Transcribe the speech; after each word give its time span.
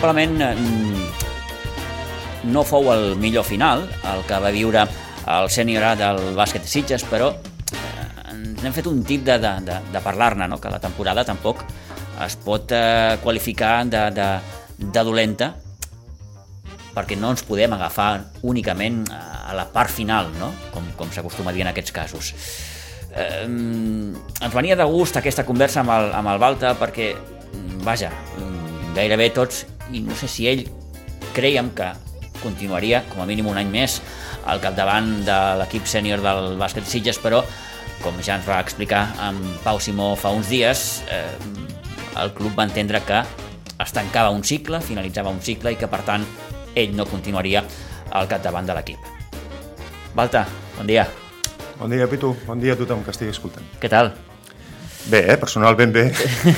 Probablement 0.00 0.38
mm, 0.54 0.96
no 2.52 2.62
fou 2.66 2.92
el 2.92 3.16
millor 3.18 3.44
final, 3.46 3.84
el 4.12 4.22
que 4.28 4.38
va 4.42 4.50
viure 4.54 4.86
el 5.26 5.50
sènior 5.50 5.82
A 5.88 5.94
del 5.98 6.20
bàsquet 6.36 6.62
de 6.62 6.70
Sitges, 6.70 7.04
però 7.10 7.32
eh, 7.34 8.32
ens 8.32 8.64
hem 8.64 8.74
fet 8.76 8.86
un 8.90 9.02
tip 9.06 9.24
de, 9.26 9.38
de, 9.42 9.52
de, 9.66 9.78
de 9.92 10.02
parlar-ne, 10.04 10.46
no? 10.50 10.60
que 10.62 10.70
la 10.70 10.80
temporada 10.82 11.24
tampoc 11.26 11.64
es 12.24 12.36
pot 12.44 12.72
eh, 12.72 13.18
qualificar 13.22 13.84
de, 13.90 14.02
de, 14.16 14.28
de 14.78 15.04
dolenta 15.04 15.52
perquè 16.96 17.18
no 17.20 17.34
ens 17.34 17.44
podem 17.44 17.74
agafar 17.76 18.10
únicament 18.48 19.02
a 19.12 19.52
la 19.56 19.66
part 19.68 19.92
final, 19.92 20.30
no? 20.40 20.48
com, 20.72 20.86
com 20.96 21.12
s'acostuma 21.12 21.52
a 21.52 21.56
dir 21.56 21.66
en 21.66 21.72
aquests 21.74 21.92
casos. 21.92 22.32
Eh, 23.12 23.44
ens 23.44 24.54
venia 24.54 24.78
de 24.78 24.86
gust 24.88 25.18
aquesta 25.20 25.44
conversa 25.44 25.82
amb 25.82 25.92
el, 25.92 26.12
amb 26.16 26.32
el 26.32 26.40
Balta 26.40 26.72
perquè, 26.80 27.12
vaja, 27.84 28.10
gairebé 28.96 29.28
tots, 29.36 29.66
i 29.92 30.02
no 30.04 30.16
sé 30.18 30.28
si 30.30 30.48
ell 30.50 30.66
creiem 31.36 31.70
que 31.76 31.92
continuaria 32.42 33.02
com 33.10 33.22
a 33.22 33.28
mínim 33.28 33.48
un 33.50 33.58
any 33.58 33.70
més 33.70 34.00
al 34.46 34.60
capdavant 34.62 35.08
de 35.26 35.38
l'equip 35.60 35.88
sènior 35.90 36.22
del 36.24 36.54
bàsquet 36.60 36.86
Sitges, 36.86 37.18
però 37.22 37.42
com 38.02 38.18
ja 38.22 38.36
ens 38.36 38.46
va 38.48 38.60
explicar 38.62 39.08
en 39.28 39.40
Pau 39.64 39.80
Simó 39.80 40.14
fa 40.20 40.30
uns 40.36 40.50
dies, 40.52 41.02
eh, 41.10 41.24
el 42.20 42.32
club 42.36 42.56
va 42.58 42.66
entendre 42.68 43.02
que 43.06 43.22
es 43.76 43.92
tancava 43.92 44.30
un 44.32 44.44
cicle, 44.44 44.80
finalitzava 44.80 45.32
un 45.32 45.42
cicle 45.44 45.74
i 45.74 45.80
que 45.80 45.88
per 45.90 46.02
tant 46.06 46.24
ell 46.76 46.94
no 46.96 47.08
continuaria 47.08 47.64
al 48.12 48.28
capdavant 48.28 48.68
de 48.68 48.76
l'equip. 48.76 49.12
Balta, 50.16 50.46
bon 50.78 50.88
dia. 50.88 51.08
Bon 51.76 51.92
dia, 51.92 52.08
Pitu. 52.08 52.32
Bon 52.46 52.60
dia 52.60 52.72
a 52.72 52.80
tothom 52.80 53.04
que 53.04 53.12
estigui 53.12 53.36
escoltant. 53.36 53.66
Què 53.80 53.92
tal? 53.92 54.14
Bé, 55.10 55.20
eh? 55.32 55.36
personal 55.38 55.76
ben 55.78 55.92
bé. 55.94 56.04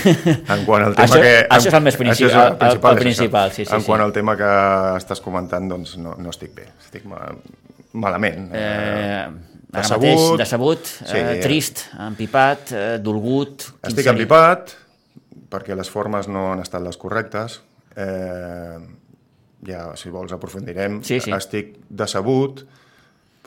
En 0.54 0.64
quant 0.64 0.84
al 0.86 0.94
tema 0.96 1.04
Això- 1.08 1.20
que... 1.20 1.32
això 1.48 1.68
és 1.68 1.74
el 1.74 1.82
més 1.84 1.96
princi- 2.00 2.24
això 2.24 2.30
és 2.30 2.34
el- 2.34 2.56
el- 2.56 2.72
el 2.72 2.78
això. 2.80 2.94
principal, 2.98 3.52
sí, 3.52 3.64
sí, 3.64 3.74
En 3.74 3.82
quant 3.84 4.00
sí. 4.00 4.04
al 4.06 4.12
tema 4.16 4.36
que 4.40 4.48
estàs 4.96 5.20
comentant, 5.24 5.68
doncs 5.68 5.96
no, 6.00 6.14
no 6.16 6.30
estic 6.32 6.54
bé. 6.56 6.68
Estic 6.84 7.04
ma 7.10 7.20
malament. 7.92 8.48
Eh, 8.54 9.28
ara 9.28 9.82
decebut. 9.82 10.06
mateix 10.08 10.38
decebut, 10.38 10.86
Sí, 10.86 11.16
eh, 11.16 11.24
eh. 11.36 11.40
trist, 11.42 11.84
empipat, 12.08 12.72
eh, 12.72 12.98
dolgut... 13.04 13.66
Estic 13.82 14.04
seria? 14.04 14.12
empipat 14.16 14.74
perquè 15.50 15.76
les 15.76 15.88
formes 15.88 16.28
no 16.28 16.52
han 16.52 16.60
estat 16.60 16.82
les 16.84 16.96
correctes. 17.00 17.60
Eh, 17.96 18.78
ja, 19.66 19.90
si 19.96 20.08
vols, 20.12 20.32
aprofundirem. 20.32 21.00
Sí, 21.04 21.20
sí. 21.20 21.32
Estic 21.36 21.76
decebut 21.88 22.64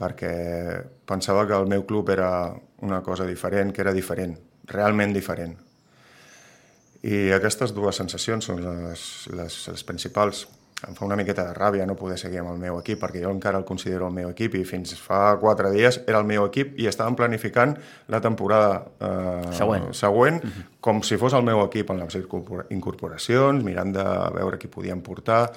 perquè 0.01 0.81
pensava 1.05 1.45
que 1.47 1.53
el 1.57 1.67
meu 1.69 1.85
club 1.85 2.09
era 2.09 2.53
una 2.81 3.01
cosa 3.05 3.25
diferent, 3.25 3.71
que 3.73 3.81
era 3.81 3.93
diferent, 3.93 4.37
realment 4.71 5.13
diferent. 5.13 5.57
I 7.01 7.31
aquestes 7.33 7.71
dues 7.73 7.97
sensacions 7.97 8.45
són 8.45 8.59
les, 8.61 9.05
les, 9.33 9.55
les 9.73 9.83
principals. 9.87 10.43
Em 10.87 10.95
fa 10.97 11.05
una 11.05 11.15
miqueta 11.17 11.43
de 11.45 11.53
ràbia 11.53 11.85
no 11.85 11.93
poder 11.97 12.15
seguir 12.17 12.39
amb 12.41 12.51
el 12.55 12.59
meu 12.61 12.79
equip, 12.79 12.97
perquè 13.03 13.19
jo 13.21 13.29
encara 13.29 13.59
el 13.61 13.65
considero 13.69 14.07
el 14.07 14.13
meu 14.15 14.31
equip 14.33 14.55
i 14.57 14.63
fins 14.65 14.95
fa 14.97 15.35
quatre 15.41 15.69
dies 15.73 15.99
era 16.09 16.17
el 16.21 16.25
meu 16.29 16.47
equip 16.47 16.73
i 16.81 16.87
estàvem 16.89 17.13
planificant 17.19 17.75
la 18.09 18.21
temporada 18.21 18.79
eh, 18.97 19.51
Següent. 19.57 19.85
següent 19.93 20.39
com 20.81 21.03
si 21.05 21.19
fos 21.21 21.35
el 21.37 21.45
meu 21.45 21.61
equip 21.67 21.93
en 21.93 22.01
les 22.01 22.17
incorpora- 22.17 22.65
incorporacions, 22.73 23.61
mirant 23.65 23.93
de 23.93 24.05
veure 24.39 24.57
qui 24.57 24.69
podíem 24.73 25.01
portar, 25.05 25.51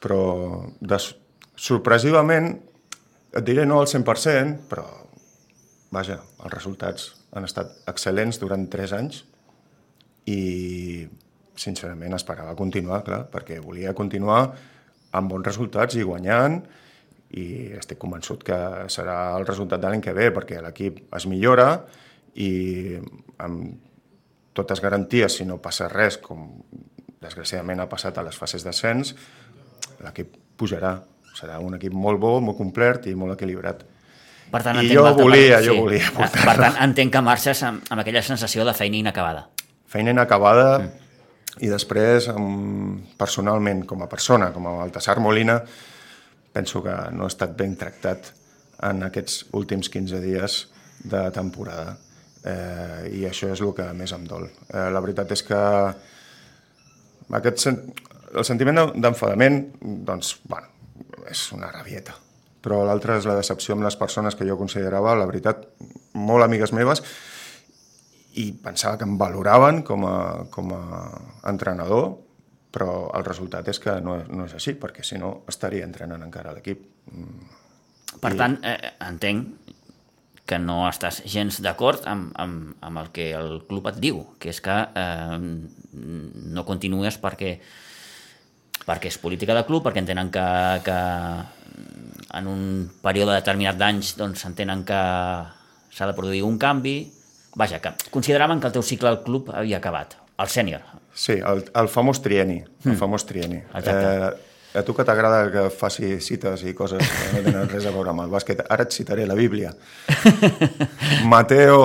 però 0.00 0.22
des, 0.80 1.10
sorpresivament, 1.56 2.54
et 3.36 3.44
diré 3.44 3.66
no 3.68 3.80
al 3.80 3.88
100%, 3.88 4.64
però 4.68 4.84
vaja, 5.92 6.22
els 6.40 6.52
resultats 6.56 7.10
han 7.32 7.48
estat 7.48 7.82
excel·lents 7.90 8.38
durant 8.40 8.66
3 8.70 8.94
anys 8.98 9.22
i 10.28 11.08
sincerament 11.58 12.14
esperava 12.16 12.54
continuar, 12.56 13.02
clar, 13.06 13.24
perquè 13.32 13.58
volia 13.60 13.94
continuar 13.96 14.42
amb 15.12 15.32
bons 15.32 15.46
resultats 15.46 15.96
i 15.98 16.06
guanyant 16.06 16.60
i 17.36 17.72
estic 17.78 18.00
convençut 18.00 18.44
que 18.44 18.56
serà 18.92 19.34
el 19.38 19.46
resultat 19.48 19.80
de 19.80 19.88
l'any 19.88 20.04
que 20.04 20.16
ve 20.16 20.30
perquè 20.34 20.60
l'equip 20.60 21.00
es 21.16 21.26
millora 21.28 21.68
i 22.36 22.98
amb 23.42 23.80
totes 24.52 24.80
garanties, 24.84 25.38
si 25.38 25.46
no 25.48 25.60
passa 25.64 25.88
res, 25.88 26.18
com 26.20 26.50
desgraciadament 27.22 27.80
ha 27.80 27.88
passat 27.88 28.18
a 28.18 28.24
les 28.26 28.36
fases 28.36 28.64
d'ascens, 28.66 29.14
l'equip 30.04 30.36
pujarà. 30.60 30.98
Serà 31.32 31.56
un 31.64 31.78
equip 31.78 31.94
molt 31.96 32.20
bo, 32.20 32.34
molt 32.44 32.58
complet 32.58 33.06
i 33.08 33.14
molt 33.16 33.32
equilibrat. 33.38 33.86
Per 34.52 34.60
tant, 34.62 34.78
I 34.84 34.90
jo 34.92 35.02
volia, 35.16 35.56
part- 35.56 35.64
jo 35.66 35.74
volia 35.80 36.10
portar-lo. 36.12 36.44
Per 36.50 36.56
tant, 36.60 36.76
entenc 36.84 37.12
que 37.14 37.22
marxes 37.24 37.62
amb, 37.64 37.86
amb 37.90 38.02
aquella 38.02 38.22
sensació 38.22 38.66
de 38.68 38.74
feina 38.76 38.98
inacabada. 39.00 39.46
feina 39.88 40.10
inacabada 40.12 40.78
mm. 40.78 40.90
i 41.64 41.68
després 41.68 42.28
personalment, 43.20 43.82
com 43.88 44.02
a 44.04 44.08
persona, 44.08 44.50
com 44.52 44.66
a 44.68 44.76
Baltasar 44.78 45.18
Molina, 45.20 45.58
penso 46.52 46.82
que 46.84 46.94
no 47.12 47.24
he 47.24 47.32
estat 47.32 47.52
ben 47.56 47.76
tractat 47.80 48.30
en 48.88 49.02
aquests 49.08 49.46
últims 49.52 49.88
15 49.92 50.20
dies 50.20 50.56
de 51.04 51.22
temporada 51.32 51.96
eh, 52.44 53.08
i 53.12 53.24
això 53.28 53.52
és 53.52 53.60
el 53.60 53.72
que 53.76 53.84
més 53.96 54.12
em 54.12 54.24
dol. 54.28 54.48
Eh, 54.72 54.88
la 54.92 55.00
veritat 55.00 55.32
és 55.32 55.42
que 55.42 55.60
aquest 57.38 57.58
sen 57.64 57.78
el 58.34 58.44
sentiment 58.48 58.78
de- 58.80 59.00
d'enfadament, 59.04 59.62
doncs, 60.08 60.38
bueno, 60.48 60.68
és 61.30 61.52
una 61.52 61.70
rabieta. 61.72 62.14
Però 62.62 62.82
l'altre 62.86 63.16
és 63.18 63.26
la 63.26 63.36
decepció 63.38 63.74
amb 63.74 63.86
les 63.86 63.98
persones 63.98 64.36
que 64.38 64.46
jo 64.46 64.58
considerava, 64.58 65.16
la 65.18 65.26
veritat, 65.26 65.64
molt 66.14 66.46
amigues 66.46 66.74
meves, 66.76 67.02
i 68.38 68.52
pensava 68.64 68.96
que 69.00 69.08
em 69.08 69.16
valoraven 69.20 69.82
com 69.86 70.06
a, 70.08 70.18
com 70.52 70.70
a 70.76 70.82
entrenador, 71.50 72.12
però 72.72 73.10
el 73.18 73.26
resultat 73.26 73.68
és 73.68 73.80
que 73.82 73.98
no, 74.00 74.16
no 74.32 74.46
és 74.48 74.54
així, 74.56 74.76
perquè 74.80 75.04
si 75.04 75.18
no 75.20 75.42
estaria 75.50 75.84
entrenant 75.84 76.22
encara 76.24 76.54
l'equip. 76.56 76.86
Per 78.22 78.32
tant, 78.38 78.56
eh, 78.64 78.94
entenc 79.04 79.72
que 80.48 80.58
no 80.58 80.82
estàs 80.88 81.22
gens 81.28 81.60
d'acord 81.64 82.06
amb, 82.08 82.32
amb, 82.40 82.72
amb 82.82 83.02
el 83.02 83.10
que 83.14 83.30
el 83.36 83.62
club 83.68 83.86
et 83.92 84.00
diu, 84.02 84.22
que 84.42 84.50
és 84.52 84.60
que 84.64 84.74
eh, 84.74 85.38
no 85.92 86.64
continues 86.68 87.18
perquè 87.22 87.56
perquè 88.82 89.12
és 89.12 89.18
política 89.22 89.54
del 89.54 89.66
club, 89.68 89.84
perquè 89.84 90.02
entenen 90.02 90.32
que, 90.34 90.44
que 90.82 90.96
en 92.32 92.48
un 92.48 92.62
període 93.02 93.34
determinat 93.36 93.78
d'anys 93.78 94.14
doncs, 94.18 94.44
entenen 94.48 94.84
que 94.88 95.00
s'ha 95.92 96.08
de 96.08 96.16
produir 96.16 96.42
un 96.46 96.58
canvi. 96.58 96.96
Vaja, 97.54 97.80
que 97.84 97.92
consideraven 98.10 98.60
que 98.60 98.70
el 98.70 98.72
teu 98.72 98.82
cicle 98.82 99.10
al 99.10 99.20
club 99.24 99.50
havia 99.52 99.76
acabat, 99.82 100.16
el 100.40 100.48
sènior. 100.48 100.86
Sí, 101.12 101.36
el, 101.36 101.66
el 101.76 101.90
famós 101.92 102.22
trieni, 102.24 102.62
el 102.88 102.96
famós 102.96 103.26
trieni. 103.28 103.60
Exacte. 103.60 104.08
Eh, 104.08 104.78
a 104.80 104.82
tu 104.82 104.94
que 104.96 105.04
t'agrada 105.04 105.50
que 105.52 105.66
faci 105.68 106.14
cites 106.24 106.62
i 106.64 106.72
coses 106.72 107.04
que 107.04 107.32
no 107.34 107.42
tenen 107.44 107.68
res 107.68 107.84
a 107.84 107.92
veure 107.92 108.14
amb 108.14 108.24
el 108.24 108.32
bàsquet, 108.32 108.62
ara 108.72 108.86
et 108.88 108.96
citaré 108.96 109.26
la 109.28 109.36
Bíblia. 109.36 109.74
Mateo 111.34 111.82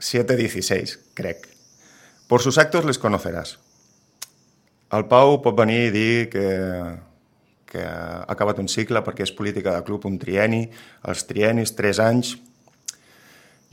7:16, 0.00 0.96
crec. 1.12 1.44
Por 2.26 2.40
sus 2.40 2.56
actos 2.58 2.84
les 2.84 2.98
conocerás. 2.98 3.58
El 4.92 5.04
Pau 5.10 5.40
pot 5.44 5.56
venir 5.58 5.88
i 5.88 5.92
dir 5.92 6.30
que, 6.32 6.46
que 7.74 7.82
ha 7.82 8.22
acabat 8.30 8.62
un 8.62 8.70
cicle 8.70 9.02
perquè 9.02 9.26
és 9.26 9.34
política 9.34 9.74
de 9.74 9.82
club, 9.86 10.06
un 10.06 10.16
trieni, 10.22 10.62
els 11.10 11.26
trienis, 11.26 11.74
tres 11.74 11.98
anys. 12.02 12.36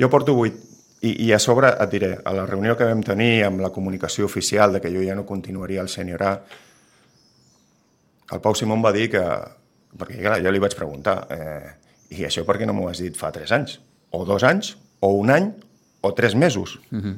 Jo 0.01 0.09
porto 0.09 0.33
vuit, 0.33 0.57
i, 1.01 1.13
i 1.27 1.31
a 1.33 1.39
sobre 1.41 1.71
et 1.73 1.93
diré, 1.93 2.11
a 2.25 2.33
la 2.33 2.45
reunió 2.49 2.75
que 2.77 2.87
vam 2.87 3.01
tenir 3.05 3.43
amb 3.45 3.61
la 3.61 3.71
comunicació 3.73 4.25
oficial 4.25 4.73
de 4.73 4.81
que 4.81 4.91
jo 4.93 5.01
ja 5.05 5.17
no 5.17 5.25
continuaria 5.29 5.81
al 5.81 5.89
Sènior 5.89 6.23
A, 6.25 6.33
el 8.31 8.39
Pau 8.39 8.55
Simón 8.55 8.83
va 8.85 8.93
dir 8.95 9.09
que, 9.11 9.21
perquè 9.99 10.21
clar, 10.21 10.39
jo 10.43 10.53
li 10.53 10.61
vaig 10.63 10.77
preguntar, 10.77 11.17
eh, 11.35 11.73
i 12.15 12.25
això 12.27 12.45
per 12.47 12.57
què 12.59 12.67
no 12.69 12.75
m'ho 12.77 12.87
has 12.91 13.01
dit 13.03 13.17
fa 13.17 13.31
tres 13.35 13.51
anys? 13.55 13.79
O 14.15 14.23
dos 14.27 14.45
anys? 14.47 14.75
O 15.01 15.11
un 15.19 15.33
any? 15.33 15.51
O 16.01 16.13
tres 16.13 16.35
mesos? 16.35 16.79
Mm 16.89 17.01
-hmm. 17.01 17.17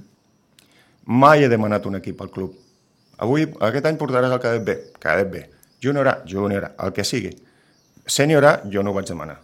Mai 1.06 1.44
he 1.44 1.50
demanat 1.50 1.86
un 1.86 1.96
equip 1.96 2.22
al 2.22 2.32
club. 2.32 2.56
Avui, 3.18 3.44
aquest 3.60 3.86
any 3.86 3.98
portaràs 3.98 4.32
el 4.32 4.40
cadet 4.40 4.64
B, 4.64 4.78
cadet 5.00 5.30
B. 5.30 5.53
Júnior 5.84 6.08
A, 6.08 6.16
júnior 6.30 6.70
A, 6.70 6.72
el 6.86 6.94
que 6.96 7.04
sigui. 7.04 7.34
Sènior 8.08 8.48
A, 8.48 8.54
jo 8.72 8.84
no 8.84 8.92
ho 8.94 8.98
vaig 8.98 9.10
demanar. 9.10 9.42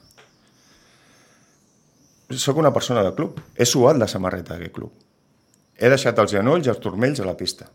Soc 2.30 2.59
una 2.62 2.71
persona 2.71 3.03
del 3.03 3.15
club. 3.18 3.39
He 3.57 3.65
suat 3.65 3.97
la 4.00 4.07
samarreta 4.07 4.56
d'aquest 4.56 4.75
club. 4.75 5.06
he 5.80 5.88
deixat 5.88 6.18
els 6.19 6.33
genolls 6.36 6.68
i 6.68 6.71
els 6.74 6.80
turmells 6.83 7.21
a 7.24 7.25
la 7.27 7.38
pista, 7.39 7.69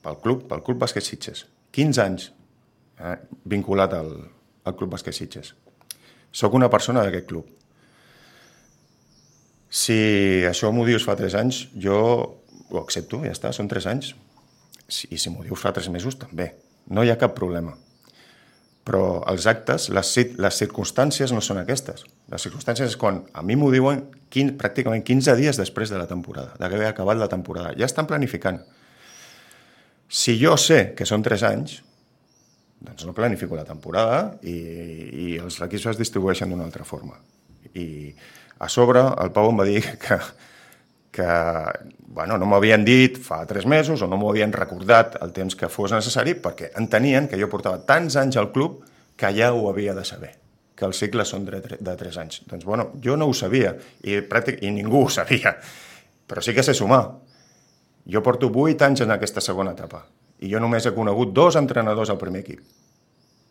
pel 0.00 0.16
club, 0.24 0.46
pel 0.48 0.62
club 0.64 0.78
bàsquet 0.80 1.04
Sitges. 1.04 1.44
15 1.76 2.02
anys 2.02 2.30
eh, 2.96 3.16
vinculat 3.52 3.92
al, 3.98 4.14
al 4.64 4.76
club 4.78 4.94
bàsquet 4.94 5.16
Sitges. 5.16 5.52
Soc 6.32 6.56
una 6.56 6.70
persona 6.72 7.04
d'aquest 7.04 7.28
club. 7.28 7.50
Si 9.70 9.98
això 10.48 10.72
m'ho 10.72 10.86
dius 10.88 11.04
fa 11.06 11.18
3 11.20 11.36
anys, 11.42 11.60
jo 11.76 12.00
ho 12.70 12.80
accepto, 12.80 13.20
ja 13.26 13.34
està, 13.34 13.52
són 13.52 13.68
3 13.70 13.90
anys. 13.92 14.14
I 15.12 15.20
si 15.20 15.30
m'ho 15.30 15.44
dius 15.44 15.60
fa 15.60 15.74
3 15.76 15.92
mesos, 15.94 16.16
també. 16.18 16.48
No 16.90 17.04
hi 17.04 17.12
ha 17.12 17.20
cap 17.20 17.36
problema. 17.36 17.76
Però 18.88 19.20
els 19.28 19.44
actes, 19.50 19.90
les, 19.92 20.10
les 20.40 20.60
circumstàncies 20.62 21.34
no 21.36 21.42
són 21.44 21.60
aquestes. 21.60 22.06
Les 22.32 22.46
circumstàncies 22.46 22.94
és 22.94 22.96
quan 22.98 23.20
a 23.36 23.44
mi 23.44 23.56
m'ho 23.58 23.68
diuen 23.72 24.06
15, 24.32 24.56
pràcticament 24.60 25.04
15 25.06 25.36
dies 25.38 25.60
després 25.60 25.92
de 25.92 26.00
la 26.00 26.08
temporada, 26.10 26.56
d'haver 26.58 26.88
acabat 26.88 27.20
la 27.20 27.28
temporada. 27.28 27.74
Ja 27.78 27.88
estan 27.90 28.08
planificant. 28.08 28.62
Si 30.10 30.38
jo 30.40 30.56
sé 30.58 30.94
que 30.96 31.06
són 31.06 31.22
3 31.22 31.44
anys, 31.50 31.76
doncs 32.80 33.04
no 33.04 33.12
planifico 33.14 33.58
la 33.58 33.66
temporada 33.68 34.38
i, 34.40 34.56
i 34.56 35.26
els 35.38 35.60
equips 35.60 35.90
es 35.92 36.00
distribueixen 36.00 36.50
d'una 36.50 36.64
altra 36.64 36.86
forma. 36.88 37.18
I 37.76 38.14
a 38.60 38.68
sobre 38.72 39.02
el 39.04 39.32
Pau 39.36 39.50
em 39.52 39.60
va 39.60 39.66
dir 39.68 39.82
que, 40.00 40.16
que 41.10 41.26
bueno, 42.10 42.38
no 42.38 42.46
m'havien 42.46 42.84
dit 42.86 43.18
fa 43.18 43.42
tres 43.46 43.66
mesos 43.66 44.02
o 44.02 44.08
no 44.10 44.18
m'ho 44.18 44.30
havien 44.30 44.52
recordat 44.54 45.16
el 45.22 45.32
temps 45.34 45.56
que 45.58 45.70
fos 45.70 45.94
necessari 45.94 46.36
perquè 46.38 46.70
entenien 46.78 47.26
que 47.28 47.38
jo 47.40 47.50
portava 47.50 47.82
tants 47.86 48.16
anys 48.20 48.38
al 48.38 48.52
club 48.54 48.84
que 49.18 49.32
ja 49.36 49.52
ho 49.52 49.68
havia 49.70 49.94
de 49.94 50.04
saber 50.06 50.36
que 50.80 50.88
els 50.88 50.96
cicles 51.02 51.28
són 51.28 51.44
de, 51.44 51.60
de 51.60 51.94
3 52.00 52.16
anys. 52.22 52.40
Doncs, 52.48 52.64
bueno, 52.64 52.86
jo 53.04 53.12
no 53.20 53.26
ho 53.28 53.34
sabia 53.36 53.74
i, 54.00 54.22
pràctic, 54.24 54.62
i 54.64 54.70
ningú 54.72 55.04
ho 55.04 55.10
sabia, 55.12 55.52
però 56.26 56.40
sí 56.40 56.54
que 56.56 56.64
sé 56.64 56.72
sumar. 56.74 57.02
Jo 58.08 58.22
porto 58.24 58.48
8 58.48 58.86
anys 58.86 59.04
en 59.04 59.12
aquesta 59.12 59.44
segona 59.44 59.74
etapa 59.76 60.06
i 60.40 60.48
jo 60.48 60.60
només 60.62 60.86
he 60.88 60.94
conegut 60.96 61.34
dos 61.36 61.58
entrenadors 61.60 62.08
al 62.08 62.18
primer 62.20 62.40
equip. 62.40 62.64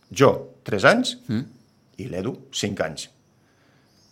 Jo, 0.09 0.31
3 0.65 0.87
anys, 0.89 1.13
mm. 1.27 1.43
i 2.01 2.07
l'Edu, 2.09 2.33
5 2.49 2.85
anys. 2.87 3.05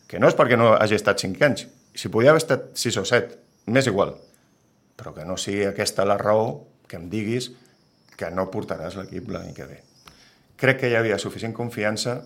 Que 0.07 0.21
no 0.21 0.29
és 0.29 0.37
perquè 0.37 0.59
no 0.59 0.75
hagi 0.75 0.95
estat 0.99 1.25
5 1.25 1.47
anys, 1.47 1.65
si 1.97 2.11
podia 2.13 2.29
haver 2.29 2.43
estat 2.43 2.69
6 2.77 2.99
o 3.01 3.05
7, 3.09 3.37
m'és 3.73 3.89
igual. 3.89 4.13
Però 4.97 5.13
que 5.15 5.25
no 5.25 5.37
sigui 5.41 5.65
aquesta 5.65 6.05
la 6.05 6.17
raó 6.21 6.61
que 6.87 6.99
em 6.99 7.09
diguis 7.09 7.49
que 8.17 8.29
no 8.33 8.47
portaràs 8.53 8.97
l'equip 8.97 9.29
l'any 9.33 9.53
que 9.57 9.65
ve. 9.65 9.79
Crec 10.57 10.81
que 10.81 10.91
hi 10.91 10.97
havia 10.97 11.17
suficient 11.21 11.53
confiança, 11.57 12.19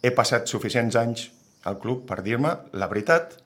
he 0.00 0.12
passat 0.16 0.48
suficients 0.48 0.96
anys 0.96 1.28
al 1.68 1.78
club 1.80 2.06
per 2.08 2.20
dir-me 2.24 2.52
la 2.72 2.88
veritat, 2.88 3.36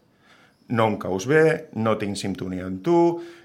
no 0.75 0.87
em 0.91 0.99
caus 0.99 1.27
bé, 1.31 1.71
no 1.75 1.97
tinc 2.01 2.19
sintonia 2.19 2.67
amb 2.67 2.81
tu, 2.87 2.99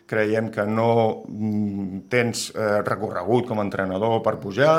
creiem 0.10 0.50
que 0.54 0.66
no 0.66 0.92
mm, 1.26 2.06
tens 2.10 2.50
eh, 2.54 2.80
recorregut 2.86 3.50
com 3.50 3.60
a 3.60 3.66
entrenador 3.66 4.22
per 4.26 4.38
pujar, 4.42 4.76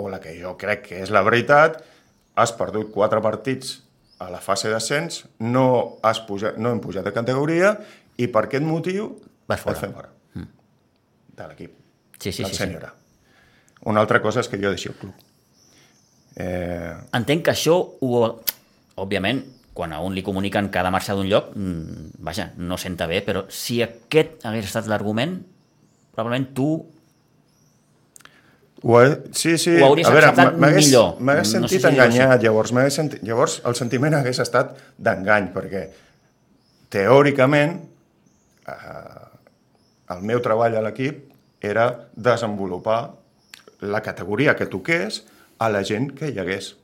o 0.00 0.08
la 0.08 0.20
que 0.20 0.34
jo 0.40 0.56
crec 0.60 0.84
que 0.88 1.02
és 1.04 1.12
la 1.12 1.24
veritat, 1.26 1.80
has 2.38 2.52
perdut 2.56 2.92
quatre 2.94 3.20
partits 3.24 3.78
a 4.18 4.30
la 4.32 4.40
fase 4.42 4.70
d'ascens, 4.72 5.24
no, 5.38 5.98
has 6.02 6.20
pujat, 6.26 6.58
no 6.58 6.72
hem 6.74 6.80
pujat 6.82 7.06
de 7.06 7.14
categoria 7.14 7.76
i 8.18 8.26
per 8.26 8.46
aquest 8.48 8.66
motiu 8.66 9.12
Vas 9.48 9.62
fora. 9.62 9.76
et 9.76 9.84
fem 9.84 9.94
fora 9.94 10.10
mm. 10.34 10.48
de 11.38 11.50
l'equip, 11.50 11.76
sí, 12.18 12.32
sí, 12.32 12.42
del 12.42 12.52
sí, 12.52 12.62
sènior 12.64 12.88
sí. 12.88 12.94
Una 13.88 14.02
altra 14.02 14.18
cosa 14.18 14.42
és 14.42 14.48
que 14.50 14.58
jo 14.58 14.72
deixi 14.74 14.88
el 14.90 14.96
club. 14.98 15.14
Eh... 16.34 16.94
Entenc 17.14 17.44
que 17.46 17.52
això, 17.54 17.76
ho, 17.78 18.22
òbviament, 18.98 19.44
quan 19.78 19.94
a 19.94 20.00
un 20.02 20.16
li 20.16 20.24
comuniquen 20.26 20.66
que 20.74 20.80
ha 20.80 20.82
de 20.82 20.90
marxar 20.90 21.14
d'un 21.14 21.28
lloc, 21.30 21.52
mmm, 21.54 22.18
vaja, 22.26 22.48
no 22.58 22.78
senta 22.82 23.06
bé, 23.06 23.20
però 23.22 23.44
si 23.54 23.78
aquest 23.84 24.42
hagués 24.48 24.66
estat 24.66 24.90
l'argument, 24.90 25.36
probablement 26.10 26.48
tu 26.58 26.68
ho 28.82 29.00
he, 29.00 29.06
sí, 29.32 29.56
sí. 29.58 29.74
Ho 29.80 29.88
hauries 29.90 30.06
a 30.06 30.14
veure, 30.14 30.50
millor. 30.54 31.16
M'hagués 31.18 31.50
sentit 31.50 31.64
no 31.64 31.70
sé 31.72 31.80
si 31.82 31.88
enganyat, 31.90 32.42
llavors. 32.44 32.74
Sentit, 32.94 33.22
llavors 33.26 33.58
el 33.66 33.74
sentiment 33.78 34.14
hagués 34.18 34.38
estat 34.44 34.76
d'engany, 35.02 35.50
perquè 35.54 35.86
teòricament 36.94 37.78
eh, 38.70 39.24
el 40.14 40.22
meu 40.30 40.42
treball 40.44 40.78
a 40.78 40.84
l'equip 40.86 41.24
era 41.64 41.88
desenvolupar 42.14 43.00
la 43.80 44.02
categoria 44.02 44.54
que 44.56 44.66
toqués 44.70 45.24
a 45.58 45.68
la 45.74 45.82
gent 45.82 46.12
que 46.14 46.30
hi 46.30 46.38
hagués. 46.38 46.76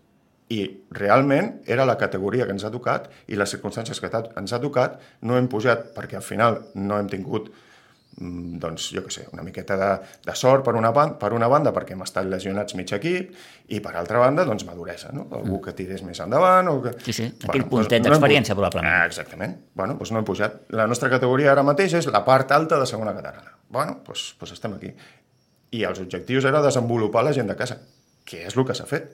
I 0.51 0.61
realment 0.93 1.63
era 1.71 1.87
la 1.89 1.97
categoria 1.97 2.45
que 2.45 2.53
ens 2.53 2.67
ha 2.67 2.73
tocat 2.75 3.07
i 3.33 3.39
les 3.39 3.55
circumstàncies 3.55 4.01
que 4.03 4.11
ens 4.13 4.53
ha 4.53 4.61
tocat 4.61 4.99
no 5.23 5.39
hem 5.39 5.47
pujat 5.49 5.95
perquè 5.95 6.19
al 6.19 6.27
final 6.27 6.61
no 6.75 6.99
hem 6.99 7.09
tingut 7.09 7.49
doncs, 8.15 8.89
jo 8.95 9.03
què 9.03 9.11
sé, 9.11 9.25
una 9.35 9.43
miqueta 9.43 9.77
de, 9.79 9.89
de 10.25 10.35
sort 10.39 10.65
per 10.67 10.75
una, 10.79 10.93
banda, 10.95 11.17
per 11.19 11.33
una 11.35 11.49
banda 11.51 11.73
perquè 11.75 11.97
hem 11.97 12.05
estat 12.05 12.29
lesionats 12.31 12.77
mig 12.79 12.93
equip 12.95 13.33
i 13.75 13.81
per 13.83 13.95
altra 13.99 14.21
banda, 14.23 14.45
doncs, 14.47 14.67
maduresa, 14.69 15.11
no? 15.17 15.27
Algú 15.35 15.59
que 15.65 15.75
tirés 15.75 16.05
més 16.07 16.21
endavant 16.23 16.71
o 16.71 16.77
que... 16.85 16.95
Sí, 17.03 17.17
sí, 17.17 17.27
aquell 17.49 17.65
bueno, 17.65 17.71
puntet 17.73 18.05
doncs, 18.05 18.15
d'experiència, 18.15 18.55
no 18.55 18.61
probablement. 18.61 18.91
Ah, 18.93 19.09
exactament. 19.11 19.57
Bueno, 19.75 19.99
doncs 19.99 20.15
no 20.15 20.23
hem 20.23 20.29
pujat. 20.29 20.61
La 20.79 20.87
nostra 20.91 21.11
categoria 21.11 21.51
ara 21.53 21.67
mateix 21.67 21.99
és 21.99 22.09
la 22.13 22.23
part 22.27 22.55
alta 22.55 22.79
de 22.81 22.87
segona 22.91 23.17
catalana. 23.17 23.57
Bueno, 23.75 23.99
doncs, 24.07 24.29
doncs 24.39 24.55
estem 24.55 24.79
aquí. 24.79 24.93
I 25.75 25.83
els 25.89 26.03
objectius 26.05 26.47
era 26.47 26.63
desenvolupar 26.63 27.25
la 27.27 27.35
gent 27.35 27.51
de 27.51 27.59
casa, 27.59 27.81
que 28.25 28.45
és 28.47 28.55
el 28.55 28.69
que 28.69 28.79
s'ha 28.79 28.87
fet. 28.87 29.11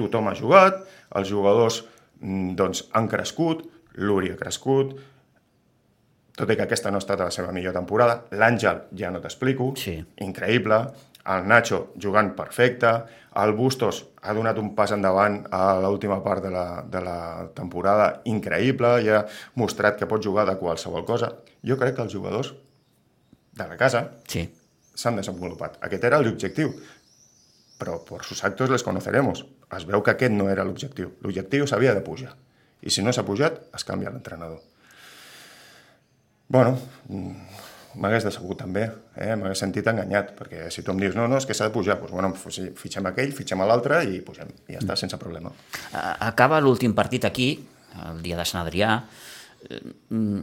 Tothom 0.00 0.30
ha 0.30 0.36
jugat, 0.38 0.80
els 1.18 1.28
jugadors 1.28 1.82
mm, 2.22 2.54
doncs, 2.56 2.86
han 2.96 3.10
crescut, 3.10 3.66
l'Uri 4.00 4.32
ha 4.32 4.40
crescut, 4.40 4.96
tot 6.40 6.50
i 6.50 6.56
que 6.58 6.66
aquesta 6.66 6.90
no 6.90 6.98
ha 6.98 7.04
estat 7.04 7.20
la 7.22 7.30
seva 7.34 7.52
millor 7.54 7.76
temporada. 7.76 8.24
L'Àngel, 8.36 8.86
ja 8.96 9.12
no 9.12 9.20
t'explico, 9.22 9.72
sí. 9.78 9.98
increïble. 10.26 10.80
El 11.30 11.48
Nacho 11.48 11.90
jugant 12.00 12.32
perfecte. 12.36 12.92
El 13.40 13.52
Bustos 13.54 14.00
ha 14.26 14.32
donat 14.34 14.58
un 14.58 14.72
pas 14.74 14.90
endavant 14.96 15.36
a 15.54 15.76
l'última 15.82 16.18
part 16.24 16.42
de 16.42 16.50
la, 16.50 16.64
de 16.82 17.02
la 17.04 17.18
temporada 17.54 18.08
increïble 18.30 18.96
i 19.04 19.12
ha 19.12 19.20
mostrat 19.60 20.00
que 20.00 20.08
pot 20.10 20.24
jugar 20.24 20.48
de 20.48 20.56
qualsevol 20.58 21.04
cosa. 21.06 21.30
Jo 21.62 21.76
crec 21.78 21.94
que 21.98 22.06
els 22.08 22.16
jugadors 22.16 22.54
de 23.60 23.68
la 23.68 23.76
casa 23.76 24.06
sí. 24.26 24.46
s'han 24.94 25.20
desenvolupat. 25.20 25.78
Aquest 25.86 26.08
era 26.08 26.22
l'objectiu. 26.24 26.72
Però 27.80 28.00
per 28.04 28.24
sus 28.26 28.42
actos 28.44 28.72
les 28.72 28.84
conoceremos. 28.84 29.44
Es 29.76 29.86
veu 29.88 30.02
que 30.04 30.16
aquest 30.16 30.34
no 30.34 30.50
era 30.52 30.66
l'objectiu. 30.66 31.14
L'objectiu 31.22 31.68
s'havia 31.68 31.94
de 31.96 32.04
pujar. 32.04 32.34
I 32.80 32.90
si 32.92 33.04
no 33.04 33.12
s'ha 33.12 33.24
pujat, 33.28 33.62
es 33.76 33.84
canvia 33.84 34.12
l'entrenador. 34.12 34.60
Bueno, 36.50 36.74
m'hagués 37.94 38.26
decebut 38.26 38.58
també, 38.58 38.88
eh? 39.14 39.34
m'hagués 39.38 39.60
sentit 39.62 39.86
enganyat, 39.86 40.32
perquè 40.38 40.66
si 40.74 40.82
tu 40.82 40.90
em 40.90 41.02
dius, 41.02 41.14
no, 41.14 41.28
no, 41.30 41.38
és 41.38 41.46
que 41.46 41.54
s'ha 41.54 41.68
de 41.68 41.74
pujar, 41.74 41.98
doncs, 42.00 42.14
bueno, 42.14 42.32
fitxem 42.78 43.06
aquell, 43.10 43.34
fitxem 43.36 43.62
l'altre 43.66 44.02
i 44.10 44.18
pugem, 44.26 44.50
i 44.66 44.74
ja 44.74 44.82
està, 44.82 44.98
sense 44.98 45.18
problema. 45.20 45.52
Acaba 46.26 46.58
l'últim 46.62 46.94
partit 46.98 47.28
aquí, 47.28 47.52
el 48.06 48.22
dia 48.24 48.38
de 48.38 48.46
Sant 48.50 48.64
Adrià, 48.64 48.96
mm, 50.10 50.42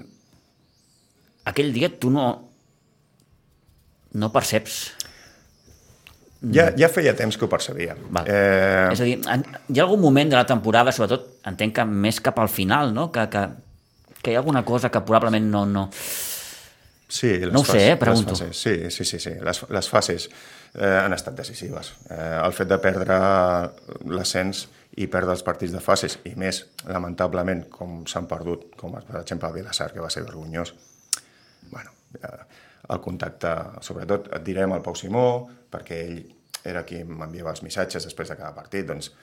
aquell 1.52 1.74
dia 1.76 1.92
tu 2.00 2.12
no, 2.14 2.30
no 4.16 4.32
perceps 4.32 4.80
ja, 6.54 6.68
ja 6.78 6.88
feia 6.94 7.16
temps 7.18 7.34
que 7.34 7.48
ho 7.48 7.50
percebia. 7.50 7.96
Val. 8.14 8.28
Eh... 8.30 8.90
És 8.94 9.00
a 9.02 9.06
dir, 9.08 9.16
hi 9.18 9.80
ha 9.80 9.84
algun 9.84 10.04
moment 10.04 10.30
de 10.30 10.38
la 10.38 10.46
temporada, 10.46 10.94
sobretot, 10.94 11.40
entenc 11.50 11.74
que 11.80 11.86
més 11.90 12.20
cap 12.24 12.38
al 12.40 12.52
final, 12.54 12.94
no? 12.94 13.08
que, 13.12 13.26
que 13.34 13.48
que 14.28 14.34
hi 14.34 14.36
ha 14.36 14.40
alguna 14.44 14.66
cosa 14.66 14.92
que 14.92 15.00
probablement 15.00 15.46
no... 15.48 15.66
no... 15.66 15.90
Sí, 17.08 17.30
les 17.40 17.54
no 17.54 17.62
ho 17.62 17.64
fases, 17.64 17.82
sé, 17.82 17.92
eh? 17.94 17.96
pregunto. 17.96 18.32
Les 18.32 18.40
fases, 18.42 18.58
sí, 18.60 18.92
sí, 18.92 19.06
sí, 19.06 19.20
sí. 19.24 19.32
Les, 19.40 19.62
les 19.72 19.88
fases 19.88 20.26
eh, 20.28 20.90
han 21.00 21.16
estat 21.16 21.38
decisives. 21.38 21.94
Eh, 22.12 22.18
el 22.42 22.52
fet 22.58 22.68
de 22.68 22.80
perdre 22.84 23.20
l'ascens 24.12 24.66
i 25.00 25.08
perdre 25.08 25.32
els 25.38 25.46
partits 25.48 25.72
de 25.72 25.80
fases, 25.80 26.18
i 26.28 26.34
més, 26.36 26.60
lamentablement, 26.92 27.64
com 27.72 28.02
s'han 28.12 28.28
perdut, 28.28 28.68
com 28.76 28.98
per 28.98 29.22
exemple 29.22 29.48
el 29.48 29.56
Vilassar, 29.62 29.94
que 29.96 30.04
va 30.04 30.12
ser 30.12 30.26
vergonyós, 30.28 30.76
bueno, 31.72 31.96
eh, 32.20 32.36
el 32.92 33.04
contacte, 33.08 33.56
sobretot 33.88 34.28
et 34.36 34.44
direm 34.44 34.76
al 34.76 34.84
Pau 34.84 35.00
Simó, 35.00 35.28
perquè 35.72 36.04
ell 36.10 36.20
era 36.68 36.84
qui 36.84 37.06
m'enviava 37.08 37.56
els 37.56 37.64
missatges 37.64 38.12
després 38.12 38.36
de 38.36 38.36
cada 38.36 38.52
partit, 38.58 38.92
doncs 38.92 39.14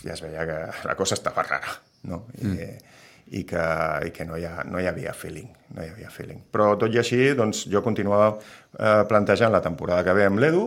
ja 0.00 0.16
es 0.16 0.24
veia 0.24 0.48
que 0.48 0.60
la 0.88 0.96
cosa 0.96 1.20
estava 1.20 1.44
rara, 1.44 1.76
no? 2.08 2.24
I, 2.40 2.46
mm 2.46 2.94
i 3.34 3.42
que, 3.48 3.62
i 4.06 4.12
que 4.14 4.26
no, 4.28 4.36
hi 4.38 4.46
ha, 4.46 4.62
no 4.68 4.80
hi 4.80 4.86
havia 4.86 5.14
feeling. 5.16 5.48
No 5.74 5.82
hi 5.82 5.90
havia 5.90 6.10
feeling. 6.14 6.42
Però 6.52 6.74
tot 6.78 6.94
i 6.94 7.00
així, 7.02 7.20
doncs, 7.38 7.64
jo 7.72 7.82
continuava 7.82 8.34
eh, 8.36 9.02
plantejant 9.10 9.54
la 9.54 9.62
temporada 9.64 10.06
que 10.06 10.14
ve 10.16 10.26
amb 10.28 10.42
l'Edu, 10.42 10.66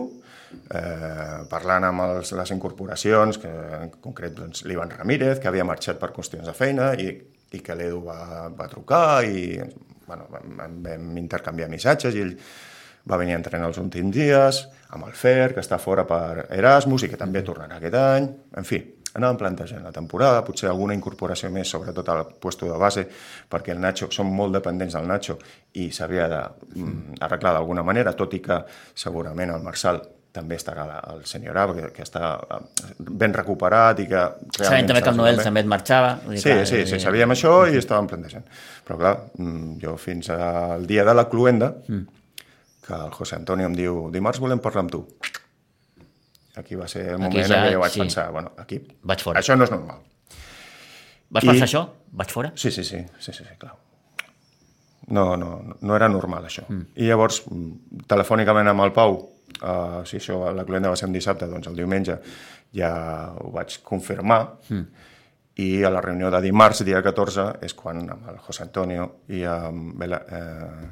eh, 0.52 1.40
parlant 1.50 1.88
amb 1.88 2.06
els, 2.06 2.34
les 2.36 2.54
incorporacions, 2.56 3.40
que 3.40 3.52
en 3.80 3.94
concret 4.00 4.36
doncs, 4.36 4.64
l'Ivan 4.68 4.92
Ramírez, 4.92 5.40
que 5.40 5.48
havia 5.48 5.66
marxat 5.68 6.00
per 6.00 6.12
qüestions 6.16 6.48
de 6.48 6.56
feina, 6.56 6.92
i, 7.00 7.14
i 7.50 7.62
que 7.64 7.76
l'Edu 7.78 8.04
va, 8.06 8.50
va 8.56 8.68
trucar 8.70 9.22
i 9.26 9.56
bueno, 10.10 10.26
vam, 10.30 10.82
vam 10.84 11.16
intercanviar 11.22 11.70
missatges 11.70 12.16
i 12.16 12.24
ell 12.24 12.34
va 13.10 13.18
venir 13.20 13.36
a 13.36 13.40
entrenar 13.40 13.70
els 13.70 13.78
últims 13.80 14.12
dies, 14.14 14.64
amb 14.92 15.06
el 15.06 15.14
Fer, 15.16 15.52
que 15.54 15.62
està 15.62 15.78
fora 15.80 16.04
per 16.06 16.48
Erasmus 16.50 17.06
i 17.06 17.10
que 17.10 17.18
també 17.20 17.42
tornarà 17.46 17.78
aquest 17.78 17.96
any. 17.96 18.26
En 18.58 18.66
fi, 18.66 18.80
anàvem 19.18 19.40
plantejant 19.40 19.82
la 19.84 19.92
temporada, 19.94 20.44
potser 20.46 20.68
alguna 20.70 20.94
incorporació 20.94 21.50
més, 21.50 21.70
sobretot 21.70 22.08
al 22.12 22.24
puesto 22.40 22.68
de 22.70 22.78
base, 22.78 23.06
perquè 23.50 23.74
el 23.74 23.82
Nacho, 23.82 24.10
som 24.14 24.30
molt 24.30 24.54
dependents 24.54 24.94
del 24.94 25.08
Nacho 25.10 25.38
i 25.80 25.90
s'havia 25.94 26.28
d'arreglar 26.30 27.56
d'alguna 27.56 27.82
manera, 27.86 28.14
tot 28.14 28.34
i 28.38 28.42
que 28.44 28.62
segurament 28.94 29.54
el 29.56 29.66
Marçal 29.66 30.02
també 30.30 30.56
estarà 30.60 30.84
al 31.00 31.24
sènior 31.26 31.58
A, 31.58 31.64
que, 31.74 31.88
que 31.94 32.04
està 32.06 32.36
eh, 32.38 32.60
ben 33.00 33.34
recuperat 33.34 33.98
i 34.02 34.06
que... 34.10 34.20
Sabem 34.60 34.86
també 34.86 35.02
que 35.02 35.10
el 35.10 35.18
Noel 35.18 35.42
també 35.42 35.64
et 35.64 35.70
marxava. 35.70 36.12
Vull 36.22 36.36
dir, 36.36 36.42
sí, 36.42 36.52
clar, 36.52 36.68
sí, 36.70 36.84
sí, 36.86 37.00
sabíem 37.02 37.34
això 37.34 37.54
i 37.66 37.80
estàvem 37.80 38.08
plantejant. 38.12 38.46
Però 38.86 38.98
clar, 39.00 39.16
mm, 39.40 39.76
jo 39.82 39.96
fins 39.98 40.30
al 40.34 40.86
dia 40.86 41.04
de 41.08 41.16
la 41.16 41.26
cluenda, 41.32 41.72
mm. 41.88 42.44
que 42.86 42.94
el 42.94 43.10
José 43.16 43.40
Antonio 43.40 43.66
em 43.70 43.74
diu 43.74 44.04
dimarts 44.14 44.42
volem 44.42 44.62
parlar 44.62 44.86
amb 44.86 44.94
tu. 44.94 45.02
Aquí 46.58 46.74
va 46.74 46.88
ser 46.90 47.04
el 47.12 47.20
moment 47.20 47.46
ja, 47.46 47.60
en 47.60 47.68
què 47.68 47.74
jo 47.76 47.82
vaig 47.84 47.94
sí. 47.94 48.00
pensar, 48.02 48.30
bueno, 48.34 48.52
aquí... 48.58 48.80
Vaig 49.06 49.22
fora. 49.22 49.42
Això 49.42 49.54
no 49.56 49.66
és 49.66 49.70
normal. 49.70 50.00
Vas 51.30 51.46
I... 51.46 51.52
pensar 51.52 51.68
això? 51.68 51.84
Vaig 52.22 52.32
fora? 52.34 52.50
Sí, 52.58 52.72
sí, 52.74 52.84
sí, 52.84 53.04
sí, 53.18 53.32
sí, 53.32 53.44
sí 53.44 53.58
clar. 53.58 53.76
No, 55.10 55.36
no, 55.36 55.50
no 55.80 55.96
era 55.96 56.08
normal, 56.10 56.46
això. 56.46 56.64
Mm. 56.68 56.88
I 57.02 57.10
llavors, 57.10 57.42
mm, 57.50 58.02
telefònicament 58.10 58.70
amb 58.70 58.84
el 58.84 58.92
Pau, 58.94 59.16
uh, 59.18 60.00
si 60.06 60.18
això, 60.20 60.42
la 60.54 60.66
cluenda 60.66 60.90
va 60.92 60.98
ser 60.98 61.08
un 61.10 61.14
dissabte, 61.16 61.48
doncs 61.50 61.70
el 61.70 61.78
diumenge 61.78 62.18
ja 62.76 62.90
ho 63.34 63.50
vaig 63.54 63.80
confirmar, 63.86 64.40
mm. 64.68 65.06
i 65.62 65.68
a 65.86 65.90
la 65.90 66.02
reunió 66.04 66.30
de 66.30 66.42
dimarts, 66.44 66.84
dia 66.86 67.02
14, 67.02 67.46
és 67.66 67.74
quan 67.78 68.04
amb 68.06 68.30
el 68.30 68.38
José 68.46 68.66
Antonio 68.66 69.08
i 69.34 69.42
amb 69.46 69.98
Vela, 69.98 70.22
eh, 70.30 70.90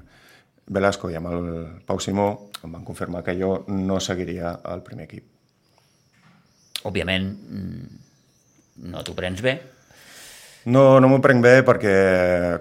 Velasco 0.69 1.11
i 1.11 1.17
amb 1.17 1.31
el 1.33 1.49
Pau 1.87 2.01
Simó 2.03 2.29
em 2.63 2.75
van 2.75 2.85
confirmar 2.85 3.23
que 3.25 3.37
jo 3.39 3.65
no 3.71 4.01
seguiria 4.01 4.59
al 4.65 4.83
primer 4.85 5.07
equip. 5.07 5.38
Òbviament, 6.87 7.33
mm, 7.35 7.99
no 8.93 9.03
t'ho 9.03 9.17
prens 9.19 9.43
bé, 9.43 9.59
no, 10.69 10.99
no 11.01 11.09
m'ho 11.09 11.21
prenc 11.25 11.41
bé 11.45 11.55
perquè, 11.65 11.93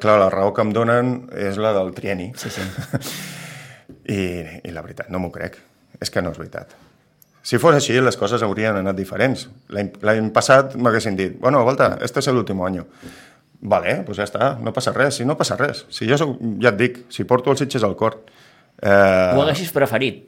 clar, 0.01 0.17
la 0.21 0.29
raó 0.31 0.53
que 0.55 0.63
em 0.63 0.71
donen 0.75 1.15
és 1.35 1.57
la 1.59 1.73
del 1.75 1.91
trieni. 1.97 2.29
Sí, 2.39 2.51
sí. 2.53 2.63
I, 4.15 4.19
I 4.63 4.71
la 4.75 4.83
veritat, 4.85 5.09
no 5.11 5.19
m'ho 5.19 5.31
crec. 5.33 5.57
És 5.99 6.13
que 6.13 6.21
no 6.23 6.31
és 6.31 6.39
veritat. 6.39 6.75
Si 7.47 7.59
fos 7.59 7.75
així, 7.75 7.95
les 8.03 8.17
coses 8.19 8.43
haurien 8.43 8.77
anat 8.79 8.95
diferents. 8.95 9.47
L'any 9.71 10.29
passat 10.35 10.75
m'haguessin 10.79 11.17
dit, 11.19 11.35
bueno, 11.41 11.63
volta, 11.67 11.93
este 12.03 12.21
és 12.23 12.29
l'últim 12.31 12.61
any. 12.63 12.81
Vale, 13.67 14.01
pues 14.05 14.19
ja 14.19 14.27
està, 14.27 14.51
no 14.61 14.71
passa 14.75 14.93
res. 14.95 15.17
Si 15.19 15.25
no 15.25 15.37
passa 15.39 15.57
res. 15.59 15.85
Si 15.91 16.07
jo 16.07 16.19
soc, 16.19 16.35
ja 16.63 16.71
et 16.73 16.79
dic, 16.79 16.99
si 17.11 17.25
porto 17.27 17.51
els 17.51 17.63
Sitges 17.63 17.87
al 17.87 17.95
cor... 17.99 18.19
Eh... 18.77 18.91
Ho 19.33 19.43
haguessis 19.43 19.71
preferit? 19.75 20.27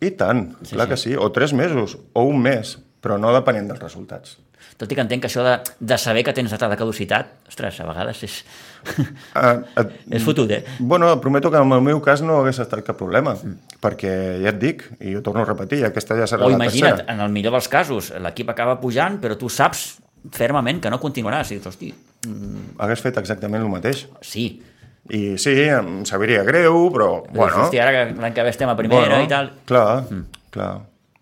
I 0.00 0.14
tant, 0.16 0.46
sí, 0.62 0.74
clar 0.74 0.86
sí. 0.86 0.90
que 0.90 1.00
sí. 1.02 1.16
O 1.18 1.28
tres 1.34 1.52
mesos, 1.52 1.98
o 2.14 2.24
un 2.24 2.40
mes, 2.42 2.78
però 3.00 3.18
no 3.18 3.32
depenent 3.34 3.70
dels 3.70 3.82
resultats 3.82 4.38
tot 4.80 4.90
i 4.92 4.96
que 4.96 5.04
entenc 5.04 5.24
que 5.24 5.28
això 5.28 5.42
de, 5.44 5.54
de 5.92 5.96
saber 6.00 6.22
que 6.24 6.32
tens 6.36 6.52
data 6.52 6.68
de 6.70 6.76
caducitat, 6.80 7.34
ostres, 7.50 7.80
a 7.82 7.88
vegades 7.88 8.26
és... 8.28 8.42
Uh, 9.30 9.60
uh, 9.76 9.82
és 10.16 10.24
fotut, 10.24 10.48
eh? 10.50 10.62
Bueno, 10.78 11.10
prometo 11.20 11.50
que 11.52 11.60
en 11.60 11.72
el 11.76 11.82
meu 11.84 11.98
cas 12.00 12.22
no 12.24 12.38
hagués 12.40 12.62
estat 12.62 12.80
cap 12.86 12.96
problema, 12.96 13.34
mm. 13.36 13.76
perquè 13.84 14.12
ja 14.40 14.54
et 14.54 14.58
dic, 14.62 14.86
i 15.04 15.12
ho 15.18 15.20
torno 15.24 15.44
a 15.44 15.48
repetir, 15.48 15.82
aquesta 15.84 16.16
ja 16.16 16.24
serà 16.30 16.46
o 16.46 16.48
la 16.48 16.56
imagina't, 16.56 17.02
tercera. 17.02 17.12
en 17.12 17.20
el 17.20 17.34
millor 17.34 17.52
dels 17.58 17.68
casos, 17.68 18.08
l'equip 18.24 18.48
acaba 18.54 18.78
pujant, 18.80 19.20
però 19.20 19.36
tu 19.38 19.52
saps 19.52 19.84
fermament 20.32 20.80
que 20.80 20.92
no 20.92 20.98
continuarà. 21.02 21.44
Si 21.44 21.58
dius, 21.58 21.68
hosti... 21.68 21.92
Mm... 22.24 22.72
Hagués 22.80 23.04
fet 23.04 23.20
exactament 23.20 23.60
el 23.60 23.70
mateix. 23.72 24.06
Sí, 24.24 24.48
i 25.12 25.22
sí, 25.40 25.54
em 25.68 26.00
sabria 26.08 26.40
greu, 26.48 26.86
però, 26.94 27.12
bueno... 27.28 27.66
Hosti, 27.66 27.84
ara 27.84 27.92
que 27.94 28.04
l'any 28.16 28.36
que 28.36 28.48
ve 28.48 28.56
estem 28.56 28.72
a 28.72 28.78
primera 28.80 29.10
bueno, 29.10 29.24
i 29.28 29.30
tal... 29.30 29.52
Clar, 29.68 30.06
mm. 30.08 30.46
clar. 30.56 30.72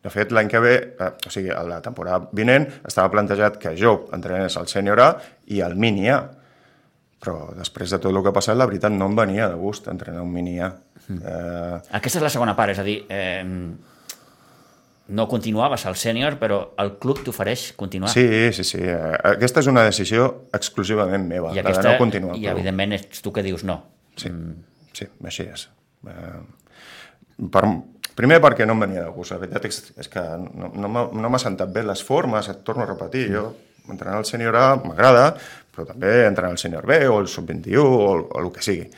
De 0.09 0.15
fet, 0.15 0.33
l'any 0.33 0.49
que 0.49 0.61
ve, 0.65 0.75
eh, 0.97 1.11
o 1.29 1.33
sigui, 1.33 1.51
a 1.53 1.61
la 1.69 1.83
temporada 1.85 2.31
vinent, 2.33 2.65
estava 2.89 3.11
plantejat 3.13 3.59
que 3.61 3.75
jo 3.77 4.07
entrenés 4.17 4.57
al 4.57 4.69
sènior 4.71 5.03
A 5.05 5.09
i 5.53 5.61
al 5.65 5.77
mini 5.77 6.09
A. 6.09 6.23
Però 7.19 7.51
després 7.59 7.93
de 7.93 7.99
tot 7.99 8.15
el 8.15 8.23
que 8.23 8.31
ha 8.31 8.37
passat, 8.37 8.57
la 8.57 8.67
veritat, 8.71 8.95
no 8.95 9.11
em 9.11 9.17
venia 9.19 9.51
de 9.51 9.59
gust 9.61 9.91
entrenar 9.91 10.23
un 10.25 10.33
mini 10.33 10.57
A. 10.65 10.71
Mm. 11.09 11.21
Eh... 11.21 11.79
Aquesta 11.99 12.23
és 12.23 12.25
la 12.25 12.33
segona 12.33 12.57
part, 12.57 12.73
és 12.73 12.81
a 12.81 12.87
dir, 12.87 12.97
eh, 13.13 13.45
no 15.09 15.27
continuaves 15.29 15.85
al 15.89 15.97
sènior, 15.97 16.37
però 16.41 16.61
el 16.81 16.95
club 17.03 17.23
t'ofereix 17.25 17.73
continuar. 17.77 18.11
Sí, 18.13 18.53
sí, 18.53 18.65
sí. 18.65 18.81
Aquesta 18.85 19.65
és 19.65 19.71
una 19.71 19.85
decisió 19.87 20.29
exclusivament 20.57 21.25
meva, 21.29 21.53
I 21.57 21.63
aquesta, 21.63 21.87
de 21.87 21.95
no 21.97 22.01
continuar. 22.01 22.37
I, 22.37 22.49
evidentment, 22.53 22.97
ets 22.97 23.25
tu 23.25 23.33
que 23.33 23.45
dius 23.45 23.65
no. 23.69 23.81
Sí, 24.21 24.31
mm. 24.33 24.89
sí 24.97 25.09
així 25.33 25.49
és. 25.49 25.69
Eh, 26.09 26.41
per, 27.53 27.65
Primer 28.19 28.41
perquè 28.43 28.67
no 28.67 28.75
em 28.75 28.83
venia 28.83 29.05
de 29.07 29.15
gust, 29.15 29.31
la 29.31 29.39
veritat 29.39 29.69
és, 29.69 29.77
és 30.03 30.11
que 30.11 30.23
no, 30.51 30.73
no 30.75 30.89
m'ha 30.91 31.07
no 31.23 31.39
sentat 31.39 31.71
bé 31.71 31.85
les 31.87 32.03
formes, 32.03 32.49
et 32.51 32.65
torno 32.67 32.83
a 32.83 32.89
repetir, 32.89 33.29
jo 33.31 33.45
entrenar 33.89 34.19
al 34.19 34.27
sènior 34.29 34.57
A 34.59 34.65
m'agrada, 34.83 35.31
però 35.73 35.87
també 35.89 36.27
entrenar 36.27 36.51
al 36.53 36.61
sènior 36.61 36.87
B 36.87 36.99
o 37.09 37.21
el 37.23 37.29
sub-21 37.31 37.79
o, 37.85 38.11
o 38.27 38.43
el 38.43 38.51
que 38.53 38.65
sigui. 38.65 38.89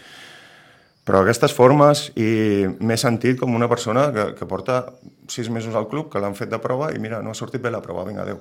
Però 1.07 1.23
aquestes 1.23 1.55
formes 1.57 2.09
i 2.21 2.67
m'he 2.81 2.97
sentit 3.01 3.39
com 3.41 3.55
una 3.57 3.69
persona 3.71 4.09
que, 4.15 4.27
que 4.39 4.49
porta 4.49 4.83
sis 5.31 5.49
mesos 5.51 5.77
al 5.79 5.89
club, 5.91 6.11
que 6.13 6.23
l'han 6.23 6.37
fet 6.39 6.51
de 6.53 6.61
prova 6.63 6.91
i 6.95 7.01
mira, 7.03 7.23
no 7.25 7.33
ha 7.33 7.39
sortit 7.39 7.63
bé 7.63 7.73
la 7.73 7.83
prova, 7.85 8.05
vinga, 8.09 8.27
adeu. 8.27 8.41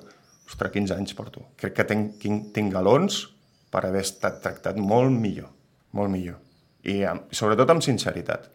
Ostres, 0.50 0.72
15 0.74 0.96
anys 0.96 1.14
porto. 1.14 1.44
Crec 1.60 1.76
que 1.76 1.86
tinc, 1.86 2.24
tinc, 2.54 2.72
galons 2.74 3.22
per 3.70 3.84
haver 3.86 4.02
estat 4.02 4.40
tractat 4.42 4.78
molt 4.82 5.12
millor, 5.14 5.50
molt 5.94 6.10
millor. 6.10 6.40
I 6.82 7.04
sobretot 7.36 7.70
amb 7.70 7.84
sinceritat 7.86 8.48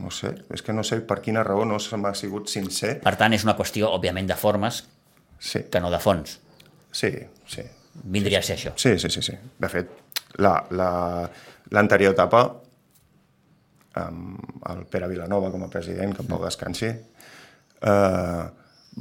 no 0.00 0.10
sé, 0.14 0.32
és 0.52 0.62
que 0.62 0.74
no 0.76 0.84
sé 0.86 1.00
per 1.08 1.20
quina 1.24 1.44
raó 1.46 1.64
no 1.68 1.78
se 1.82 1.98
m'ha 2.00 2.12
sigut 2.14 2.50
sincer. 2.52 2.96
Per 3.04 3.14
tant, 3.18 3.34
és 3.36 3.46
una 3.46 3.56
qüestió, 3.58 3.90
òbviament, 3.96 4.28
de 4.28 4.36
formes 4.38 4.82
sí. 5.38 5.64
que 5.72 5.80
no 5.80 5.90
de 5.92 6.00
fons. 6.02 6.38
Sí, 6.92 7.12
sí. 7.48 7.64
Vindria 8.04 8.40
a 8.40 8.46
ser 8.46 8.56
això. 8.58 8.74
Sí, 8.76 8.98
sí, 9.00 9.10
sí. 9.10 9.22
sí. 9.24 9.36
De 9.58 9.72
fet, 9.72 9.90
l'anterior 10.38 11.22
la, 11.70 11.80
la, 11.80 12.12
etapa, 12.12 12.42
amb 13.96 14.64
el 14.72 14.84
Pere 14.92 15.08
Vilanova 15.08 15.50
com 15.52 15.64
a 15.64 15.70
president, 15.72 16.12
que 16.14 16.24
en 16.24 16.28
pau 16.28 16.42
descansi, 16.44 16.90
eh, 16.92 18.44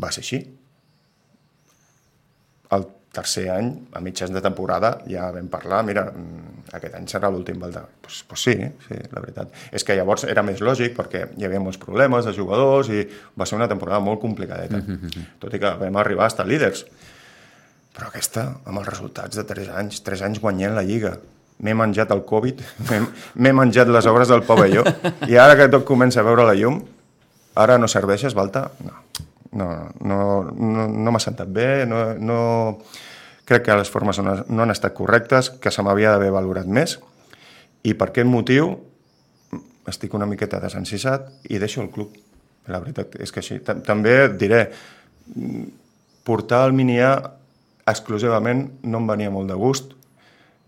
va 0.03 0.11
ser 0.11 0.23
així. 0.23 0.41
Tercer 3.15 3.45
any, 3.53 3.69
a 3.95 4.01
mitjans 4.03 4.33
de 4.35 4.41
temporada, 4.43 4.97
ja 5.07 5.29
vam 5.31 5.47
parlar, 5.51 5.81
mira, 5.87 6.03
mm, 6.11 6.55
aquest 6.75 6.97
any 6.97 7.05
serà 7.07 7.29
l'últim 7.31 7.61
Valdà. 7.61 7.85
Doncs 7.85 8.01
pues, 8.03 8.23
pues 8.29 8.43
sí, 8.43 8.55
sí, 8.87 8.97
la 9.11 9.21
veritat. 9.23 9.53
És 9.71 9.87
que 9.87 9.95
llavors 9.95 10.25
era 10.27 10.43
més 10.43 10.59
lògic 10.59 10.97
perquè 10.97 11.25
hi 11.37 11.47
havia 11.47 11.61
molts 11.63 11.79
problemes 11.79 12.27
de 12.27 12.33
jugadors 12.35 12.89
i 12.91 13.05
va 13.39 13.47
ser 13.47 13.55
una 13.55 13.69
temporada 13.71 14.01
molt 14.03 14.19
complicadeta, 14.19 14.77
mm 14.77 14.99
-hmm. 14.99 15.27
tot 15.39 15.53
i 15.53 15.59
que 15.59 15.71
vam 15.79 15.95
arribar 15.95 16.25
a 16.25 16.27
estar 16.33 16.45
líders. 16.45 16.85
Però 17.95 18.07
aquesta, 18.07 18.57
amb 18.65 18.79
els 18.79 18.87
resultats 18.87 19.37
de 19.37 19.43
3 19.43 19.69
anys, 19.69 20.03
3 20.03 20.21
anys 20.21 20.41
guanyant 20.43 20.75
la 20.75 20.83
Lliga, 20.83 21.17
m'he 21.59 21.73
menjat 21.73 22.11
el 22.11 22.25
Covid, 22.27 22.61
m'he 23.41 23.53
menjat 23.53 23.87
les 23.87 24.05
obres 24.05 24.27
del 24.27 24.43
pavelló, 24.43 24.83
i 25.27 25.37
ara 25.37 25.55
que 25.55 25.69
tot 25.71 25.85
comença 25.85 26.19
a 26.19 26.23
veure 26.27 26.43
la 26.43 26.53
llum, 26.53 26.81
ara 27.55 27.77
no 27.77 27.87
serveixes, 27.87 28.33
Balta? 28.33 28.71
No, 28.83 28.91
no, 29.55 29.69
no, 30.01 30.19
no, 30.51 30.87
no 30.87 31.13
m'ha 31.13 31.23
sentat 31.23 31.51
bé, 31.51 31.85
no, 31.89 32.01
no, 32.19 32.39
crec 33.45 33.65
que 33.67 33.77
les 33.77 33.91
formes 33.91 34.19
no, 34.19 34.35
no 34.49 34.63
han 34.63 34.73
estat 34.73 34.93
correctes, 34.97 35.49
que 35.61 35.71
se 35.71 35.85
m'havia 35.85 36.11
d'haver 36.13 36.31
valorat 36.35 36.67
més, 36.67 36.97
i 37.85 37.93
per 37.93 38.09
aquest 38.09 38.29
motiu 38.29 38.73
estic 39.89 40.15
una 40.17 40.25
miqueta 40.25 40.59
desencisat 40.59 41.29
i 41.49 41.59
deixo 41.61 41.83
el 41.83 41.91
club. 41.93 42.15
La 42.67 42.81
veritat 42.81 43.13
és 43.21 43.31
que 43.31 43.43
així. 43.43 43.59
També 43.61 44.15
et 44.23 44.39
diré, 44.41 44.61
portar 46.25 46.63
el 46.65 46.73
minià 46.73 47.11
exclusivament 47.85 48.65
no 48.89 49.01
em 49.03 49.11
venia 49.11 49.33
molt 49.33 49.51
de 49.51 49.57
gust. 49.59 49.93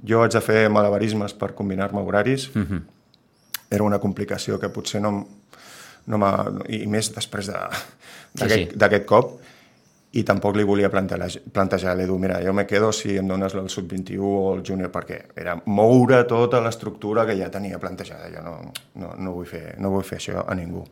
Jo 0.05 0.21
haig 0.21 0.35
de 0.35 0.43
fer 0.45 0.67
malabarismes 0.69 1.33
per 1.33 1.55
combinar-me 1.57 2.03
horaris. 2.05 2.51
Mm 2.53 2.65
-hmm. 2.65 2.81
Era 3.71 3.83
una 3.83 3.99
complicació 3.99 4.59
que 4.59 4.69
potser 4.69 5.01
no, 5.01 5.27
no. 6.07 6.19
I 6.69 6.85
més 6.89 7.11
després 7.15 7.51
d'aquest 7.51 8.39
de, 8.39 8.47
sí, 8.47 8.97
sí. 8.97 9.05
cop 9.09 9.37
i 10.17 10.23
tampoc 10.25 10.55
li 10.55 10.63
volia 10.65 10.89
plantejar, 10.89 11.27
plantejar 11.53 11.91
a 11.91 11.97
l'Edu, 11.99 12.15
mira, 12.21 12.39
jo 12.41 12.53
me 12.55 12.65
quedo 12.65 12.93
si 12.95 13.17
em 13.19 13.27
dones 13.27 13.53
el 13.59 13.67
sub-21 13.69 14.23
o 14.23 14.53
el 14.55 14.63
júnior, 14.65 14.89
perquè 14.93 15.19
era 15.37 15.57
moure 15.65 16.21
tota 16.29 16.61
l'estructura 16.63 17.25
que 17.27 17.35
ja 17.37 17.51
tenia 17.53 17.79
plantejada. 17.81 18.31
Jo 18.33 18.43
no, 18.45 18.55
no, 19.01 19.11
no, 19.13 19.33
vull 19.35 19.45
fer, 19.49 19.75
no 19.83 19.91
vull 19.93 20.05
fer 20.07 20.21
això 20.21 20.45
a 20.47 20.55
ningú. 20.57 20.85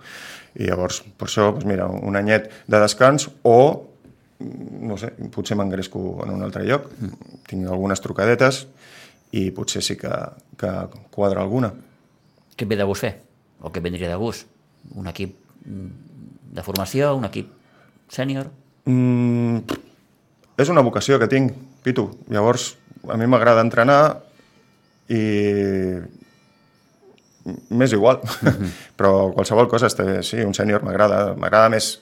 I 0.60 0.69
llavors, 0.69 1.01
per 1.17 1.29
això, 1.29 1.50
doncs 1.55 1.67
mira, 1.69 1.88
un 1.88 2.19
anyet 2.19 2.51
de 2.67 2.81
descans 2.84 3.29
o, 3.41 3.57
no 4.91 5.00
sé, 5.00 5.13
potser 5.34 5.57
m'engresco 5.57 6.03
en 6.25 6.36
un 6.36 6.43
altre 6.45 6.65
lloc, 6.67 6.91
tinc 7.48 7.65
algunes 7.72 8.03
trucadetes 8.03 8.65
i 9.36 9.48
potser 9.55 9.81
sí 9.84 9.95
que, 10.00 10.12
que 10.60 10.75
quadra 11.15 11.41
alguna. 11.41 11.72
Què 12.55 12.67
et 12.67 12.69
ve 12.69 12.77
de 12.77 12.88
gust 12.88 13.07
fer? 13.07 13.15
O 13.63 13.72
què 13.72 13.81
et 13.81 13.88
vendria 13.88 14.12
de 14.12 14.19
gust? 14.19 14.51
Un 14.94 15.08
equip 15.08 15.36
de 15.65 16.63
formació, 16.63 17.15
un 17.18 17.25
equip 17.25 17.50
sènior? 18.12 18.51
Mm, 18.86 19.63
és 20.62 20.70
una 20.70 20.84
vocació 20.86 21.20
que 21.20 21.30
tinc, 21.32 21.56
Pitu. 21.86 22.08
Llavors, 22.34 22.75
a 23.10 23.18
mi 23.18 23.27
m'agrada 23.30 23.62
entrenar 23.65 24.00
i 25.13 25.22
m'és 27.70 27.94
igual. 27.94 28.22
Mm 28.24 28.50
-hmm. 28.50 28.72
Però 28.98 29.34
qualsevol 29.34 29.68
cosa, 29.68 29.88
este, 29.88 30.24
sí, 30.24 30.38
un 30.42 30.54
sènior 30.54 30.84
m'agrada. 30.84 31.36
M'agrada 31.36 31.70
més, 31.70 32.01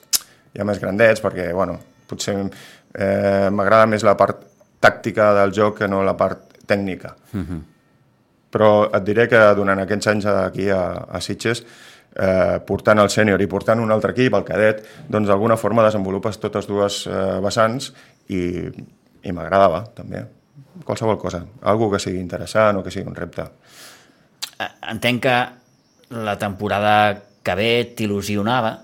ja 0.56 0.64
més 0.64 0.80
grandets, 0.80 1.22
perquè, 1.22 1.52
bueno, 1.52 1.78
Potser 2.06 2.50
eh, 2.94 3.48
m'agrada 3.50 3.86
més 3.86 4.02
la 4.02 4.16
part 4.16 4.44
tàctica 4.80 5.32
del 5.34 5.52
joc 5.52 5.78
que 5.78 5.88
no 5.88 6.02
la 6.04 6.16
part 6.16 6.38
tècnica. 6.66 7.16
Però 8.50 8.90
et 8.94 9.04
diré 9.04 9.26
que 9.28 9.40
durant 9.56 9.78
aquests 9.78 10.06
anys 10.06 10.26
aquí 10.26 10.68
a, 10.70 11.06
a 11.10 11.20
Sitges, 11.20 11.64
eh, 12.14 12.60
portant 12.66 13.00
el 13.02 13.10
sènior 13.12 13.42
i 13.42 13.48
portant 13.50 13.80
un 13.82 13.92
altre 13.94 14.14
equip, 14.14 14.34
el 14.34 14.46
cadet, 14.46 14.84
doncs 15.08 15.28
d'alguna 15.30 15.58
forma 15.60 15.84
desenvolupes 15.86 16.40
totes 16.42 16.68
dues 16.70 17.04
eh, 17.06 17.40
vessants 17.44 17.92
i, 18.28 18.44
i 19.22 19.34
m'agradava 19.34 19.84
també. 19.96 20.24
Qualsevol 20.84 21.18
cosa, 21.18 21.44
algo 21.62 21.90
que 21.92 22.02
sigui 22.02 22.20
interessant 22.22 22.78
o 22.78 22.82
que 22.82 22.92
sigui 22.94 23.08
un 23.10 23.18
repte. 23.18 23.46
Eh, 24.58 24.70
Entenc 24.94 25.22
que 25.26 25.38
la 26.14 26.38
temporada 26.38 26.96
que 27.44 27.54
ve 27.58 27.70
t'il·lusionava 27.96 28.76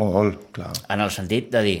Molt, 0.00 0.50
clar. 0.54 0.70
en 0.88 1.00
el 1.02 1.10
sentit 1.12 1.50
de 1.52 1.62
dir 1.64 1.78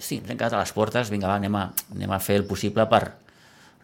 sí, 0.00 0.18
ens 0.18 0.30
hem 0.30 0.38
quedat 0.38 0.56
a 0.56 0.62
les 0.62 0.72
portes, 0.72 1.10
vinga, 1.12 1.28
va, 1.28 1.36
anem 1.38 1.56
a, 1.56 1.66
anem 1.94 2.12
a 2.12 2.18
fer 2.22 2.40
el 2.40 2.46
possible 2.48 2.86
per 2.90 3.02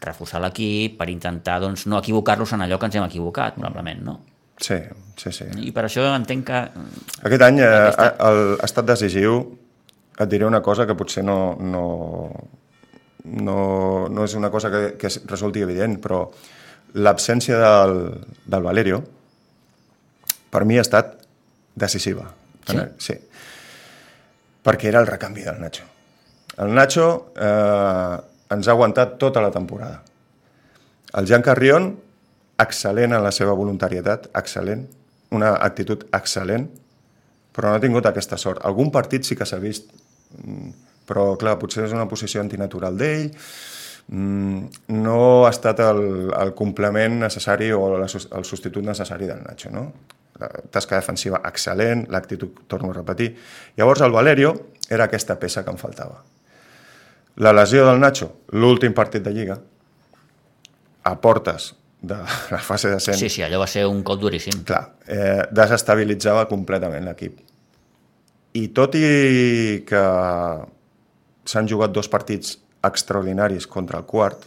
reforçar 0.02 0.40
l'equip, 0.42 0.96
per 0.98 1.08
intentar 1.12 1.58
doncs, 1.62 1.86
no 1.88 2.00
equivocar-los 2.00 2.52
en 2.56 2.64
allò 2.64 2.78
que 2.80 2.88
ens 2.88 2.96
hem 2.98 3.06
equivocat, 3.06 3.56
probablement, 3.56 4.02
no? 4.04 4.16
Sí, 4.62 4.78
sí, 5.20 5.32
sí. 5.32 5.46
I 5.68 5.72
per 5.76 5.84
això 5.88 6.06
entenc 6.16 6.46
que... 6.48 6.60
Aquest 7.28 7.42
any 7.44 7.60
eh, 7.60 7.68
Aquesta- 7.68 8.12
el, 8.28 8.42
ha 8.60 8.68
estat 8.68 8.88
decisiu. 8.88 9.40
Et 10.16 10.30
diré 10.32 10.46
una 10.48 10.62
cosa 10.64 10.86
que 10.88 10.94
potser 10.96 11.20
no, 11.24 11.56
no, 11.60 11.82
no, 13.24 13.56
no 14.08 14.24
és 14.24 14.34
una 14.38 14.48
cosa 14.50 14.70
que, 14.72 14.94
que 14.96 15.10
resulti 15.28 15.60
evident, 15.60 15.98
però 16.00 16.22
l'absència 16.96 17.58
del, 17.60 17.98
del 18.46 18.64
Valerio 18.64 19.02
per 20.48 20.64
mi 20.64 20.78
ha 20.78 20.84
estat 20.86 21.18
decisiva. 21.76 22.30
Sí? 22.66 22.80
sí. 22.96 23.18
Perquè 24.64 24.88
era 24.88 25.02
el 25.04 25.10
recanvi 25.10 25.44
del 25.44 25.60
Nacho. 25.60 25.84
El 26.64 26.72
Nacho 26.74 27.34
eh, 27.36 28.16
ens 28.56 28.68
ha 28.68 28.72
aguantat 28.72 29.18
tota 29.20 29.42
la 29.44 29.52
temporada. 29.52 30.00
El 31.12 31.28
Jan 31.28 31.44
Carrion, 31.44 31.90
excel·lent 32.62 33.12
en 33.12 33.22
la 33.24 33.32
seva 33.34 33.54
voluntarietat, 33.56 34.30
excel·lent, 34.38 34.86
una 35.36 35.54
actitud 35.66 36.06
excel·lent, 36.16 36.66
però 37.56 37.70
no 37.70 37.78
ha 37.78 37.82
tingut 37.82 38.06
aquesta 38.08 38.38
sort. 38.40 38.62
Algun 38.68 38.90
partit 38.92 39.24
sí 39.24 39.36
que 39.36 39.46
s'ha 39.48 39.58
vist, 39.60 39.90
mm, 40.42 40.70
però 41.08 41.36
clar, 41.40 41.58
potser 41.58 41.84
és 41.84 41.92
una 41.92 42.08
posició 42.08 42.40
antinatural 42.40 42.96
d'ell, 42.96 43.30
mm, 44.08 44.66
no 44.88 45.46
ha 45.46 45.50
estat 45.50 45.80
el, 45.80 46.32
el 46.36 46.54
complement 46.54 47.20
necessari 47.20 47.72
o 47.72 47.96
el 47.96 48.44
substitut 48.44 48.84
necessari 48.84 49.26
del 49.26 49.42
Nacho, 49.42 49.70
no? 49.70 49.92
La 50.38 50.50
tasca 50.70 50.96
defensiva 50.96 51.40
excel·lent, 51.48 52.08
l'actitud, 52.10 52.66
torno 52.68 52.90
a 52.90 52.94
repetir. 52.94 53.36
Llavors 53.76 54.02
el 54.02 54.12
Valerio 54.12 54.52
era 54.90 55.04
aquesta 55.04 55.38
peça 55.40 55.64
que 55.64 55.72
em 55.72 55.78
faltava. 55.80 56.22
La 57.36 57.52
lesió 57.52 57.86
del 57.86 58.00
Nacho, 58.00 58.30
l'últim 58.52 58.92
partit 58.92 59.22
de 59.22 59.32
Lliga, 59.32 59.58
a 61.04 61.14
portes 61.20 61.74
de 62.02 62.16
la 62.54 62.58
fase 62.58 62.90
de 62.90 63.00
Sí, 63.00 63.28
sí, 63.28 63.42
allò 63.42 63.58
va 63.62 63.66
ser 63.70 63.86
un 63.86 64.02
cop 64.02 64.20
duríssim. 64.20 64.64
clar, 64.64 64.94
eh, 65.06 65.46
desestabilitzava 65.50 66.46
completament 66.48 67.04
l'equip. 67.08 67.38
I 68.56 68.68
tot 68.72 68.94
i 68.96 69.82
que 69.86 70.02
s'han 71.46 71.68
jugat 71.68 71.92
dos 71.92 72.08
partits 72.08 72.56
extraordinaris 72.86 73.66
contra 73.66 73.98
el 73.98 74.06
quart, 74.08 74.46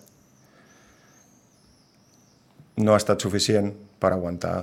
no 2.79 2.93
ha 2.93 2.97
estat 3.01 3.21
suficient 3.21 3.73
per 3.99 4.13
aguantar 4.15 4.57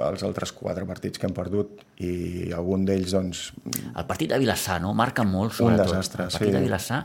els 0.00 0.22
altres 0.24 0.50
quatre 0.56 0.86
partits 0.88 1.20
que 1.20 1.28
hem 1.28 1.34
perdut 1.36 1.82
i 2.00 2.50
algun 2.56 2.86
d'ells, 2.88 3.12
doncs, 3.12 3.42
El 3.94 4.06
partit 4.08 4.30
de 4.32 4.38
Vilassar, 4.40 4.80
no? 4.80 4.94
Marca 4.96 5.24
molt, 5.28 5.52
Un 5.52 5.56
sobretot. 5.56 5.86
desastre, 5.86 6.24
el 6.24 6.30
partit 6.32 6.48
sí. 6.48 6.54
de 6.56 6.62
Vilassar, 6.64 7.00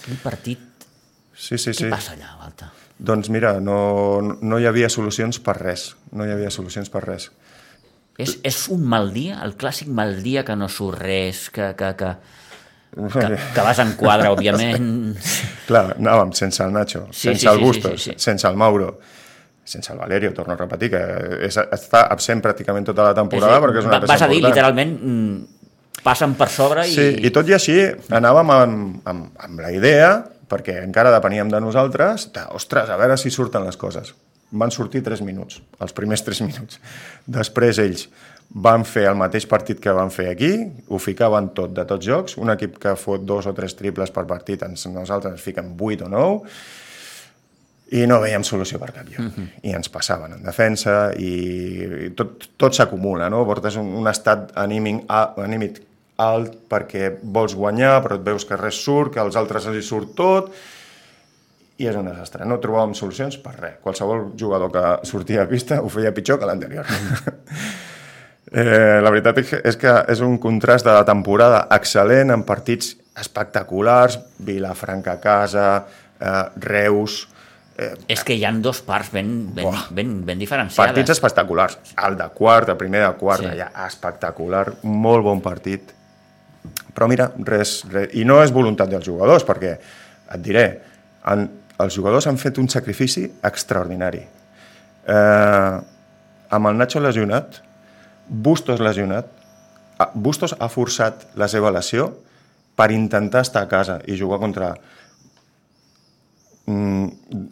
aquell 0.00 0.20
partit... 0.22 0.70
sí, 1.36 1.58
sí, 1.58 1.70
Què 1.70 1.84
sí. 1.86 1.90
passa 1.90 2.12
allà, 2.16 2.32
Balta? 2.40 2.70
Doncs 2.98 3.28
mira, 3.34 3.56
no, 3.60 4.20
no 4.40 4.58
hi 4.62 4.66
havia 4.70 4.88
solucions 4.88 5.40
per 5.42 5.56
res. 5.58 5.94
No 6.12 6.24
hi 6.26 6.30
havia 6.30 6.50
solucions 6.54 6.88
per 6.90 7.02
res. 7.04 7.30
És, 8.16 8.36
és 8.46 8.58
un 8.70 8.84
mal 8.86 9.10
dia, 9.12 9.40
el 9.42 9.56
clàssic 9.58 9.88
mal 9.90 10.20
dia 10.22 10.44
que 10.46 10.54
no 10.54 10.68
surt 10.70 11.00
res, 11.02 11.48
que, 11.50 11.72
que, 11.74 11.88
que, 11.98 12.12
que, 13.10 13.38
que 13.56 13.64
vas 13.66 13.80
en 13.82 13.96
quadre, 13.98 14.28
òbviament. 14.30 15.16
Clar, 15.68 15.96
anàvem 15.98 16.30
sense 16.38 16.62
el 16.62 16.70
Nacho, 16.76 17.08
Sí, 17.10 17.32
sense 17.32 17.40
sí, 17.42 17.48
el 17.50 17.58
sí, 17.58 17.64
Bustos, 17.64 17.96
sí, 17.98 18.10
sí, 18.12 18.14
sí. 18.14 18.22
sense 18.28 18.46
el 18.46 18.54
Mauro, 18.56 18.92
sense 19.64 19.90
el 19.92 19.98
Valerio, 19.98 20.30
torno 20.32 20.54
a 20.54 20.56
repetir, 20.60 20.92
que 20.94 21.00
és, 21.48 21.58
està 21.58 22.04
absent 22.14 22.44
pràcticament 22.44 22.86
tota 22.86 23.08
la 23.08 23.14
temporada 23.18 23.58
perquè 23.64 23.82
és 23.82 23.88
una 23.90 23.96
va- 23.98 24.04
peça 24.06 24.12
Vas 24.14 24.22
a 24.22 24.28
dir, 24.30 24.38
important. 24.38 24.54
literalment, 24.54 24.94
mm, 25.02 26.02
passen 26.06 26.34
per 26.38 26.48
sobre 26.54 26.86
i... 26.86 26.94
Sí, 26.94 27.08
i 27.26 27.32
tot 27.34 27.50
i 27.50 27.56
així 27.58 27.80
anàvem 28.14 28.54
amb, 28.54 29.02
amb, 29.10 29.26
amb 29.48 29.60
la 29.66 29.72
idea, 29.74 30.12
perquè 30.50 30.78
encara 30.84 31.12
depeníem 31.14 31.50
de 31.52 31.60
nosaltres, 31.62 32.28
de, 32.34 32.44
ostres, 32.56 32.90
a 32.90 33.00
veure 33.00 33.16
si 33.20 33.32
surten 33.34 33.64
les 33.66 33.78
coses. 33.80 34.14
Van 34.54 34.70
sortir 34.70 35.02
3 35.02 35.24
minuts, 35.26 35.60
els 35.82 35.96
primers 35.96 36.22
3 36.26 36.44
minuts. 36.48 36.80
Després 37.26 37.80
ells 37.82 38.08
van 38.54 38.84
fer 38.86 39.08
el 39.08 39.18
mateix 39.18 39.48
partit 39.50 39.80
que 39.82 39.92
van 39.96 40.12
fer 40.14 40.28
aquí, 40.30 40.52
ho 40.88 41.00
ficaven 41.02 41.50
tot 41.56 41.72
de 41.74 41.84
tots 41.88 42.06
jocs, 42.06 42.36
un 42.38 42.52
equip 42.54 42.78
que 42.82 42.94
fot 43.00 43.24
dos 43.26 43.48
o 43.50 43.54
tres 43.56 43.74
triples 43.74 44.12
per 44.14 44.26
partit, 44.30 44.62
ens, 44.62 44.86
nosaltres 44.92 45.34
ens 45.34 45.42
fiquem 45.44 45.72
8 45.74 46.06
o 46.06 46.10
9, 46.12 46.52
i 47.94 48.04
no 48.10 48.20
veiem 48.22 48.44
solució 48.46 48.78
per 48.80 48.92
cap 48.94 49.08
lloc. 49.10 49.40
I 49.62 49.74
ens 49.76 49.90
passaven 49.92 50.38
en 50.38 50.44
defensa 50.44 51.12
i, 51.20 51.32
i 52.06 52.12
tot, 52.16 52.48
tot 52.60 52.76
s'acumula, 52.76 53.28
no? 53.30 53.42
Portes 53.46 53.76
un, 53.80 53.90
un 54.00 54.08
estat 54.10 54.54
anímic, 54.60 55.02
a, 55.08 55.26
anímic 55.44 55.82
alt 56.22 56.54
perquè 56.70 57.10
vols 57.22 57.56
guanyar, 57.58 57.98
però 58.04 58.18
et 58.18 58.24
veus 58.26 58.44
que 58.46 58.56
res 58.56 58.78
surt, 58.84 59.12
que 59.14 59.20
als 59.22 59.36
altres 59.36 59.66
els 59.66 59.80
hi 59.80 59.82
surt 59.86 60.14
tot, 60.14 60.52
i 61.78 61.88
és 61.90 61.96
un 61.98 62.06
desastre. 62.06 62.46
No 62.46 62.60
trobàvem 62.62 62.94
solucions 62.94 63.36
per 63.42 63.56
res. 63.58 63.78
Qualsevol 63.82 64.28
jugador 64.38 64.70
que 64.70 64.84
sortia 65.08 65.42
a 65.42 65.50
pista 65.50 65.80
ho 65.82 65.88
feia 65.90 66.14
pitjor 66.14 66.38
que 66.38 66.46
l'anterior. 66.46 66.86
eh, 68.52 69.00
la 69.02 69.10
veritat 69.10 69.40
és 69.42 69.50
que, 69.50 69.60
és 69.66 69.78
que 69.80 69.94
és 70.14 70.22
un 70.22 70.38
contrast 70.42 70.86
de 70.86 70.94
la 70.94 71.04
temporada 71.08 71.64
excel·lent 71.74 72.30
en 72.34 72.44
partits 72.46 72.94
espectaculars, 73.18 74.20
Vilafranca 74.38 75.16
a 75.18 75.20
casa, 75.22 75.68
eh, 76.20 76.42
Reus, 76.62 77.24
eh, 77.76 77.90
És 78.06 78.22
que 78.22 78.36
hi 78.38 78.44
han 78.46 78.62
dos 78.62 78.80
parts 78.86 79.10
ben, 79.10 79.54
ben, 79.54 79.66
Buah. 79.66 79.88
ben, 79.90 80.14
ben 80.26 80.38
diferenciades. 80.38 80.78
partits 80.78 81.10
espectaculars. 81.10 81.78
El 82.06 82.16
de 82.16 82.28
quart, 82.38 82.68
el 82.68 82.76
primer 82.78 83.02
de 83.02 83.12
quart, 83.18 83.42
Sí. 83.42 83.48
sí. 83.48 83.52
allà, 83.58 83.86
espectacular, 83.88 84.64
molt 84.82 85.24
bon 85.24 85.40
partit. 85.42 85.90
Però 86.94 87.08
mira, 87.10 87.30
res, 87.46 87.82
res. 87.90 88.12
I 88.14 88.24
no 88.28 88.40
és 88.42 88.52
voluntat 88.54 88.90
dels 88.90 89.06
jugadors, 89.06 89.44
perquè 89.46 89.74
et 89.74 90.42
diré, 90.42 90.66
han, 91.28 91.48
els 91.82 91.96
jugadors 91.96 92.28
han 92.30 92.38
fet 92.40 92.60
un 92.62 92.68
sacrifici 92.72 93.26
extraordinari. 93.44 94.22
Eh, 95.04 95.74
amb 96.54 96.70
el 96.70 96.78
Nacho 96.78 97.02
lesionat, 97.02 97.60
Bustos 98.28 98.80
lesionat, 98.80 99.28
Bustos 100.14 100.54
ha 100.58 100.68
forçat 100.72 101.26
la 101.38 101.48
seva 101.50 101.70
lesió 101.74 102.08
per 102.74 102.90
intentar 102.90 103.44
estar 103.44 103.62
a 103.62 103.70
casa 103.70 104.00
i 104.10 104.16
jugar 104.18 104.40
contra 104.42 104.72
mm, 106.66 107.44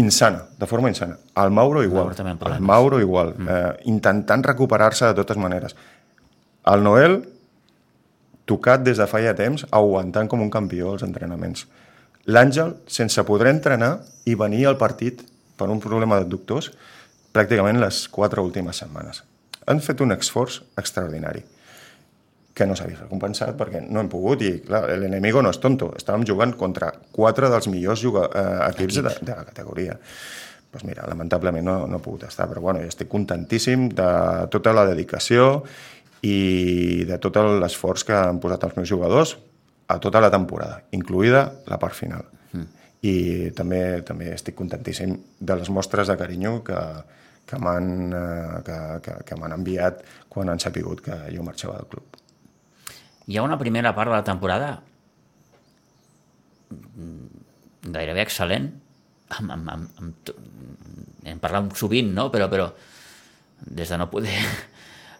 insana, 0.00 0.44
de 0.58 0.66
forma 0.66 0.88
insana. 0.88 1.16
El 1.36 1.50
Mauro 1.50 1.82
igual. 1.82 2.14
El. 2.18 2.60
Mauro 2.60 3.00
igual, 3.00 3.34
mm. 3.36 3.48
eh, 3.48 3.72
intentant 3.90 4.44
recuperar-se 4.44 5.06
de 5.06 5.14
totes 5.14 5.36
maneres. 5.36 5.76
El 6.66 6.84
Noel, 6.84 7.20
tocat 8.50 8.82
des 8.82 8.98
de 8.98 9.06
fa 9.06 9.22
ja 9.22 9.36
temps, 9.38 9.64
aguantant 9.70 10.28
com 10.30 10.42
un 10.42 10.50
campió 10.50 10.94
els 10.96 11.06
entrenaments. 11.06 11.66
L'Àngel, 12.30 12.74
sense 12.90 13.22
poder 13.26 13.48
entrenar 13.54 13.94
i 14.28 14.36
venir 14.38 14.66
al 14.68 14.78
partit 14.80 15.22
per 15.56 15.70
un 15.70 15.80
problema 15.80 16.18
d'adductors, 16.18 16.72
pràcticament 17.32 17.80
les 17.80 18.02
quatre 18.12 18.42
últimes 18.42 18.82
setmanes. 18.82 19.22
Han 19.70 19.80
fet 19.84 20.02
un 20.02 20.12
esforç 20.16 20.60
extraordinari 20.80 21.44
que 22.60 22.66
no 22.66 22.76
s'ha 22.76 22.88
vist 22.88 23.00
recompensat 23.04 23.54
perquè 23.56 23.80
no 23.86 24.02
hem 24.02 24.10
pogut 24.10 24.42
i 24.44 24.52
clar, 24.66 24.82
l'enemigo 25.00 25.40
no 25.40 25.52
és 25.54 25.60
tonto 25.62 25.92
estàvem 25.96 26.26
jugant 26.28 26.52
contra 26.58 26.90
quatre 27.14 27.48
dels 27.52 27.70
millors 27.72 28.02
juga, 28.02 28.26
eh, 28.26 28.56
equips, 28.68 28.98
de, 29.00 29.14
de 29.22 29.36
la 29.36 29.46
categoria 29.46 29.96
pues 30.70 30.84
mira, 30.86 31.06
lamentablement 31.08 31.64
no, 31.66 31.76
no 31.90 31.98
he 31.98 32.04
pogut 32.04 32.26
estar 32.28 32.48
però 32.50 32.62
bueno, 32.66 32.82
jo 32.82 32.90
estic 32.90 33.08
contentíssim 33.10 33.88
de 33.94 34.10
tota 34.52 34.74
la 34.76 34.84
dedicació 34.90 35.62
i 36.26 37.04
de 37.08 37.16
tot 37.22 37.38
l'esforç 37.62 38.04
que 38.08 38.16
han 38.16 38.40
posat 38.42 38.66
els 38.68 38.76
meus 38.76 38.90
jugadors 38.90 39.36
a 39.90 39.96
tota 39.98 40.20
la 40.22 40.30
temporada, 40.30 40.82
incluïda 40.94 41.46
la 41.66 41.78
part 41.80 41.96
final 41.96 42.26
mm. 42.52 42.66
i 43.08 43.14
també 43.56 44.02
també 44.06 44.34
estic 44.34 44.58
contentíssim 44.58 45.16
de 45.40 45.56
les 45.62 45.70
mostres 45.72 46.12
de 46.12 46.18
carinyo 46.20 46.60
que, 46.66 46.78
que 47.48 47.58
m'han 47.58 47.88
eh, 48.12 48.60
que, 48.66 48.78
que, 49.06 49.16
que 49.26 49.40
m'han 49.40 49.56
enviat 49.56 50.04
quan 50.28 50.52
han 50.52 50.62
sapigut 50.62 51.02
que 51.08 51.18
jo 51.34 51.46
marxava 51.46 51.80
del 51.80 51.90
club 51.90 52.18
Hi 53.30 53.38
ha 53.38 53.46
una 53.46 53.58
primera 53.58 53.94
part 53.94 54.10
de 54.10 54.16
la 54.16 54.26
temporada 54.26 54.70
mm, 56.70 57.90
gairebé 57.96 58.24
excel·lent, 58.26 58.70
amb, 59.38 59.52
amb, 59.56 59.70
amb, 59.72 60.00
amb, 60.02 60.32
hem 61.24 61.40
parlat 61.40 61.70
sovint, 61.78 62.12
no? 62.14 62.28
però, 62.32 62.48
però 62.52 62.68
des 63.60 63.88
de 63.88 63.98
no 64.00 64.08
poder 64.12 64.36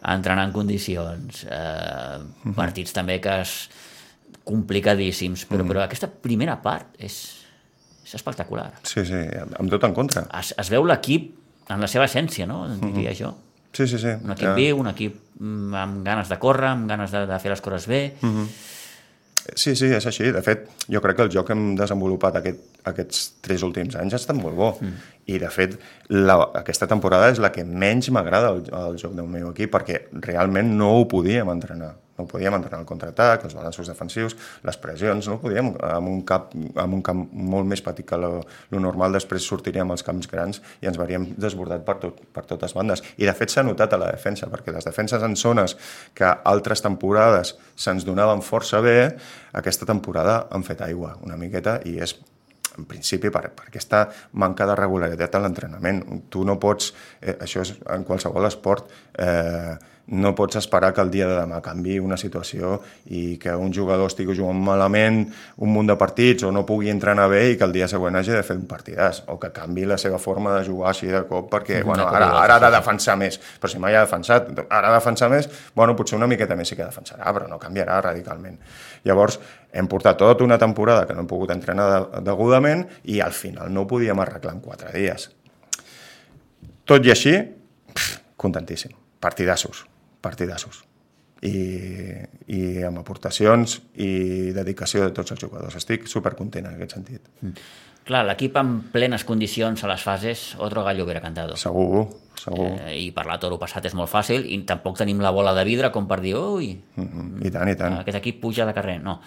entrenar 0.03 0.47
en 0.49 0.53
condicions, 0.53 1.45
eh, 1.45 2.53
partits 2.57 2.93
també 2.97 3.21
que 3.21 3.41
es, 3.43 3.69
complicadíssims, 4.45 5.45
però, 5.49 5.65
mm. 5.65 5.73
però 5.73 5.85
aquesta 5.85 6.09
primera 6.11 6.57
part 6.63 6.97
és, 6.99 7.19
és 8.05 8.17
espectacular. 8.19 8.71
Sí, 8.89 9.05
sí, 9.07 9.21
amb 9.45 9.71
tot 9.71 9.85
en 9.87 9.95
contra. 9.97 10.25
Es, 10.41 10.55
es 10.59 10.73
veu 10.73 10.87
l'equip 10.89 11.31
en 11.71 11.85
la 11.85 11.91
seva 11.91 12.09
essència, 12.09 12.49
no? 12.51 12.65
Diria 12.69 12.91
mm 12.91 13.15
-hmm. 13.15 13.19
jo. 13.21 13.35
Sí, 13.73 13.87
sí, 13.87 13.99
sí. 13.99 14.13
Un 14.25 14.33
equip 14.33 14.49
ja. 14.49 14.55
viu, 14.55 14.79
un 14.79 14.89
equip 14.89 15.15
mm, 15.39 15.75
amb 15.75 16.05
ganes 16.05 16.29
de 16.29 16.39
córrer, 16.39 16.71
amb 16.71 16.89
ganes 16.89 17.11
de, 17.11 17.27
de 17.27 17.39
fer 17.39 17.51
les 17.51 17.61
coses 17.61 17.87
bé. 17.87 18.17
Mm 18.21 18.29
-hmm. 18.29 18.47
Sí, 19.57 19.75
sí, 19.79 19.89
és 19.97 20.07
així. 20.07 20.31
De 20.35 20.43
fet, 20.45 20.67
jo 20.93 21.01
crec 21.05 21.19
que 21.19 21.27
el 21.27 21.33
joc 21.33 21.49
que 21.49 21.57
hem 21.57 21.75
desenvolupat 21.79 22.39
aquest, 22.41 22.61
aquests 22.91 23.23
tres 23.45 23.65
últims 23.67 23.97
anys 24.01 24.17
ha 24.17 24.21
estat 24.21 24.39
molt 24.39 24.59
bo. 24.59 24.71
Mm. 24.81 25.09
I, 25.31 25.39
de 25.43 25.51
fet, 25.55 25.79
la, 26.13 26.37
aquesta 26.61 26.89
temporada 26.91 27.31
és 27.33 27.41
la 27.43 27.53
que 27.55 27.65
menys 27.65 28.11
m'agrada 28.15 28.53
el, 28.55 28.65
el 28.83 29.01
joc 29.01 29.17
del 29.19 29.31
meu 29.31 29.51
equip 29.53 29.73
perquè 29.75 30.05
realment 30.27 30.75
no 30.79 30.93
ho 30.99 31.05
podíem 31.11 31.51
entrenar 31.53 31.95
no 32.21 32.29
podíem 32.29 32.55
entrenar 32.57 32.83
el 32.83 32.89
contraatac, 32.89 33.47
els 33.49 33.57
balanços 33.57 33.89
defensius, 33.91 34.37
les 34.67 34.79
pressions, 34.81 35.29
no 35.31 35.39
podíem, 35.43 35.73
amb 35.91 36.13
un, 36.13 36.23
cap, 36.29 36.53
amb 36.55 36.99
un 36.99 37.05
camp 37.07 37.25
molt 37.33 37.69
més 37.71 37.83
petit 37.85 38.07
que 38.07 38.19
lo, 38.21 38.33
normal, 38.77 39.17
després 39.17 39.47
sortiríem 39.49 39.91
als 39.93 40.05
camps 40.07 40.29
grans 40.31 40.61
i 40.81 40.91
ens 40.91 41.01
veuríem 41.01 41.31
desbordat 41.41 41.85
per, 41.87 41.99
tot, 42.03 42.21
per 42.35 42.45
totes 42.49 42.77
bandes. 42.77 43.05
I 43.19 43.29
de 43.29 43.37
fet 43.37 43.53
s'ha 43.53 43.65
notat 43.67 43.97
a 43.97 44.01
la 44.01 44.11
defensa, 44.13 44.51
perquè 44.53 44.75
les 44.75 44.87
defenses 44.89 45.25
en 45.25 45.37
zones 45.41 45.77
que 46.17 46.29
altres 46.29 46.85
temporades 46.85 47.57
se'ns 47.81 48.07
donaven 48.09 48.45
força 48.45 48.83
bé, 48.85 48.99
aquesta 49.57 49.89
temporada 49.89 50.45
han 50.51 50.67
fet 50.67 50.85
aigua 50.87 51.17
una 51.25 51.39
miqueta 51.41 51.81
i 51.89 51.99
és 52.03 52.15
en 52.79 52.87
principi 52.89 53.31
per, 53.33 53.49
per 53.57 53.69
aquesta 53.69 54.05
manca 54.41 54.67
de 54.69 54.77
regularitat 54.79 55.37
a 55.37 55.43
l'entrenament. 55.45 56.03
Tu 56.33 56.45
no 56.47 56.59
pots, 56.63 56.93
eh, 57.21 57.37
això 57.41 57.65
és 57.65 57.75
en 57.91 58.05
qualsevol 58.09 58.47
esport, 58.49 58.91
eh, 59.19 59.77
no 60.11 60.35
pots 60.35 60.57
esperar 60.57 60.93
que 60.93 61.01
el 61.01 61.11
dia 61.11 61.27
de 61.29 61.37
demà 61.39 61.61
canvi 61.63 62.01
una 62.03 62.17
situació 62.19 62.81
i 63.15 63.37
que 63.39 63.53
un 63.55 63.71
jugador 63.75 64.11
estigui 64.11 64.35
jugant 64.35 64.59
malament 64.67 65.21
un 65.63 65.71
munt 65.71 65.87
de 65.87 65.97
partits 65.99 66.43
o 66.47 66.51
no 66.51 66.65
pugui 66.67 66.91
entrenar 66.91 67.29
bé 67.31 67.45
i 67.53 67.59
que 67.59 67.67
el 67.67 67.73
dia 67.73 67.87
següent 67.89 68.19
hagi 68.19 68.35
de 68.35 68.43
fer 68.47 68.57
un 68.59 68.67
partidàs 68.71 69.23
o 69.31 69.39
que 69.39 69.53
canvi 69.55 69.87
la 69.87 69.99
seva 70.03 70.19
forma 70.19 70.57
de 70.57 70.65
jugar 70.67 70.91
així 70.91 71.07
de 71.13 71.23
cop 71.29 71.47
perquè 71.53 71.83
bueno, 71.87 72.09
ara, 72.11 72.33
ara 72.43 72.57
ha 72.59 72.65
de 72.65 72.73
defensar 72.75 73.15
més. 73.21 73.39
Però 73.61 73.71
si 73.71 73.79
mai 73.83 73.95
ha 73.95 74.03
defensat, 74.03 74.51
ara 74.67 74.89
ha 74.89 74.91
de 74.91 74.99
defensar 74.99 75.31
més 75.31 75.47
bueno, 75.79 75.95
potser 75.99 76.19
una 76.19 76.29
miqueta 76.31 76.59
més 76.59 76.73
sí 76.73 76.79
que 76.79 76.87
defensarà 76.87 77.31
però 77.37 77.47
no 77.51 77.61
canviarà 77.63 78.01
radicalment. 78.09 78.59
Llavors 79.07 79.39
hem 79.71 79.87
portat 79.89 80.19
tota 80.19 80.45
una 80.45 80.59
temporada 80.59 81.07
que 81.07 81.15
no 81.15 81.23
hem 81.23 81.31
pogut 81.31 81.55
entrenar 81.55 82.23
degudament 82.27 82.83
i 83.05 83.21
al 83.23 83.37
final 83.37 83.71
no 83.71 83.87
ho 83.87 83.91
podíem 83.91 84.19
arreglar 84.19 84.57
en 84.57 84.65
quatre 84.65 84.91
dies. 84.97 85.31
Tot 86.83 87.07
i 87.07 87.15
així 87.15 87.37
pff, 87.95 88.19
contentíssim, 88.41 88.97
partidassos 89.23 89.87
partidassos. 90.21 90.85
I, 91.41 91.57
i 92.53 92.83
amb 92.85 93.01
aportacions 93.01 93.79
i 93.97 94.53
dedicació 94.53 95.07
de 95.07 95.15
tots 95.17 95.33
els 95.33 95.41
jugadors. 95.41 95.79
Estic 95.79 96.05
supercontent 96.11 96.67
en 96.69 96.75
aquest 96.75 96.99
sentit. 96.99 97.31
Mm. 97.41 97.55
Clar, 98.11 98.25
l'equip 98.27 98.57
en 98.57 98.73
plenes 98.93 99.25
condicions 99.29 99.85
a 99.85 99.89
les 99.91 100.03
fases, 100.03 100.43
otro 100.59 100.83
gallo 100.85 101.05
hubiera 101.05 101.21
cantado. 101.21 101.57
Segur, 101.61 102.09
segur. 102.35 102.67
Eh, 102.89 102.97
I 103.05 103.11
parlar 103.17 103.37
toro 103.41 103.59
passat 103.61 103.87
és 103.87 103.95
molt 103.97 104.11
fàcil 104.11 104.47
i 104.49 104.59
tampoc 104.69 104.99
tenim 104.99 105.21
la 105.21 105.33
bola 105.37 105.53
de 105.57 105.65
vidre 105.69 105.93
com 105.95 106.09
per 106.09 106.21
dir, 106.25 106.35
ui, 106.37 106.73
mm 106.75 107.05
-hmm. 107.07 107.47
I 107.47 107.51
tant, 107.51 107.69
i 107.69 107.77
tant. 107.77 107.99
aquest 108.01 108.17
equip 108.19 108.41
puja 108.41 108.67
de 108.67 108.75
carrer. 108.75 109.01
No. 109.03 109.21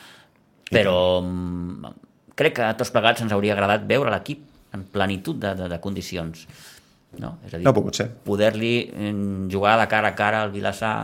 Però 0.69 1.21
mm, 1.21 1.85
crec 2.35 2.55
que 2.55 2.63
a 2.63 2.75
tots 2.77 2.91
plegats 2.91 3.21
ens 3.21 3.31
hauria 3.31 3.53
agradat 3.53 3.87
veure 3.87 4.09
l'equip 4.09 4.41
en 4.73 4.83
plenitud 4.83 5.35
de, 5.35 5.55
de, 5.55 5.69
de 5.69 5.79
condicions. 5.79 6.47
No? 7.21 7.35
És 7.45 7.53
a 7.53 7.59
dir, 7.59 7.65
no 7.65 7.73
pogut 7.75 7.97
ser. 7.99 8.07
Poder-li 8.25 8.73
jugar 9.51 9.75
de 9.81 9.87
cara 9.91 10.13
a 10.13 10.17
cara 10.17 10.41
al 10.43 10.53
Vilassar, 10.53 10.95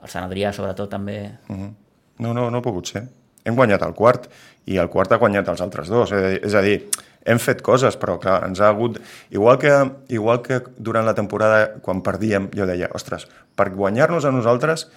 al 0.00 0.12
Sant 0.12 0.28
Adrià 0.28 0.52
sobretot 0.56 0.90
també... 0.90 1.18
Uh 1.48 1.56
-huh. 1.56 1.72
No, 2.18 2.32
no, 2.32 2.50
no 2.50 2.58
ha 2.58 2.62
pogut 2.62 2.86
ser. 2.88 3.04
Hem 3.44 3.54
guanyat 3.54 3.82
el 3.82 3.94
quart 3.94 4.28
i 4.66 4.78
el 4.78 4.88
quart 4.88 5.12
ha 5.12 5.18
guanyat 5.18 5.48
els 5.48 5.60
altres 5.60 5.88
dos. 5.88 6.12
És 6.12 6.54
a 6.54 6.62
dir, 6.62 6.88
hem 7.24 7.38
fet 7.38 7.62
coses, 7.62 7.98
però 7.98 8.18
clar, 8.18 8.44
ens 8.46 8.60
ha 8.60 8.68
hagut... 8.68 9.00
Igual 9.30 9.58
que, 9.58 9.90
igual 10.08 10.42
que 10.42 10.62
durant 10.78 11.04
la 11.06 11.14
temporada, 11.14 11.80
quan 11.82 12.02
perdíem, 12.02 12.48
jo 12.54 12.66
deia, 12.66 12.88
ostres, 12.94 13.28
per 13.54 13.70
guanyar-nos 13.70 14.24
a 14.24 14.30
nosaltres, 14.30 14.88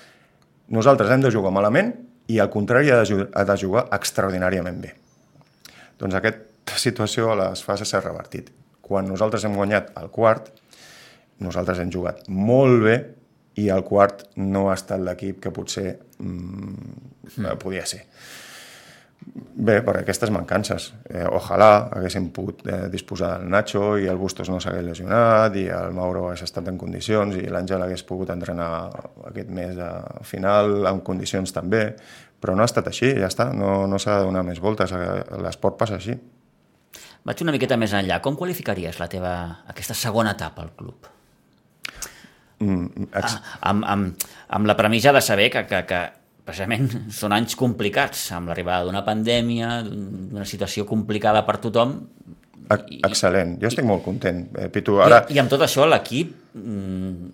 nosaltres 0.67 1.11
hem 1.11 1.21
de 1.21 1.31
jugar 1.31 1.51
malament 1.51 1.93
i 2.27 2.39
al 2.39 2.49
contrari 2.49 2.91
ha 2.91 3.03
de, 3.03 3.27
ha 3.33 3.43
de 3.43 3.57
jugar 3.57 3.87
extraordinàriament 3.91 4.81
bé. 4.81 4.93
Doncs 5.99 6.15
aquesta 6.15 6.77
situació 6.77 7.31
a 7.31 7.35
les 7.35 7.63
fases 7.63 7.89
s'ha 7.89 7.99
revertit 7.99 8.49
quan 8.89 9.07
nosaltres 9.09 9.45
hem 9.45 9.55
guanyat 9.57 9.93
el 10.01 10.09
quart, 10.13 10.49
nosaltres 11.45 11.79
hem 11.79 11.93
jugat 11.93 12.27
molt 12.27 12.83
bé 12.83 12.97
i 13.59 13.69
el 13.73 13.85
quart 13.87 14.25
no 14.41 14.69
ha 14.69 14.75
estat 14.77 15.01
l'equip 15.03 15.39
que 15.43 15.53
potser 15.55 15.87
mm, 16.19 16.93
mm. 17.37 17.57
podia 17.61 17.85
ser. 17.89 18.05
Bé, 19.59 19.81
per 19.83 19.97
aquestes 19.99 20.31
mancances. 20.31 20.87
Eh, 21.09 21.25
ojalà 21.27 21.89
haguéssim 21.93 22.29
pogut 22.33 22.63
eh, 22.65 22.87
disposar 22.91 23.33
del 23.37 23.51
Nacho 23.51 23.97
i 23.99 24.07
el 24.09 24.17
Bustos 24.17 24.49
no 24.49 24.61
s'hagués 24.63 24.85
lesionat 24.87 25.57
i 25.59 25.67
el 25.75 25.93
Mauro 25.93 26.29
hagués 26.29 26.45
estat 26.47 26.71
en 26.71 26.79
condicions 26.79 27.35
i 27.37 27.43
l'Àngel 27.51 27.83
hagués 27.83 28.05
pogut 28.07 28.31
entrenar 28.33 28.69
aquest 29.29 29.51
mes 29.53 29.75
de 29.77 29.89
final 30.25 30.87
en 30.89 31.03
condicions 31.05 31.53
també, 31.53 31.83
però 32.39 32.55
no 32.55 32.63
ha 32.63 32.71
estat 32.71 32.87
així, 32.89 33.11
ja 33.19 33.27
està, 33.27 33.51
no, 33.53 33.83
no 33.91 33.99
s'ha 33.99 34.21
de 34.21 34.29
donar 34.31 34.45
més 34.47 34.63
voltes, 34.63 34.95
l'esport 35.43 35.77
passa 35.77 35.99
així. 35.99 36.15
Vaig 37.29 37.43
una 37.45 37.53
miqueta 37.53 37.77
més 37.77 37.91
enllà. 37.93 38.17
Com 38.25 38.33
qualificaries 38.33 38.97
la 38.97 39.05
teva, 39.11 39.31
aquesta 39.69 39.93
segona 39.93 40.33
etapa 40.33 40.63
al 40.65 40.71
club? 40.73 41.09
Mm, 42.59 43.05
ex... 43.05 43.35
ah, 43.35 43.59
amb, 43.69 43.85
amb, 43.85 44.23
amb 44.57 44.69
la 44.69 44.75
premissa 44.79 45.13
de 45.13 45.21
saber 45.21 45.51
que, 45.53 45.61
que, 45.69 45.83
que 45.85 45.99
precisament 46.47 46.89
són 47.19 47.35
anys 47.37 47.53
complicats, 47.59 48.23
amb 48.33 48.49
l'arribada 48.49 48.87
d'una 48.87 49.03
pandèmia, 49.05 49.75
d'una 49.85 50.47
situació 50.49 50.87
complicada 50.89 51.45
per 51.45 51.59
tothom. 51.61 51.99
I, 52.65 52.97
Excel·lent, 53.05 53.59
jo 53.61 53.69
estic 53.69 53.85
i, 53.85 53.89
molt 53.91 54.01
content. 54.07 54.47
Eh, 54.57 54.65
Pitu, 54.73 54.97
ara... 55.05 55.21
I, 55.29 55.37
I 55.37 55.43
amb 55.43 55.53
tot 55.53 55.61
això 55.67 55.85
l'equip 55.85 56.33
mm, 56.57 57.29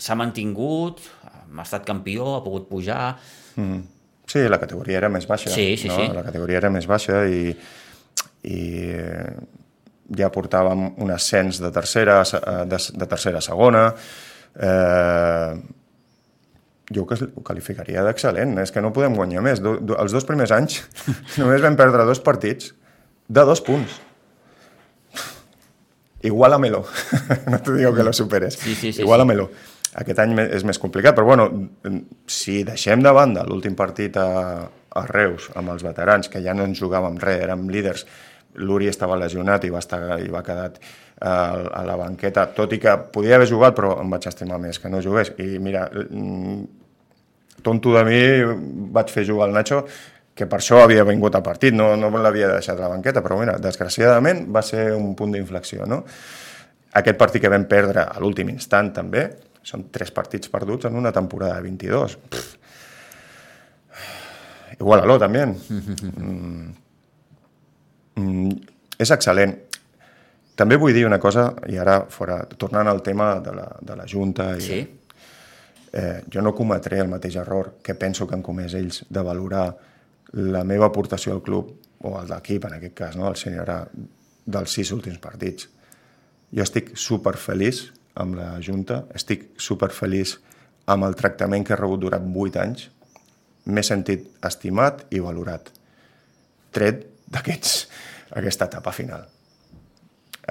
s'ha 0.00 0.16
mantingut, 0.16 1.04
ha 1.28 1.66
estat 1.66 1.84
campió, 1.88 2.38
ha 2.38 2.40
pogut 2.48 2.64
pujar... 2.72 3.10
Mm. 3.60 3.82
Sí, 4.32 4.40
la 4.48 4.56
categoria 4.56 4.96
era 5.02 5.12
més 5.12 5.26
baixa. 5.28 5.50
Sí, 5.52 5.74
sí, 5.76 5.90
no? 5.90 6.00
sí. 6.00 6.08
La 6.16 6.22
categoria 6.24 6.62
era 6.62 6.72
més 6.72 6.86
baixa 6.88 7.26
i 7.28 7.50
i 8.42 8.62
ja 10.18 10.28
portàvem 10.34 10.90
un 11.00 11.12
ascens 11.14 11.60
de 11.62 11.70
tercera, 11.72 12.22
de, 12.68 12.80
de 12.98 13.08
tercera 13.08 13.38
a 13.38 13.44
segona. 13.44 13.86
Eh, 14.52 15.54
jo 16.92 17.06
que 17.08 17.16
ho 17.24 17.42
qualificaria 17.46 18.02
d'excel·lent, 18.04 18.58
és 18.60 18.72
que 18.74 18.82
no 18.84 18.92
podem 18.92 19.16
guanyar 19.16 19.44
més. 19.44 19.62
Do, 19.64 19.76
do, 19.80 19.96
els 20.02 20.12
dos 20.12 20.26
primers 20.28 20.52
anys 20.54 20.82
només 21.40 21.62
vam 21.64 21.78
perdre 21.78 22.06
dos 22.08 22.20
partits 22.20 22.72
de 23.28 23.44
dos 23.48 23.62
punts. 23.64 24.00
Igualamelo. 26.22 26.84
no 27.50 27.58
t'ho 27.62 27.78
digo 27.78 27.94
que 27.94 28.04
lo 28.06 28.12
superes. 28.12 28.58
Sí, 28.60 28.74
sí, 28.74 28.92
sí, 28.92 29.02
Igualamelo. 29.02 29.48
Sí. 29.50 29.70
Aquest 30.02 30.22
any 30.22 30.38
és 30.40 30.62
més 30.64 30.78
complicat, 30.80 31.12
però 31.16 31.26
bueno, 31.28 31.46
si 32.30 32.62
deixem 32.64 33.02
de 33.04 33.10
banda 33.12 33.42
l'últim 33.44 33.74
partit 33.76 34.16
a, 34.16 34.28
a 34.64 35.02
Reus 35.10 35.50
amb 35.58 35.74
els 35.74 35.84
veterans, 35.84 36.30
que 36.32 36.40
ja 36.40 36.54
no 36.56 36.64
ens 36.64 36.80
jugàvem 36.80 37.18
res, 37.20 37.42
érem 37.44 37.66
líders, 37.68 38.06
l'Uri 38.60 38.88
estava 38.90 39.16
lesionat 39.16 39.64
i 39.64 39.72
va, 39.72 39.80
estar, 39.80 40.00
i 40.20 40.28
va 40.32 40.42
quedar 40.44 40.68
eh, 40.72 41.26
a 41.26 41.82
la 41.88 41.96
banqueta, 41.96 42.46
tot 42.56 42.72
i 42.72 42.80
que 42.82 42.96
podia 43.14 43.36
haver 43.38 43.48
jugat, 43.50 43.76
però 43.76 43.94
em 44.02 44.12
vaig 44.12 44.28
estimar 44.28 44.60
més 44.62 44.80
que 44.80 44.90
no 44.92 45.02
jugués. 45.04 45.32
I 45.40 45.58
mira, 45.62 45.86
mm, 45.92 47.62
tonto 47.64 47.94
de 47.96 48.04
mi, 48.08 48.22
vaig 48.92 49.12
fer 49.12 49.26
jugar 49.28 49.48
el 49.48 49.56
Nacho, 49.56 49.84
que 50.34 50.48
per 50.48 50.60
això 50.60 50.80
havia 50.82 51.04
vingut 51.04 51.34
al 51.36 51.44
partit, 51.44 51.74
no, 51.76 51.92
no 51.96 52.08
l'havia 52.16 52.48
deixat 52.54 52.78
a 52.78 52.86
la 52.86 52.92
banqueta, 52.94 53.20
però 53.24 53.38
mira, 53.40 53.58
desgraciadament 53.60 54.46
va 54.52 54.62
ser 54.64 54.92
un 54.96 55.14
punt 55.16 55.34
d'inflexió, 55.36 55.84
no? 55.88 56.02
Aquest 56.98 57.16
partit 57.20 57.40
que 57.44 57.52
vam 57.52 57.64
perdre 57.68 58.04
a 58.04 58.20
l'últim 58.20 58.50
instant 58.52 58.92
també, 58.96 59.26
són 59.62 59.86
tres 59.94 60.10
partits 60.12 60.50
perduts 60.52 60.88
en 60.88 60.96
una 60.98 61.12
temporada 61.14 61.56
de 61.56 61.68
22. 61.68 62.16
Pff. 62.32 62.58
Igual-a-lo, 64.80 65.18
també. 65.22 65.46
Mm. 66.12 66.81
Mm, 68.20 68.56
és 68.98 69.12
excel·lent. 69.14 69.54
També 70.56 70.76
vull 70.76 70.94
dir 70.94 71.06
una 71.08 71.18
cosa, 71.20 71.48
i 71.72 71.78
ara 71.80 72.02
fora, 72.12 72.42
tornant 72.58 72.90
al 72.90 73.00
tema 73.02 73.34
de 73.40 73.54
la, 73.56 73.68
de 73.80 73.96
la 73.96 74.08
Junta... 74.08 74.52
I, 74.56 74.66
sí. 74.66 74.82
Eh, 75.92 76.22
jo 76.32 76.40
no 76.40 76.54
cometré 76.56 77.02
el 77.02 77.08
mateix 77.12 77.34
error 77.36 77.74
que 77.84 77.92
penso 78.00 78.24
que 78.24 78.32
han 78.32 78.40
comès 78.40 78.72
ells 78.78 79.02
de 79.12 79.20
valorar 79.20 79.66
la 80.40 80.62
meva 80.64 80.86
aportació 80.88 81.34
al 81.34 81.42
club, 81.44 81.74
o 82.02 82.16
al 82.18 82.30
l'equip 82.30 82.64
en 82.66 82.78
aquest 82.78 82.94
cas, 82.98 83.18
no? 83.18 83.28
el 83.28 83.36
sènior 83.38 83.68
dels 84.44 84.72
sis 84.74 84.90
últims 84.94 85.20
partits. 85.22 85.68
Jo 86.52 86.64
estic 86.64 86.92
super 86.98 87.36
feliç 87.40 87.84
amb 88.20 88.36
la 88.36 88.48
Junta, 88.64 89.02
estic 89.16 89.50
super 89.60 89.90
feliç 89.94 90.36
amb 90.92 91.06
el 91.06 91.14
tractament 91.16 91.64
que 91.64 91.76
he 91.76 91.78
rebut 91.78 92.02
durant 92.02 92.26
vuit 92.34 92.56
anys, 92.60 92.88
m'he 93.64 93.84
sentit 93.86 94.26
estimat 94.44 95.06
i 95.14 95.22
valorat. 95.22 95.70
Tret 96.74 97.06
d'aquests 97.32 97.76
aquesta 98.38 98.68
etapa 98.70 98.92
final. 98.96 99.24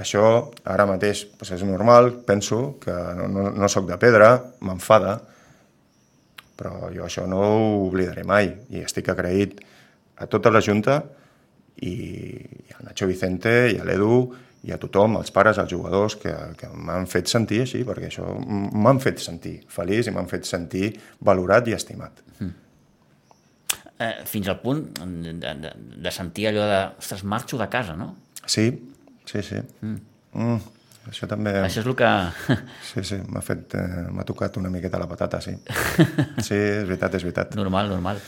Això 0.01 0.23
ara 0.71 0.87
mateix 0.87 1.25
doncs 1.35 1.51
és 1.57 1.65
normal, 1.67 2.13
penso 2.27 2.77
que 2.81 2.93
no, 3.17 3.27
no, 3.27 3.49
no 3.51 3.69
sóc 3.69 3.89
de 3.89 3.97
pedra, 3.99 4.37
m'enfada, 4.63 5.19
Però 6.61 6.91
jo 6.93 7.07
això 7.07 7.25
no 7.25 7.41
ho 7.41 7.69
oblidaré 7.87 8.21
mai 8.27 8.51
i 8.69 8.83
estic 8.85 9.09
agraït 9.09 9.57
a 10.21 10.27
tota 10.29 10.51
la 10.53 10.61
Junta 10.61 10.99
i, 11.81 11.89
i 11.89 12.75
al 12.77 12.85
Nacho 12.85 13.07
Vicente 13.09 13.53
i 13.73 13.79
a 13.81 13.87
l'Edu 13.87 14.21
i 14.61 14.69
a 14.69 14.77
tothom, 14.77 15.15
als 15.17 15.33
pares, 15.33 15.57
als 15.57 15.71
jugadors, 15.73 16.19
que, 16.21 16.31
que 16.59 16.67
m'han 16.69 17.07
fet 17.09 17.31
sentir 17.31 17.63
així, 17.63 17.81
perquè 17.87 18.11
això 18.11 18.27
m'han 18.37 18.99
fet 19.01 19.17
sentir 19.23 19.55
feliç 19.73 20.05
i 20.05 20.13
m'han 20.13 20.29
fet 20.29 20.45
sentir 20.45 20.91
valorat 21.25 21.71
i 21.71 21.73
estimat. 21.73 22.21
Mm. 22.37 22.51
Eh, 24.01 24.25
fins 24.25 24.47
al 24.49 24.57
punt 24.61 24.85
de, 24.97 25.33
de, 25.61 25.71
de 26.01 26.11
sentir 26.13 26.47
allò 26.49 26.65
de, 26.65 26.79
ostres, 26.97 27.23
marxo 27.27 27.59
de 27.59 27.67
casa, 27.69 27.93
no? 27.99 28.15
Sí, 28.49 28.71
sí, 29.29 29.43
sí. 29.45 29.59
Mm. 29.81 29.99
Mm, 30.41 30.57
això 31.11 31.29
també... 31.29 31.53
Això 31.61 31.83
és 31.83 31.89
el 31.91 31.97
que... 31.99 32.09
Sí, 32.89 33.03
sí, 33.05 33.19
m'ha 33.29 33.43
fet... 33.45 33.75
Eh, 33.77 34.07
m'ha 34.09 34.25
tocat 34.25 34.57
una 34.61 34.71
miqueta 34.73 35.01
la 35.01 35.09
patata, 35.11 35.41
sí. 35.43 35.53
Sí, 36.47 36.57
és 36.57 36.87
veritat, 36.89 37.19
és 37.19 37.27
veritat. 37.27 37.53
Normal, 37.59 37.91
normal. 37.93 38.23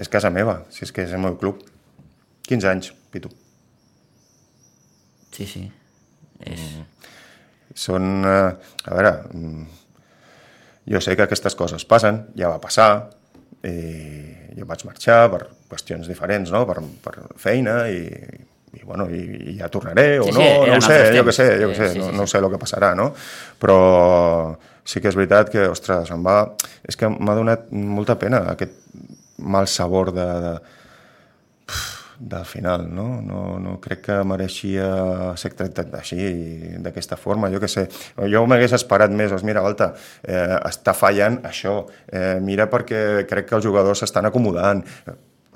És 0.00 0.12
casa 0.12 0.30
meva, 0.30 0.60
si 0.70 0.86
és 0.86 0.94
que 0.94 1.08
és 1.08 1.16
el 1.16 1.24
meu 1.24 1.38
club. 1.40 1.64
15 2.46 2.70
anys, 2.70 2.94
Pitu. 3.10 3.32
Sí, 5.34 5.48
sí. 5.48 5.66
És... 6.46 6.60
Mm. 6.60 6.88
Són... 7.80 8.12
Eh, 8.26 8.50
a 8.86 8.94
veure, 8.94 9.16
mm, 9.34 9.80
jo 10.92 11.02
sé 11.02 11.18
que 11.18 11.26
aquestes 11.26 11.58
coses 11.58 11.82
passen, 11.88 12.28
ja 12.38 12.50
va 12.52 12.62
passar, 12.62 12.90
i 13.66 14.56
jo 14.56 14.66
vaig 14.68 14.84
marxar 14.88 15.24
per 15.32 15.42
qüestions 15.70 16.08
diferents, 16.08 16.52
no? 16.54 16.64
per, 16.68 16.80
per 17.04 17.14
feina 17.40 17.82
i, 17.92 18.00
i, 18.72 18.82
bueno, 18.82 19.06
i, 19.12 19.20
i 19.52 19.56
ja 19.58 19.68
tornaré 19.72 20.18
o 20.20 20.28
Sí, 20.28 20.34
no, 20.36 20.40
sí, 20.40 20.70
no 20.70 20.78
ho 20.78 20.84
sé, 20.86 20.98
jo 21.16 21.24
què 21.26 21.36
sé, 21.36 21.48
jo 21.60 21.70
què 21.72 21.78
sé, 21.78 21.92
Sí, 21.92 21.98
sí, 21.98 22.02
no, 22.02 22.10
no 22.22 22.26
sé 22.30 22.40
el 22.40 22.48
que 22.52 22.60
passarà, 22.62 22.94
no? 22.98 23.10
Però 23.60 23.78
sí 24.84 25.02
que 25.02 25.10
és 25.12 25.18
veritat 25.18 25.52
que, 25.52 25.68
ostres, 25.70 26.10
em 26.14 26.24
va... 26.26 26.42
És 26.88 26.98
que 26.98 27.10
m'ha 27.12 27.36
donat 27.38 27.68
molta 27.70 28.16
pena 28.18 28.44
aquest 28.54 28.76
mal 29.40 29.68
sabor 29.70 30.12
de, 30.16 30.26
de, 30.44 30.54
del 32.20 32.44
final, 32.44 32.94
no? 32.94 33.22
No, 33.22 33.58
no 33.58 33.78
crec 33.80 34.02
que 34.04 34.16
mereixia 34.28 34.86
ser 35.40 35.54
tractat 35.56 35.94
així, 35.96 36.20
d'aquesta 36.84 37.16
forma, 37.16 37.48
jo 37.52 37.58
què 37.62 37.68
sé. 37.72 37.86
Jo 38.28 38.42
m'hagués 38.44 38.74
esperat 38.76 39.12
més, 39.16 39.32
doncs 39.32 39.44
mira, 39.48 39.62
Balta, 39.64 39.94
eh, 40.22 40.58
està 40.68 40.92
fallant 40.96 41.40
això, 41.48 41.78
eh, 42.12 42.36
mira 42.44 42.68
perquè 42.70 43.24
crec 43.28 43.48
que 43.48 43.56
els 43.56 43.64
jugadors 43.64 44.04
s'estan 44.04 44.28
acomodant. 44.28 44.84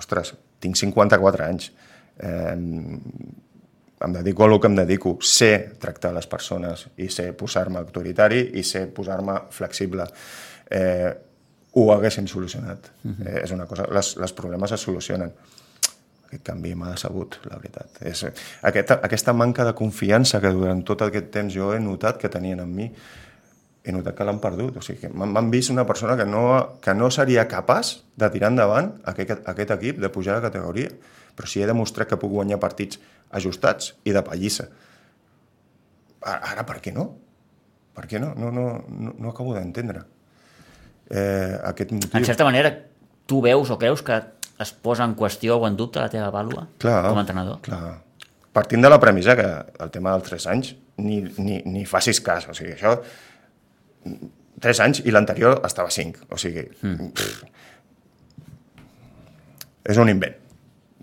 Ostres, 0.01 0.33
tinc 0.65 0.81
54 0.81 1.45
anys, 1.45 1.69
eh, 2.17 2.57
em 2.57 4.17
dedico 4.17 4.45
a 4.45 4.49
el 4.49 4.59
que 4.61 4.71
em 4.73 4.79
dedico, 4.81 5.19
sé 5.21 5.53
tractar 5.81 6.15
les 6.17 6.27
persones 6.27 6.89
i 6.97 7.11
sé 7.13 7.31
posar-me 7.37 7.79
autoritari 7.79 8.41
i 8.57 8.65
sé 8.65 8.87
posar-me 8.87 9.37
flexible. 9.53 10.09
Eh, 10.71 11.13
ho 11.75 11.85
haguéssim 11.93 12.27
solucionat. 12.27 12.91
Uh 13.05 13.11
-huh. 13.11 13.27
eh, 13.29 13.45
és 13.45 13.53
una 13.53 13.67
cosa, 13.67 13.87
les, 13.91 14.17
les 14.17 14.33
problemes 14.33 14.73
es 14.73 14.81
solucionen 14.81 15.33
aquest 16.35 16.47
canvi 16.47 16.75
m'ha 16.75 16.91
decebut, 16.91 17.39
la 17.47 17.59
veritat. 17.61 18.01
És, 18.03 18.25
aquesta, 18.67 18.99
aquesta 19.07 19.33
manca 19.33 19.65
de 19.67 19.75
confiança 19.79 20.41
que 20.43 20.51
durant 20.53 20.83
tot 20.87 21.05
aquest 21.07 21.31
temps 21.35 21.55
jo 21.55 21.71
he 21.73 21.79
notat 21.79 22.19
que 22.19 22.31
tenien 22.33 22.61
en 22.65 22.73
mi, 22.75 22.89
he 23.85 23.93
notat 23.93 24.17
que 24.19 24.27
l'han 24.27 24.41
perdut. 24.43 24.79
O 24.81 24.85
sigui, 24.85 25.11
m'han 25.15 25.51
vist 25.53 25.71
una 25.71 25.87
persona 25.87 26.17
que 26.19 26.27
no, 26.27 26.45
que 26.83 26.95
no 26.97 27.11
seria 27.15 27.47
capaç 27.49 27.99
de 28.17 28.31
tirar 28.35 28.51
endavant 28.51 28.95
aquest, 29.11 29.45
aquest 29.47 29.75
equip, 29.77 30.01
de 30.03 30.11
pujar 30.11 30.41
de 30.41 30.49
categoria. 30.49 30.91
Però 31.35 31.51
si 31.51 31.63
he 31.63 31.69
demostrat 31.69 32.09
que 32.11 32.19
puc 32.19 32.33
guanyar 32.33 32.61
partits 32.63 33.01
ajustats 33.35 33.93
i 34.07 34.15
de 34.15 34.23
pallissa. 34.25 34.69
Ara 36.25 36.65
per 36.67 36.81
què 36.81 36.95
no? 36.95 37.11
Per 37.95 38.07
què 38.11 38.19
no? 38.23 38.33
No, 38.39 38.51
no, 38.51 38.67
no, 38.89 39.15
no 39.19 39.31
acabo 39.31 39.55
d'entendre. 39.55 40.07
Eh, 41.11 41.59
aquest 41.69 41.93
motiu... 41.93 42.17
En 42.17 42.27
certa 42.27 42.47
manera, 42.47 42.73
tu 43.29 43.43
veus 43.45 43.71
o 43.71 43.77
creus 43.79 44.03
que 44.03 44.17
es 44.61 44.73
posa 44.73 45.05
en 45.05 45.17
qüestió 45.19 45.59
o 45.59 45.67
en 45.69 45.77
dubte 45.77 46.03
la 46.03 46.11
teva 46.13 46.31
vàlua 46.35 46.69
Clar, 46.79 47.01
com 47.09 47.19
a 47.19 47.25
entrenador? 47.25 47.61
Clar. 47.65 47.97
Partint 48.55 48.85
de 48.85 48.91
la 48.93 49.01
premissa 49.03 49.35
que 49.39 49.49
el 49.83 49.91
tema 49.91 50.15
dels 50.15 50.31
3 50.31 50.47
anys 50.53 50.75
ni, 51.03 51.21
ni, 51.43 51.61
ni 51.67 51.85
facis 51.91 52.21
cas, 52.23 52.47
o 52.49 52.55
sigui, 52.55 52.77
això 52.77 52.95
3 54.63 54.81
anys 54.85 55.03
i 55.05 55.15
l'anterior 55.15 55.61
estava 55.67 55.91
5, 55.91 56.29
o 56.31 56.39
sigui 56.39 56.69
mm. 56.71 57.11
pff, 57.19 57.45
és 59.85 60.01
un 60.01 60.09
invent 60.09 60.39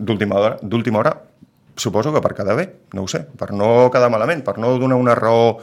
d'última 0.01 0.39
hora, 0.39 0.57
d'última 0.61 1.01
hora 1.01 1.13
suposo 1.77 2.13
que 2.13 2.21
per 2.23 2.33
quedar 2.37 2.55
bé, 2.57 2.67
no 2.95 3.05
ho 3.05 3.09
sé 3.11 3.23
per 3.37 3.51
no 3.53 3.89
quedar 3.93 4.09
malament, 4.13 4.43
per 4.45 4.57
no 4.61 4.73
donar 4.79 4.99
una 4.99 5.15
raó 5.17 5.57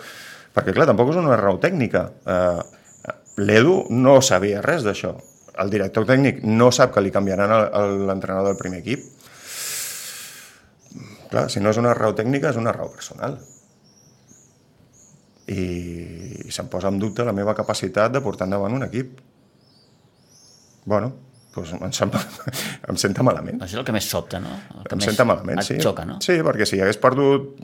perquè 0.54 0.74
clar, 0.74 0.86
tampoc 0.90 1.12
és 1.12 1.20
una 1.20 1.38
raó 1.40 1.58
tècnica 1.62 2.08
eh, 2.26 2.60
l'Edu 3.42 3.80
no 3.94 4.18
sabia 4.24 4.62
res 4.64 4.86
d'això 4.86 5.14
el 5.62 5.70
director 5.72 6.06
tècnic 6.08 6.42
no 6.46 6.70
sap 6.74 6.94
que 6.94 7.02
li 7.02 7.12
canviaran 7.14 7.52
l'entrenador 8.06 8.52
del 8.52 8.60
primer 8.60 8.82
equip 8.84 9.04
clar, 11.30 11.46
si 11.52 11.60
no 11.60 11.72
és 11.74 11.80
una 11.80 11.94
raó 11.98 12.14
tècnica 12.18 12.52
és 12.52 12.60
una 12.60 12.74
raó 12.74 12.90
personal 12.94 13.38
i, 15.48 15.62
i 16.44 16.52
se'm 16.52 16.68
posa 16.72 16.92
en 16.92 17.00
dubte 17.00 17.26
la 17.26 17.36
meva 17.36 17.56
capacitat 17.56 18.12
de 18.12 18.22
portar 18.24 18.48
endavant 18.48 18.76
un 18.78 18.86
equip 18.88 19.18
bueno 20.88 21.12
doncs 21.54 21.74
em, 21.74 21.92
sem 21.96 22.12
em 22.92 23.00
senta 23.00 23.24
malament 23.26 23.62
Això 23.64 23.78
és 23.78 23.82
el 23.82 23.88
que 23.88 23.96
més 23.96 24.08
sobta, 24.08 24.40
no? 24.42 24.54
El 24.76 24.86
que 24.86 24.94
em 24.94 25.02
més 25.02 25.10
senta 25.10 25.26
malament, 25.28 25.64
sí. 25.66 25.78
xoca, 25.82 26.04
no? 26.08 26.20
Sí, 26.24 26.38
perquè 26.44 26.68
si 26.68 26.80
hagués 26.80 27.00
perdut 27.02 27.56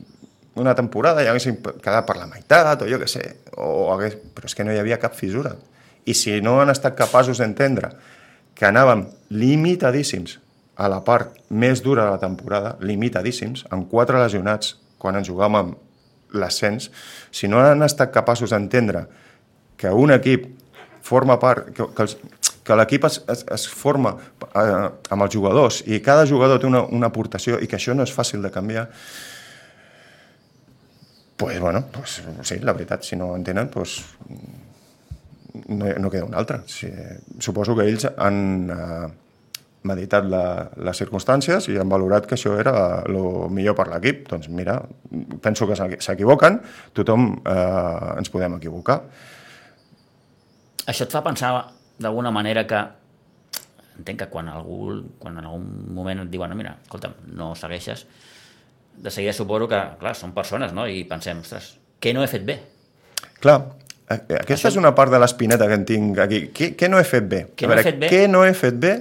una 0.61 0.75
temporada 0.79 1.23
ja 1.27 1.33
haguéssim 1.35 1.59
quedat 1.83 2.07
per 2.07 2.17
la 2.19 2.29
meitat 2.31 2.83
o 2.83 2.89
jo 2.91 2.99
què 3.03 3.09
sé, 3.11 3.25
o 3.59 3.93
hagués... 3.95 4.17
però 4.35 4.51
és 4.51 4.55
que 4.55 4.67
no 4.67 4.75
hi 4.75 4.81
havia 4.81 5.01
cap 5.03 5.17
fissura. 5.19 5.55
I 6.05 6.15
si 6.15 6.41
no 6.45 6.59
han 6.61 6.73
estat 6.73 6.97
capaços 6.99 7.41
d'entendre 7.41 7.93
que 8.55 8.67
anàvem 8.69 9.07
limitadíssims 9.35 10.39
a 10.77 10.89
la 10.91 11.01
part 11.07 11.37
més 11.51 11.83
dura 11.83 12.05
de 12.07 12.15
la 12.17 12.23
temporada, 12.23 12.75
limitadíssims, 12.83 13.65
amb 13.71 13.89
quatre 13.91 14.19
lesionats 14.19 14.75
quan 14.99 15.19
ens 15.19 15.29
jugàvem 15.31 15.75
l'ascens, 16.35 16.91
si 17.31 17.49
no 17.51 17.61
han 17.63 17.85
estat 17.87 18.13
capaços 18.15 18.51
d'entendre 18.51 19.05
que 19.79 19.91
un 19.91 20.15
equip 20.15 20.49
forma 21.05 21.39
part, 21.39 21.69
que, 21.77 21.87
que, 21.95 22.07
els, 22.07 22.17
que 22.65 22.79
l'equip 22.79 23.07
es, 23.07 23.21
es, 23.31 23.45
es 23.55 23.67
forma 23.69 24.15
eh, 24.17 24.89
amb 25.13 25.27
els 25.27 25.35
jugadors 25.35 25.83
i 25.87 26.01
cada 26.03 26.25
jugador 26.27 26.63
té 26.63 26.67
una, 26.67 26.83
una 26.89 27.11
aportació 27.13 27.61
i 27.61 27.69
que 27.71 27.79
això 27.79 27.95
no 27.95 28.07
és 28.07 28.15
fàcil 28.15 28.43
de 28.43 28.51
canviar, 28.55 28.89
pues, 31.37 31.61
bueno, 31.61 31.85
pues, 31.93 32.23
sí, 32.49 32.59
la 32.63 32.73
veritat, 32.73 33.05
si 33.05 33.19
no 33.21 33.33
ho 33.33 33.37
entenen, 33.37 33.69
pues, 33.69 34.01
no, 35.69 35.87
no 35.99 36.11
queda 36.11 36.25
una 36.27 36.39
altra. 36.39 36.63
Sí, 36.67 36.91
suposo 37.41 37.77
que 37.77 37.87
ells 37.89 38.07
han 38.17 38.71
eh, 38.71 39.07
meditat 39.85 40.25
la, 40.29 40.43
les 40.81 40.97
circumstàncies 41.03 41.69
i 41.73 41.79
han 41.81 41.89
valorat 41.93 42.27
que 42.27 42.37
això 42.39 42.55
era 42.61 42.75
el 43.05 43.19
millor 43.53 43.77
per 43.77 43.89
l'equip. 43.93 44.27
Doncs 44.31 44.49
mira, 44.49 44.79
penso 45.45 45.67
que 45.69 45.77
s'equi- 45.77 46.01
s'equivoquen, 46.05 46.61
tothom 46.97 47.31
eh, 47.45 48.19
ens 48.19 48.33
podem 48.33 48.57
equivocar. 48.59 49.03
Això 50.91 51.07
et 51.07 51.13
fa 51.15 51.23
pensar 51.25 51.53
d'alguna 52.01 52.33
manera 52.35 52.67
que 52.69 52.81
entenc 53.99 54.25
que 54.25 54.29
quan, 54.33 54.49
algú, 54.51 55.05
quan 55.23 55.37
en 55.39 55.47
algun 55.47 55.69
moment 55.95 56.25
et 56.25 56.31
diuen 56.33 56.51
no, 56.51 56.57
mira, 56.59 56.75
escolta'm, 56.83 57.15
no 57.39 57.53
segueixes 57.55 58.07
de 58.95 59.11
seguida 59.11 59.33
suposo 59.35 59.69
que, 59.71 59.79
clar, 60.01 60.13
són 60.19 60.33
persones, 60.35 60.73
no? 60.75 60.85
I 60.91 61.05
pensem, 61.11 61.41
ostres, 61.43 61.73
què 62.03 62.13
no 62.15 62.23
he 62.23 62.29
fet 62.31 62.45
bé? 62.47 62.59
Clar, 63.43 63.57
a- 64.09 64.21
aquesta 64.41 64.69
és 64.69 64.77
una 64.77 64.95
part 64.95 65.11
de 65.13 65.19
l'espineta 65.23 65.67
que 65.71 65.75
en 65.81 65.85
tinc 65.89 66.19
aquí. 66.19 66.41
Què, 66.55 66.73
què 66.77 66.89
no 66.91 66.99
he 67.01 67.05
fet 67.09 67.29
bé? 67.29 67.43
Què 67.57 67.65
A 67.67 67.69
no 67.69 67.73
he 67.73 67.77
veure, 67.77 67.89
fet 67.91 67.99
bé? 68.01 68.09
Què 68.13 68.23
no 68.31 68.45
he 68.45 68.55
fet 68.55 68.79
bé 68.81 68.95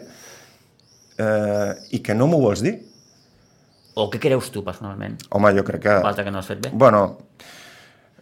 eh, 1.18 1.72
i 1.92 2.00
que 2.04 2.16
no 2.16 2.28
m'ho 2.28 2.40
vols 2.42 2.62
dir? 2.66 2.76
O 3.96 4.08
què 4.10 4.18
creus 4.20 4.50
tu, 4.50 4.64
personalment? 4.66 5.20
Home, 5.30 5.52
jo 5.54 5.64
crec 5.68 5.84
que... 5.84 5.98
Falta 6.02 6.24
que 6.26 6.32
no 6.34 6.40
has 6.40 6.48
fet 6.50 6.62
bé? 6.66 6.72
Bueno, 6.74 7.04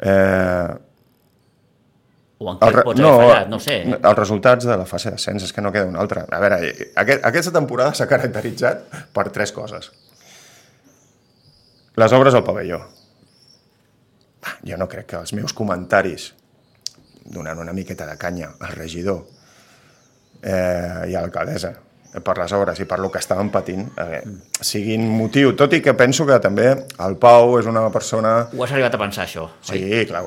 eh, 0.01 0.67
O 2.41 2.49
en 2.51 2.57
què 2.57 2.67
el, 2.73 2.77
pots 2.83 2.99
haver 2.99 3.17
fallat? 3.21 3.47
No 3.53 3.59
sé. 3.61 3.75
eh? 3.85 3.97
els 4.01 4.17
resultats 4.17 4.65
de 4.65 4.75
la 4.81 4.85
fase 4.89 5.11
d'ascens 5.13 5.43
és 5.45 5.53
que 5.53 5.61
no 5.61 5.71
queda 5.71 5.85
una 5.85 5.99
altra. 6.01 6.23
A 6.33 6.39
veure, 6.41 6.57
aquest, 6.97 7.23
aquesta 7.29 7.51
temporada 7.53 7.93
s'ha 7.93 8.07
caracteritzat 8.09 8.81
per 9.13 9.27
tres 9.29 9.53
coses. 9.53 9.91
Les 12.01 12.13
obres 12.17 12.33
al 12.33 12.43
pavelló. 12.43 12.79
Ah, 14.41 14.55
Jo 14.65 14.77
no 14.81 14.87
crec 14.89 15.05
que 15.11 15.19
els 15.21 15.33
meus 15.37 15.53
comentaris 15.53 16.31
donant 17.25 17.59
una 17.59 17.73
miqueta 17.73 18.07
de 18.09 18.17
canya 18.17 18.51
al 18.59 18.75
regidor 18.75 19.23
eh, 20.41 21.09
i 21.09 21.15
a 21.15 21.21
l'alcaldessa 21.21 21.73
per 22.19 22.35
les 22.37 22.51
obres 22.51 22.79
i 22.83 22.85
per 22.85 22.99
lo 22.99 23.09
que 23.11 23.21
estaven 23.21 23.49
patint 23.53 23.85
eh, 24.01 24.21
siguin 24.59 25.05
motiu, 25.15 25.53
tot 25.55 25.71
i 25.73 25.79
que 25.83 25.93
penso 25.95 26.25
que 26.27 26.39
també 26.43 26.67
el 26.73 27.15
Pau 27.21 27.55
és 27.59 27.69
una 27.71 27.85
persona 27.93 28.33
Ho 28.51 28.65
has 28.65 28.73
arribat 28.73 28.97
a 28.97 28.99
pensar, 28.99 29.27
això? 29.29 29.47
oi? 29.47 29.77
Sí, 29.79 30.01
clar. 30.09 30.25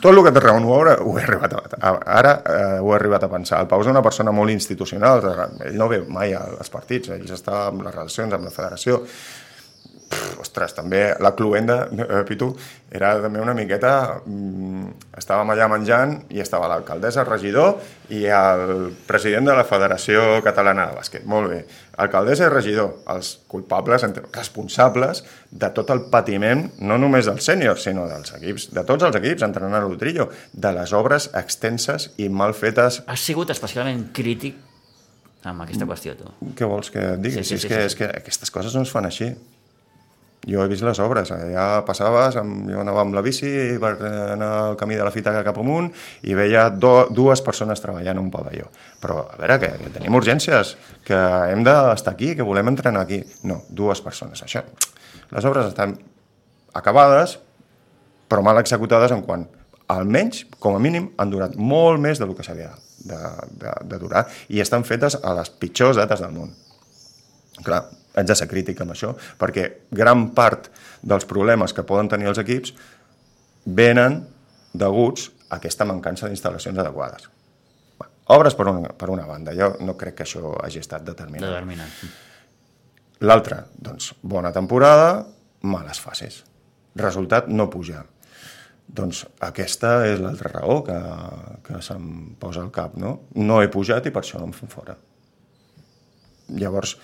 Tot 0.00 0.10
el 0.10 0.22
que 0.26 0.32
té 0.34 0.42
raó 0.42 0.58
veure 0.64 0.96
ho 1.00 1.12
he 1.16 1.22
arribat 1.22 1.54
a, 1.54 1.92
ara 2.18 2.32
eh, 2.42 2.80
ho 2.80 2.90
he 2.90 2.96
arribat 2.98 3.24
a 3.24 3.30
pensar. 3.30 3.60
El 3.62 3.70
Pau 3.70 3.84
és 3.84 3.92
una 3.92 4.02
persona 4.02 4.34
molt 4.34 4.50
institucional, 4.52 5.22
ell 5.64 5.78
no 5.78 5.88
ve 5.88 6.02
mai 6.08 6.34
als 6.34 6.72
partits, 6.72 7.14
ell 7.14 7.30
està 7.38 7.68
amb 7.68 7.86
les 7.86 7.94
relacions 7.94 8.34
amb 8.34 8.50
la 8.50 8.52
federació. 8.54 9.04
Pff, 10.10 10.40
ostres, 10.42 10.72
també 10.74 11.04
la 11.22 11.30
cluenda, 11.38 11.84
eh, 11.94 12.22
Pitu, 12.28 12.50
era 12.90 13.12
també 13.22 13.40
una 13.40 13.54
miqueta... 13.54 14.20
Mm, 14.26 14.88
estàvem 15.20 15.50
allà 15.52 15.66
menjant 15.70 16.14
i 16.32 16.40
estava 16.42 16.66
l'alcaldessa, 16.70 17.20
el 17.22 17.28
regidor 17.28 17.76
i 18.16 18.24
el 18.32 18.94
president 19.06 19.46
de 19.50 19.54
la 19.54 19.64
Federació 19.68 20.40
Catalana 20.42 20.86
de 20.90 20.96
Bàsquet. 20.96 21.26
Molt 21.28 21.50
bé. 21.52 21.58
Alcaldessa 22.00 22.46
i 22.48 22.52
regidor, 22.54 22.94
els 23.12 23.34
culpables, 23.52 24.02
entre- 24.08 24.24
responsables 24.34 25.22
de 25.50 25.68
tot 25.76 25.90
el 25.94 26.06
patiment, 26.10 26.64
no 26.80 26.96
només 26.98 27.28
dels 27.28 27.44
sèniors, 27.46 27.84
sinó 27.84 28.08
dels 28.08 28.32
equips, 28.38 28.70
de 28.74 28.84
tots 28.88 29.04
els 29.06 29.20
equips, 29.20 29.44
entrenant 29.46 29.76
a 29.78 29.84
l'Utrillo, 29.84 30.30
de 30.52 30.72
les 30.78 30.92
obres 30.96 31.28
extenses 31.36 32.10
i 32.18 32.28
mal 32.32 32.54
fetes 32.56 33.02
Has 33.06 33.20
sigut 33.28 33.52
especialment 33.52 34.08
crític 34.16 34.56
amb 35.44 35.62
aquesta 35.64 35.86
qüestió, 35.88 36.16
tu. 36.18 36.32
què 36.56 36.66
vols 36.68 36.90
que 36.92 37.00
et 37.14 37.20
digui? 37.22 37.44
Sí, 37.44 37.44
sí, 37.44 37.48
si 37.48 37.54
és, 37.56 37.62
sí, 37.62 37.68
que, 37.68 37.78
sí, 37.80 37.86
és 37.92 37.96
que 38.00 38.10
aquestes 38.24 38.50
coses 38.52 38.74
no 38.76 38.82
es 38.84 38.90
fan 38.92 39.06
així. 39.08 39.30
Jo 40.48 40.62
he 40.64 40.68
vist 40.70 40.84
les 40.86 40.98
obres, 41.04 41.28
allà 41.34 41.82
passaves, 41.84 42.38
amb, 42.40 42.70
jo 42.72 42.80
anava 42.80 43.02
amb 43.04 43.12
la 43.12 43.20
bici 43.20 43.50
per 43.80 43.90
anar 44.00 44.48
al 44.70 44.78
camí 44.80 44.96
de 44.96 45.04
la 45.04 45.12
fita 45.12 45.34
cap 45.44 45.58
amunt 45.60 45.90
i 46.24 46.36
veia 46.38 46.68
do, 46.72 47.10
dues 47.12 47.42
persones 47.44 47.82
treballant 47.84 48.16
en 48.16 48.22
un 48.22 48.30
pavelló. 48.32 48.70
Però, 49.02 49.18
a 49.28 49.36
veure, 49.36 49.58
que, 49.60 49.70
que 49.82 49.92
tenim 49.98 50.16
urgències, 50.16 50.72
que 51.04 51.20
hem 51.52 51.64
d'estar 51.66 52.14
aquí, 52.16 52.32
que 52.38 52.46
volem 52.46 52.72
entrenar 52.72 53.04
aquí. 53.04 53.20
No, 53.44 53.60
dues 53.68 54.00
persones. 54.00 54.40
Això, 54.46 54.64
les 55.30 55.50
obres 55.50 55.68
estan 55.68 55.98
acabades, 56.72 57.36
però 58.30 58.40
mal 58.46 58.62
executades 58.62 59.12
en 59.12 59.26
quant, 59.26 59.44
almenys, 59.90 60.46
com 60.62 60.76
a 60.76 60.80
mínim, 60.82 61.10
han 61.18 61.32
durat 61.32 61.56
molt 61.58 62.00
més 62.00 62.20
del 62.22 62.32
que 62.38 62.46
s'havia 62.46 62.72
de, 63.04 63.20
de, 63.60 63.72
de 63.90 63.98
durar 63.98 64.26
i 64.48 64.60
estan 64.62 64.84
fetes 64.88 65.16
a 65.20 65.34
les 65.38 65.50
pitjors 65.50 65.98
dates 65.98 66.22
del 66.22 66.34
món. 66.36 66.52
Clar, 67.64 67.82
haig 68.14 68.26
de 68.26 68.36
ser 68.36 68.48
crític 68.50 68.80
amb 68.82 68.94
això, 68.94 69.12
perquè 69.38 69.66
gran 69.90 70.30
part 70.36 70.70
dels 71.02 71.26
problemes 71.28 71.74
que 71.76 71.86
poden 71.86 72.10
tenir 72.10 72.30
els 72.30 72.40
equips 72.42 72.74
venen 73.66 74.22
deguts 74.72 75.30
a 75.48 75.58
aquesta 75.58 75.86
mancança 75.88 76.28
d'instal·lacions 76.28 76.78
adequades. 76.78 77.28
Bé, 78.00 78.08
obres 78.36 78.56
per 78.58 78.68
una, 78.70 78.92
per 78.96 79.10
una 79.10 79.26
banda, 79.28 79.54
jo 79.56 79.72
no 79.84 79.96
crec 79.98 80.20
que 80.20 80.26
això 80.26 80.54
hagi 80.62 80.82
estat 80.82 81.06
determinant. 81.06 81.50
Determinant. 81.50 81.90
L'altra, 83.26 83.64
doncs, 83.76 84.14
bona 84.22 84.52
temporada, 84.54 85.26
males 85.68 86.00
fases. 86.00 86.40
Resultat, 86.96 87.50
no 87.52 87.68
pujar. 87.70 88.06
Doncs 88.90 89.22
aquesta 89.46 90.00
és 90.08 90.18
l'altra 90.22 90.50
raó 90.50 90.80
que, 90.86 90.96
que 91.66 91.82
se'm 91.84 92.34
posa 92.40 92.64
al 92.64 92.72
cap, 92.74 92.96
no? 92.98 93.12
No 93.38 93.60
he 93.62 93.68
pujat 93.70 94.08
i 94.08 94.14
per 94.14 94.24
això 94.24 94.40
em 94.42 94.54
fan 94.56 94.72
fora. 94.72 94.96
Llavors, 96.50 96.96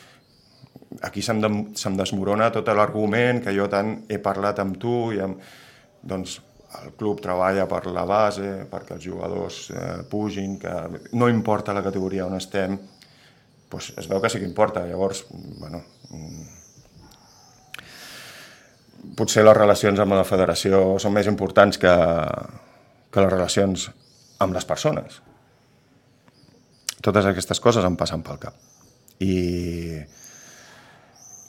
aquí 1.02 1.22
se'm, 1.22 1.40
de, 1.42 1.50
se'm 1.76 1.96
desmorona 1.98 2.50
tot 2.54 2.68
l'argument 2.68 3.42
que 3.44 3.54
jo 3.56 3.68
tant 3.72 4.04
he 4.08 4.18
parlat 4.22 4.62
amb 4.62 4.78
tu 4.80 5.12
i 5.16 5.22
amb... 5.24 5.40
Doncs 6.06 6.40
el 6.84 6.92
club 6.98 7.20
treballa 7.22 7.64
per 7.70 7.86
la 7.90 8.04
base, 8.06 8.66
perquè 8.70 8.94
els 8.96 9.04
jugadors 9.04 9.70
eh, 9.70 10.02
pugin, 10.10 10.58
que 10.60 10.72
no 11.16 11.28
importa 11.32 11.74
la 11.74 11.82
categoria 11.82 12.26
on 12.26 12.36
estem, 12.36 12.76
doncs 13.70 13.92
es 13.98 14.08
veu 14.10 14.20
que 14.22 14.30
sí 14.30 14.38
que 14.38 14.48
importa. 14.48 14.84
Llavors, 14.86 15.24
bueno, 15.60 15.82
mm, 16.10 16.44
potser 19.18 19.44
les 19.46 19.56
relacions 19.56 19.98
amb 20.02 20.12
la 20.18 20.26
federació 20.28 20.98
són 21.02 21.14
més 21.16 21.30
importants 21.30 21.78
que, 21.80 21.94
que 23.10 23.24
les 23.24 23.32
relacions 23.32 23.88
amb 24.44 24.54
les 24.54 24.68
persones. 24.68 25.22
Totes 27.02 27.26
aquestes 27.28 27.60
coses 27.62 27.84
em 27.86 27.96
passen 27.96 28.22
pel 28.26 28.38
cap. 28.42 28.54
I, 29.22 29.34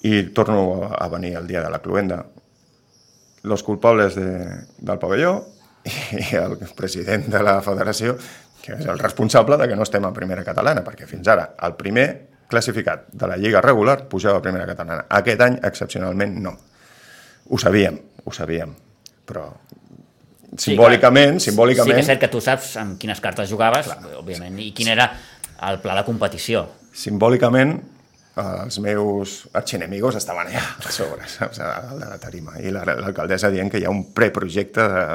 i 0.04 0.24
torno 0.36 0.92
a 0.94 1.08
venir 1.10 1.36
el 1.38 1.48
dia 1.48 1.62
de 1.62 1.70
la 1.70 1.80
cluenda. 1.80 2.26
Los 3.44 3.64
culpables 3.64 4.16
de, 4.16 4.66
del 4.78 5.00
pavelló 5.00 5.46
i 5.88 6.36
el 6.36 6.58
president 6.76 7.28
de 7.32 7.42
la 7.44 7.62
federació, 7.64 8.18
que 8.62 8.76
és 8.76 8.88
el 8.90 9.00
responsable 9.00 9.58
de 9.58 9.70
que 9.70 9.78
no 9.80 9.86
estem 9.88 10.04
a 10.06 10.14
primera 10.14 10.44
catalana, 10.44 10.84
perquè 10.84 11.08
fins 11.08 11.28
ara 11.32 11.54
el 11.64 11.78
primer 11.80 12.08
classificat 12.48 13.08
de 13.12 13.28
la 13.28 13.38
lliga 13.40 13.62
regular 13.64 14.02
pujava 14.08 14.42
a 14.42 14.44
primera 14.44 14.68
catalana. 14.68 15.06
Aquest 15.20 15.42
any, 15.44 15.58
excepcionalment, 15.68 16.36
no. 16.44 16.54
Ho 17.50 17.60
sabíem, 17.60 17.98
ho 18.26 18.34
sabíem, 18.36 18.74
però 19.28 19.50
simbòlicament, 20.58 21.40
Sí, 21.40 21.52
simbòlicament... 21.52 21.96
que 21.96 22.04
és 22.04 22.10
cert 22.12 22.22
que 22.24 22.32
tu 22.32 22.42
saps 22.44 22.76
amb 22.82 22.98
quines 23.00 23.20
cartes 23.24 23.50
jugaves, 23.50 23.88
òbviament, 24.20 24.60
i 24.64 24.72
quin 24.76 24.92
era 24.92 25.10
el 25.68 25.80
pla 25.84 25.96
de 25.98 26.04
competició. 26.08 26.68
simbòlicament 26.98 27.78
els 28.38 28.78
meus 28.84 29.36
arxienemigos 29.58 30.16
estaven 30.20 30.48
allà 30.52 30.62
a 30.86 30.92
sobre, 30.94 31.26
saps, 31.32 31.60
a 31.64 31.72
de 31.98 32.06
la 32.06 32.18
tarima. 32.22 32.58
I 32.62 32.72
la- 32.76 32.86
l'alcaldessa 32.86 33.50
dient 33.54 33.72
que 33.74 33.82
hi 33.82 33.86
ha 33.88 33.94
un 33.94 34.06
preprojecte 34.14 34.86
de, 34.94 35.06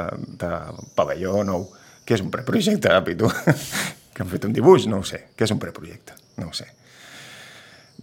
de 0.43 0.51
pavelló 0.95 1.43
nou. 1.47 1.69
Què 2.03 2.17
és 2.17 2.23
un 2.25 2.31
preprojecte, 2.33 2.91
Pitu? 3.07 3.29
que 4.13 4.21
han 4.25 4.29
fet 4.31 4.45
un 4.49 4.53
dibuix? 4.53 4.87
No 4.91 4.99
ho 4.99 5.07
sé. 5.07 5.23
Què 5.37 5.47
és 5.47 5.53
un 5.55 5.61
preprojecte? 5.61 6.17
No 6.41 6.49
ho 6.51 6.55
sé. 6.57 6.67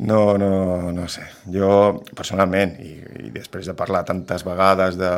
No, 0.00 0.38
no, 0.40 0.90
no 0.96 1.04
sé. 1.12 1.26
Jo, 1.52 2.00
personalment, 2.16 2.78
i, 2.80 2.94
i 3.26 3.30
després 3.34 3.68
de 3.68 3.74
parlar 3.76 4.04
tantes 4.08 4.44
vegades 4.46 4.96
de, 4.96 5.10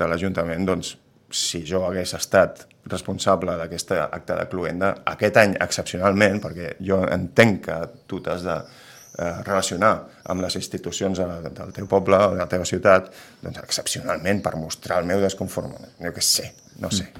de 0.00 0.08
l'Ajuntament, 0.08 0.64
doncs, 0.64 0.94
si 1.30 1.60
jo 1.68 1.84
hagués 1.86 2.14
estat 2.16 2.64
responsable 2.90 3.52
d'aquest 3.60 3.92
acte 4.00 4.34
de 4.38 4.46
cluenda, 4.50 4.94
aquest 5.12 5.36
any 5.38 5.52
excepcionalment, 5.62 6.40
perquè 6.42 6.72
jo 6.82 7.02
entenc 7.06 7.60
que 7.68 7.76
tu 8.10 8.18
t'has 8.24 8.42
de 8.46 8.56
eh, 8.56 8.79
relacionar 9.20 9.92
amb 10.32 10.44
les 10.44 10.56
institucions 10.56 11.18
de, 11.20 11.50
del 11.56 11.72
teu 11.76 11.88
poble 11.90 12.16
o 12.16 12.30
de 12.34 12.40
la 12.42 12.48
teva 12.50 12.68
ciutat, 12.68 13.10
doncs 13.42 13.60
excepcionalment 13.62 14.42
per 14.44 14.56
mostrar 14.56 15.00
el 15.02 15.10
meu 15.10 15.20
desconformament. 15.22 15.96
Jo 16.00 16.14
què 16.16 16.24
sé, 16.24 16.50
no 16.80 16.92
sé. 16.94 17.10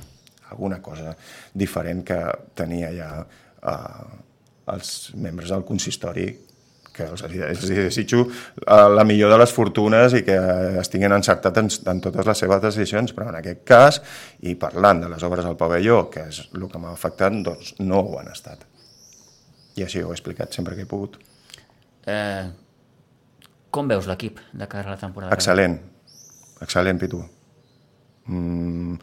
Alguna 0.51 0.81
cosa 0.83 1.15
diferent 1.55 2.03
que 2.07 2.21
tenia 2.59 2.91
ja 2.95 3.11
eh, 3.21 4.07
els 4.75 4.95
membres 5.15 5.53
del 5.53 5.67
consistori 5.67 6.29
que 6.93 7.07
els, 7.07 7.23
els 7.23 7.63
desitjo 7.71 8.25
eh, 8.27 8.89
la 8.91 9.05
millor 9.07 9.33
de 9.33 9.39
les 9.41 9.53
fortunes 9.55 10.15
i 10.19 10.25
que 10.27 10.37
estiguin 10.81 11.15
encertat 11.15 11.63
en, 11.63 11.71
en 11.93 12.03
totes 12.03 12.27
les 12.27 12.43
seves 12.45 12.63
decisions, 12.65 13.15
però 13.17 13.31
en 13.31 13.39
aquest 13.41 13.63
cas, 13.69 14.01
i 14.43 14.57
parlant 14.59 15.05
de 15.05 15.13
les 15.13 15.25
obres 15.27 15.47
al 15.47 15.59
pavelló, 15.61 16.03
que 16.13 16.27
és 16.29 16.43
el 16.51 16.67
que 16.71 16.83
m'ha 16.83 16.93
afectat, 16.97 17.37
doncs 17.47 17.77
no 17.81 18.03
ho 18.03 18.19
han 18.21 18.31
estat. 18.33 18.67
I 19.79 19.87
així 19.87 20.03
ho 20.03 20.11
he 20.11 20.17
explicat 20.17 20.57
sempre 20.57 20.77
que 20.77 20.85
he 20.85 20.91
pogut. 20.91 21.21
Eh, 22.07 22.51
com 23.71 23.89
veus 23.89 24.07
l'equip 24.07 24.41
de 24.53 24.67
cara 24.67 24.89
a 24.89 24.95
la 24.97 25.01
temporada? 25.01 25.35
Excel·lent, 25.37 25.79
excel·lent, 26.61 26.99
Pitu. 26.99 27.23
Mm, 28.27 28.97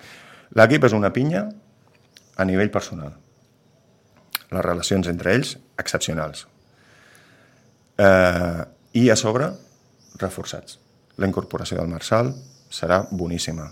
L'equip 0.55 0.85
és 0.87 0.95
una 0.95 1.11
pinya 1.13 1.43
a 2.37 2.45
nivell 2.47 2.71
personal. 2.71 3.15
Les 4.47 4.63
relacions 4.63 5.09
entre 5.11 5.33
ells, 5.35 5.57
excepcionals. 5.81 6.45
Eh, 7.97 8.63
I 9.01 9.09
a 9.11 9.17
sobre, 9.19 9.49
reforçats. 10.21 10.79
La 11.17 11.27
incorporació 11.27 11.77
del 11.81 11.91
Marçal 11.91 12.31
serà 12.71 13.01
boníssima. 13.11 13.67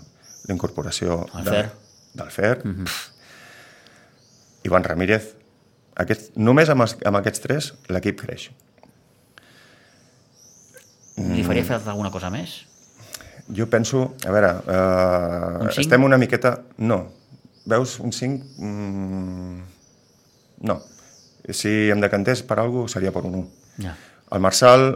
La 0.46 0.54
incorporació 0.54 1.24
El 1.38 1.44
de, 1.44 1.50
Fer. 1.50 1.70
del 2.14 2.30
Fer. 2.30 2.54
Mm 2.64 2.74
-hmm. 2.74 2.88
Ivan 4.64 4.84
Ramírez. 4.84 5.34
Aquest, 5.94 6.36
només 6.36 6.68
amb, 6.68 6.82
amb 6.82 7.16
aquests 7.16 7.40
tres 7.40 7.74
l'equip 7.88 8.20
creix. 8.20 8.50
Li 11.16 11.42
faria 11.44 11.62
Mm. 11.62 11.66
falta 11.66 11.90
alguna 11.90 12.10
cosa 12.10 12.30
més? 12.30 12.66
Jo 13.48 13.68
penso, 13.70 14.14
a 14.26 14.30
veure, 14.34 14.50
uh, 14.66 15.62
Un 15.62 15.70
estem 15.70 16.02
una 16.04 16.18
miqueta... 16.18 16.58
No. 16.78 17.06
Veus, 17.66 17.98
un 18.00 18.12
5... 18.12 18.44
Mm, 18.58 19.60
no. 20.66 20.80
Si 21.50 21.90
em 21.90 22.00
decantés 22.02 22.42
per 22.42 22.58
alguna 22.58 22.82
cosa, 22.86 22.94
seria 22.98 23.12
per 23.14 23.22
un 23.24 23.34
1. 23.34 23.48
Ja. 23.84 23.94
El 24.34 24.40
Marçal 24.42 24.86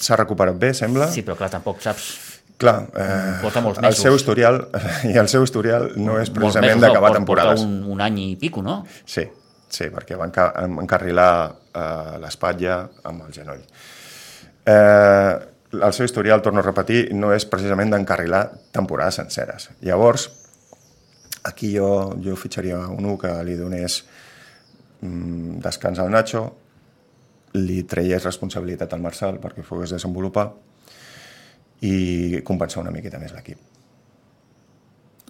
s'ha 0.00 0.16
recuperat 0.16 0.56
bé, 0.58 0.72
sembla. 0.74 1.10
Sí, 1.12 1.22
però 1.22 1.36
clar, 1.36 1.50
tampoc 1.52 1.80
saps... 1.84 2.08
Clar, 2.56 2.86
eh, 2.94 3.38
Porta 3.42 3.60
molts 3.60 3.78
el 3.80 3.88
mesos. 3.88 4.00
seu 4.02 4.14
historial, 4.16 4.60
i 5.12 5.16
el 5.18 5.28
seu 5.28 5.42
historial 5.44 5.88
no 5.96 6.20
és 6.22 6.30
precisament 6.30 6.80
d'acabar 6.80 7.10
no, 7.10 7.16
temporades. 7.18 7.64
Un, 7.66 7.80
un 7.90 8.00
any 8.00 8.20
i 8.22 8.28
pico, 8.40 8.62
no? 8.62 8.84
Sí, 9.04 9.24
sí, 9.68 9.88
perquè 9.90 10.14
em- 10.62 10.78
encarrilar 10.84 11.32
eh, 11.74 12.18
l'espatlla 12.22 12.76
amb 13.04 13.26
el 13.26 13.32
genoll. 13.34 13.60
Eh, 14.66 15.34
el 15.74 15.92
seu 15.92 16.06
historial, 16.06 16.42
torno 16.42 16.62
a 16.62 16.66
repetir, 16.66 17.08
no 17.14 17.32
és 17.34 17.46
precisament 17.50 17.90
d'encarrilar 17.92 18.44
temporades 18.72 19.18
senceres. 19.20 19.70
Llavors, 19.84 20.28
aquí 21.44 21.74
jo, 21.74 22.14
jo 22.22 22.36
fitxaria 22.38 22.78
un 22.88 23.04
1 23.04 23.16
que 23.20 23.32
li 23.46 23.56
donés 23.58 24.02
mm, 25.00 25.58
descans 25.64 26.00
al 26.00 26.12
Nacho, 26.14 26.44
li 27.58 27.82
traiés 27.86 28.24
responsabilitat 28.24 28.94
al 28.94 29.02
Marçal 29.02 29.38
perquè 29.42 29.62
ho 29.62 29.68
pogués 29.68 29.94
desenvolupar 29.94 30.48
i 31.86 32.40
compensar 32.46 32.82
una 32.82 32.94
miqueta 32.94 33.20
més 33.22 33.34
l'equip. 33.34 33.60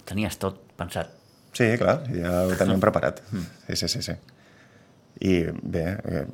Tenies 0.05 0.37
tot 0.41 0.61
pensat. 0.79 1.11
Sí, 1.55 1.67
clar, 1.81 2.01
ja 2.13 2.45
ho 2.45 2.57
teníem 2.59 2.81
preparat. 2.83 3.21
Sí, 3.69 3.77
sí, 3.77 3.89
sí, 3.89 4.03
sí. 4.03 4.17
I 5.21 5.35
bé, 5.63 5.85
eh, 6.05 6.25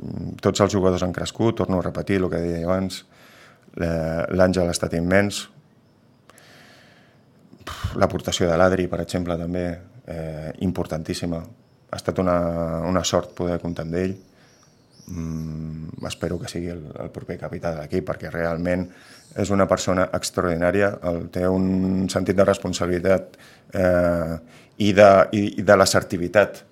tots 0.41 0.63
els 0.65 0.73
jugadors 0.73 1.03
han 1.05 1.13
crescut, 1.13 1.59
torno 1.61 1.79
a 1.79 1.85
repetir 1.85 2.17
el 2.17 2.31
que 2.33 2.41
deia 2.41 2.65
abans, 2.65 3.05
L'Àngel 3.79 4.67
ha 4.67 4.75
estat 4.75 4.95
immens. 4.99 5.45
L'aportació 8.01 8.49
de 8.51 8.57
l'Adri, 8.59 8.89
per 8.91 9.01
exemple, 9.05 9.37
també, 9.39 9.67
eh, 10.07 10.51
importantíssima. 10.67 11.39
Ha 11.91 11.97
estat 11.97 12.19
una, 12.19 12.81
una 12.87 13.05
sort 13.05 13.35
poder 13.35 13.61
comptar 13.61 13.85
amb 13.87 13.95
ell. 13.95 14.17
Mm, 15.11 16.07
espero 16.07 16.39
que 16.39 16.49
sigui 16.49 16.71
el, 16.71 16.83
el 17.03 17.11
proper 17.11 17.39
capità 17.39 17.73
de 17.75 17.83
l'equip, 17.83 18.07
perquè 18.07 18.31
realment 18.31 18.89
és 19.39 19.51
una 19.51 19.67
persona 19.71 20.09
extraordinària, 20.15 20.93
el, 21.07 21.29
té 21.31 21.47
un 21.49 22.09
sentit 22.11 22.37
de 22.37 22.47
responsabilitat 22.47 23.37
eh, 23.75 24.37
i 24.79 24.93
de, 24.93 25.11
i, 25.33 25.43
i 25.61 25.67
de 25.67 25.77
l'assertivitat 25.77 26.65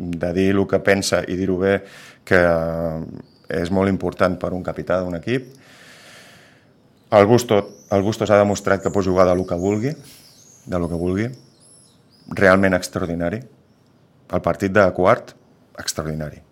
de 0.00 0.32
dir 0.36 0.50
el 0.54 0.64
que 0.68 0.80
pensa 0.84 1.22
i 1.28 1.36
dir-ho 1.38 1.58
bé, 1.60 1.76
que 2.24 2.40
és 3.60 3.70
molt 3.74 3.92
important 3.92 4.38
per 4.40 4.52
un 4.56 4.64
capità 4.66 5.00
d'un 5.02 5.18
equip. 5.18 5.48
El 7.10 7.26
Bustos, 7.26 7.86
el 7.90 8.04
Bustos 8.06 8.30
ha 8.30 8.38
demostrat 8.40 8.82
que 8.82 8.92
pot 8.94 9.04
jugar 9.04 9.26
de 9.28 9.36
lo 9.36 9.46
que 9.46 9.58
vulgui, 9.58 9.94
de 10.66 10.78
lo 10.78 10.88
que 10.88 10.98
vulgui, 10.98 11.30
realment 12.38 12.78
extraordinari. 12.78 13.42
El 14.30 14.46
partit 14.46 14.72
de 14.72 14.86
quart, 14.94 15.34
extraordinari 15.78 16.49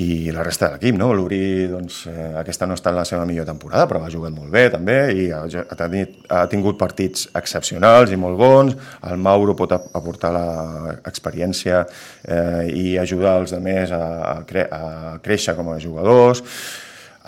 i 0.00 0.32
la 0.32 0.44
resta 0.46 0.68
de 0.68 0.76
l'equip, 0.76 0.96
no? 0.98 1.10
L'Uri, 1.16 1.66
doncs, 1.70 2.02
eh, 2.10 2.30
aquesta 2.40 2.66
no 2.66 2.74
ha 2.74 2.78
estat 2.78 2.94
la 2.96 3.04
seva 3.08 3.26
millor 3.28 3.46
temporada, 3.48 3.86
però 3.90 4.02
ha 4.04 4.12
jugat 4.12 4.32
molt 4.34 4.50
bé, 4.52 4.66
també, 4.72 4.98
i 5.12 5.26
ha, 5.34 5.42
tenit, 5.78 6.20
ha 6.32 6.44
tingut 6.50 6.78
partits 6.80 7.28
excepcionals 7.36 8.12
i 8.14 8.18
molt 8.20 8.38
bons. 8.40 8.76
El 9.10 9.20
Mauro 9.20 9.56
pot 9.58 9.74
aportar 9.76 10.32
l'experiència 10.36 11.82
eh, 11.84 12.68
i 12.70 12.96
ajudar 13.00 13.38
els 13.42 13.54
altres 13.56 13.92
a, 13.96 14.04
a, 14.30 14.34
cre 14.46 14.66
a 14.70 15.18
créixer 15.22 15.56
com 15.58 15.72
a 15.72 15.78
jugadors. 15.82 16.42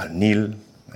El 0.03 0.15
Nil, 0.19 0.47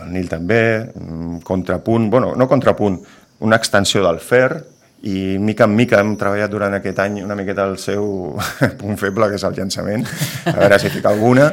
el 0.01 0.13
Nil 0.13 0.31
també, 0.31 0.63
mm, 0.95 1.43
contrapunt, 1.45 2.11
bueno, 2.11 2.35
no 2.37 2.49
contrapunt, 2.49 3.01
una 3.41 3.59
extensió 3.61 4.03
del 4.05 4.19
Fer, 4.21 4.76
i 5.07 5.39
mica 5.39 5.69
en 5.69 5.77
mica 5.79 6.01
hem 6.03 6.17
treballat 6.19 6.51
durant 6.51 6.75
aquest 6.79 6.99
any 7.05 7.21
una 7.23 7.37
miqueta 7.39 7.67
el 7.71 7.77
seu 7.79 8.35
punt 8.81 8.99
feble, 9.01 9.31
que 9.31 9.39
és 9.39 9.47
el 9.47 9.55
llançament, 9.59 10.07
a 10.51 10.57
veure 10.59 10.81
si 10.83 10.91
fica 10.91 11.13
alguna. 11.13 11.53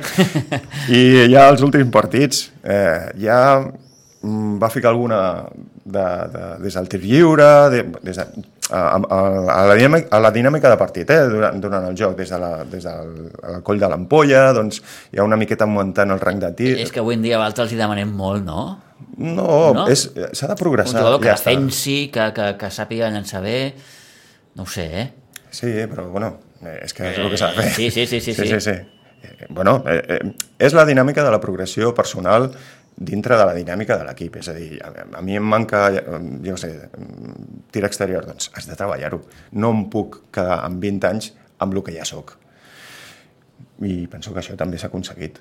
I 0.89 1.29
ja 1.31 1.47
els 1.51 1.61
últims 1.65 1.91
partits, 1.93 2.47
eh, 2.63 3.13
ja 3.21 3.37
mm, 3.61 4.57
va 4.61 4.71
ficar 4.73 4.93
alguna 4.93 5.21
de, 5.83 6.07
de, 6.33 6.43
des 6.63 6.79
del 6.79 6.89
tir 6.89 7.01
lliure, 7.03 7.49
de, 7.69 7.83
des 8.01 8.17
de, 8.17 8.25
a, 8.71 8.81
a, 8.97 9.19
a, 9.53 9.65
la 9.69 9.75
dinàmica, 9.77 10.09
a 10.15 10.21
la 10.23 10.31
dinàmica 10.33 10.71
de 10.71 10.79
partit, 10.79 11.11
eh, 11.13 11.27
durant, 11.29 11.59
durant 11.61 11.89
el 11.89 11.97
joc, 11.99 12.15
des, 12.17 12.31
de 12.33 12.39
la, 12.41 12.53
des 12.69 12.87
del 12.87 13.11
el 13.53 13.61
coll 13.65 13.81
de 13.81 13.91
l'ampolla, 13.91 14.47
doncs 14.55 14.81
hi 15.11 15.21
ha 15.21 15.27
una 15.27 15.37
miqueta 15.39 15.67
augmentant 15.67 16.15
el 16.15 16.23
rang 16.23 16.41
de 16.41 16.53
tir. 16.57 16.73
És 16.81 16.93
que 16.93 17.03
avui 17.03 17.19
en 17.19 17.25
dia 17.25 17.37
a 17.41 17.51
els 17.51 17.75
hi 17.75 17.79
demanem 17.79 18.15
molt, 18.17 18.45
no? 18.47 18.65
No, 19.17 19.73
no? 19.75 19.87
s'ha 19.93 20.49
de 20.49 20.55
progressar. 20.59 20.95
Un 20.95 21.01
jugador 21.01 21.21
que 21.21 21.31
ja 21.31 21.37
defensi, 21.37 21.97
que, 22.13 22.29
que, 22.35 22.53
que 22.61 22.71
sàpiga 22.73 23.11
llançar 23.13 23.43
bé... 23.45 23.57
No 24.53 24.67
ho 24.67 24.69
sé, 24.69 24.83
eh? 25.01 25.05
Sí, 25.53 25.69
però 25.89 26.05
bueno, 26.13 26.35
és 26.83 26.93
que 26.93 27.07
és 27.09 27.17
el 27.17 27.31
que 27.31 27.39
s'ha 27.41 27.49
de 27.53 27.61
fer. 27.61 27.71
Sí, 27.73 27.89
sí, 27.89 28.05
sí. 28.05 28.19
sí, 28.21 28.33
sí, 28.33 28.45
sí. 28.45 28.59
sí, 28.59 28.59
sí. 28.69 29.47
Bueno, 29.49 29.83
eh, 29.87 30.01
eh, 30.17 30.31
és 30.59 30.75
la 30.75 30.85
dinàmica 30.85 31.23
de 31.23 31.31
la 31.31 31.39
progressió 31.41 31.93
personal 31.95 32.49
dintre 32.95 33.37
de 33.37 33.45
la 33.45 33.53
dinàmica 33.55 33.97
de 33.97 34.07
l'equip. 34.07 34.37
És 34.41 34.49
a 34.51 34.55
dir, 34.57 34.77
a, 34.83 34.91
a 35.19 35.23
mi 35.25 35.37
em 35.39 35.47
manca, 35.47 35.85
jo 36.45 36.57
sé, 36.59 36.71
tir 37.73 37.85
exterior, 37.87 38.27
doncs 38.27 38.51
has 38.53 38.69
de 38.69 38.77
treballar-ho. 38.79 39.23
No 39.59 39.73
em 39.73 39.85
puc 39.93 40.21
quedar 40.33 40.61
amb 40.67 40.81
20 40.83 41.09
anys 41.09 41.31
amb 41.63 41.75
el 41.75 41.83
que 41.85 41.95
ja 41.95 42.05
sóc. 42.07 42.35
I 43.83 44.05
penso 44.11 44.33
que 44.33 44.43
això 44.43 44.55
també 44.59 44.79
s'ha 44.79 44.91
aconseguit. 44.91 45.39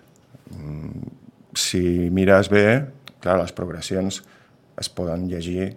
Mm, 0.52 1.12
si 1.58 1.82
mires 2.14 2.48
bé, 2.52 2.66
clar, 3.22 3.38
les 3.40 3.54
progressions 3.56 4.20
es 4.80 4.90
poden 4.92 5.28
llegir 5.30 5.70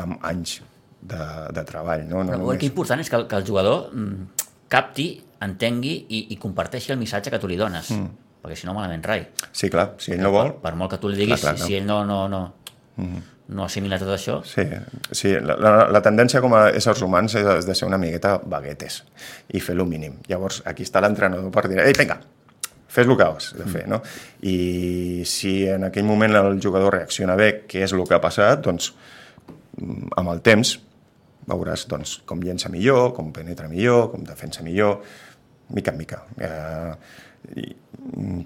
amb 0.00 0.20
anys 0.26 0.60
de, 1.00 1.22
de 1.54 1.64
treball. 1.68 2.06
No? 2.08 2.24
No, 2.26 2.40
el 2.52 2.60
que 2.60 2.68
important 2.68 3.02
és 3.02 3.10
que 3.10 3.18
el, 3.20 3.26
que 3.30 3.38
el 3.40 3.46
jugador 3.46 3.90
mm, 3.94 4.46
capti, 4.72 5.12
entengui 5.40 5.94
i, 6.08 6.26
i 6.34 6.40
comparteixi 6.40 6.92
el 6.92 7.00
missatge 7.00 7.32
que 7.32 7.40
tu 7.40 7.50
li 7.50 7.58
dones. 7.60 7.92
Mm. 7.96 8.28
Perquè 8.40 8.56
si 8.56 8.68
no, 8.68 8.72
malament 8.76 9.04
rai. 9.04 9.26
Sí, 9.52 9.68
clar, 9.72 9.90
si 10.00 10.14
ell 10.16 10.22
no 10.24 10.32
vol... 10.32 10.54
Per, 10.54 10.64
per 10.68 10.78
molt 10.80 10.94
que 10.94 11.00
tu 11.00 11.10
li 11.12 11.18
diguis, 11.18 11.40
clar, 11.42 11.58
clar, 11.58 11.60
no. 11.60 11.68
si 11.68 11.76
ell 11.76 11.84
no, 11.88 12.00
no, 12.08 12.22
no, 12.32 12.46
mm 12.96 13.28
no 13.50 13.66
assimila 13.66 13.98
tot 13.98 14.12
això... 14.14 14.38
Sí, 14.46 14.64
sí 15.16 15.32
la, 15.42 15.56
la, 15.58 15.72
la 15.90 16.02
tendència 16.04 16.42
com 16.42 16.54
a 16.56 16.68
éssers 16.76 17.02
humans 17.02 17.34
és 17.40 17.66
de 17.66 17.74
ser 17.76 17.88
una 17.88 17.98
miqueta 18.00 18.36
baguetes 18.38 19.00
i 19.54 19.62
fer 19.62 19.76
lo 19.78 19.86
mínim. 19.90 20.18
Llavors, 20.30 20.60
aquí 20.70 20.86
està 20.86 21.02
l'entrenador 21.02 21.50
per 21.54 21.66
dir, 21.70 21.80
ei, 21.82 21.94
vinga, 21.98 22.20
fes 22.90 23.06
el 23.06 23.16
que 23.16 23.26
has 23.26 23.50
de 23.56 23.66
fer, 23.70 23.86
no? 23.88 24.00
I 24.42 25.22
si 25.28 25.54
en 25.70 25.86
aquell 25.88 26.06
moment 26.08 26.34
el 26.40 26.60
jugador 26.62 26.96
reacciona 26.98 27.36
bé, 27.38 27.50
què 27.70 27.84
és 27.86 27.94
el 27.94 28.02
que 28.08 28.16
ha 28.16 28.22
passat, 28.22 28.64
doncs 28.66 28.92
amb 29.80 30.32
el 30.32 30.42
temps 30.44 30.76
veuràs 31.50 31.86
doncs, 31.90 32.18
com 32.28 32.42
llença 32.44 32.70
millor, 32.70 33.12
com 33.16 33.32
penetra 33.34 33.68
millor, 33.70 34.10
com 34.12 34.24
defensa 34.26 34.62
millor, 34.66 35.00
mica 35.74 35.94
en 35.94 35.98
mica. 35.98 36.20
Eh, 36.38 36.92
i, 37.56 37.64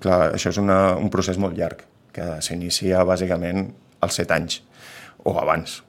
clar, 0.00 0.34
això 0.36 0.52
és 0.52 0.60
una, 0.60 0.94
un 1.00 1.10
procés 1.12 1.40
molt 1.40 1.56
llarg, 1.58 1.82
que 2.14 2.36
s'inicia 2.46 3.02
bàsicament 3.06 3.66
als 4.04 4.20
7 4.20 4.36
anys 4.36 4.60
o 5.26 5.34
abans 5.40 5.80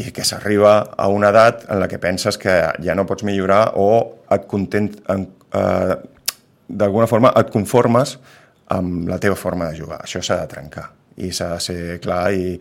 i 0.00 0.08
que 0.16 0.24
s'arriba 0.24 0.72
a 0.96 1.08
una 1.12 1.28
edat 1.30 1.66
en 1.70 1.80
la 1.82 1.88
que 1.90 2.00
penses 2.02 2.38
que 2.40 2.54
ja 2.82 2.96
no 2.96 3.04
pots 3.06 3.24
millorar 3.26 3.74
o 3.78 3.90
et 4.32 4.46
content, 4.50 4.88
en, 5.12 5.26
eh, 5.54 5.94
d'alguna 6.70 7.08
forma 7.10 7.34
et 7.38 7.50
conformes 7.52 8.16
amb 8.70 9.08
la 9.10 9.18
teva 9.18 9.36
forma 9.38 9.70
de 9.70 9.78
jugar. 9.80 10.00
Això 10.04 10.22
s'ha 10.22 10.40
de 10.42 10.48
trencar 10.50 10.88
i 11.20 11.30
s'ha 11.34 11.50
de 11.52 11.60
ser 11.60 11.98
clar 12.00 12.30
i, 12.32 12.54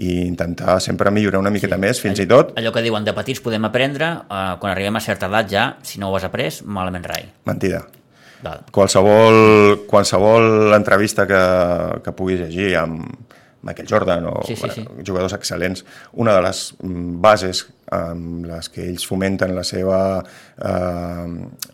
i 0.00 0.12
intentar 0.24 0.78
sempre 0.80 1.10
millorar 1.12 1.42
una 1.42 1.52
miqueta 1.52 1.76
sí. 1.76 1.82
més, 1.82 2.00
fins 2.00 2.20
allò, 2.20 2.24
i 2.24 2.30
tot... 2.32 2.54
Allò 2.60 2.72
que 2.72 2.84
diuen, 2.84 3.04
de 3.04 3.14
petits 3.16 3.42
podem 3.44 3.66
aprendre, 3.68 4.12
eh, 4.24 4.48
quan 4.62 4.72
arribem 4.72 4.96
a 4.96 5.04
certa 5.04 5.28
edat 5.28 5.52
ja, 5.52 5.66
si 5.86 6.00
no 6.00 6.10
ho 6.10 6.16
has 6.16 6.26
après, 6.28 6.48
malament 6.64 7.06
rai. 7.10 7.26
Mentida. 7.48 7.82
Val. 8.44 8.66
Qualsevol, 8.72 9.38
qualsevol 9.88 10.74
entrevista 10.76 11.26
que, 11.28 11.42
que 12.04 12.12
puguis 12.16 12.42
llegir 12.44 12.74
amb 12.80 13.35
Michael 13.66 13.88
Jordan 13.90 14.28
o 14.30 14.34
sí, 14.46 14.54
sí, 14.56 14.70
sí. 14.70 14.84
jugadors 15.02 15.34
excel·lents, 15.34 15.82
una 16.12 16.36
de 16.36 16.42
les 16.46 16.62
mm, 16.78 17.18
bases 17.22 17.64
amb 17.92 18.46
les 18.46 18.70
que 18.70 18.84
ells 18.86 19.06
fomenten 19.06 19.54
la 19.56 19.64
seva 19.66 19.98
eh, 20.22 21.26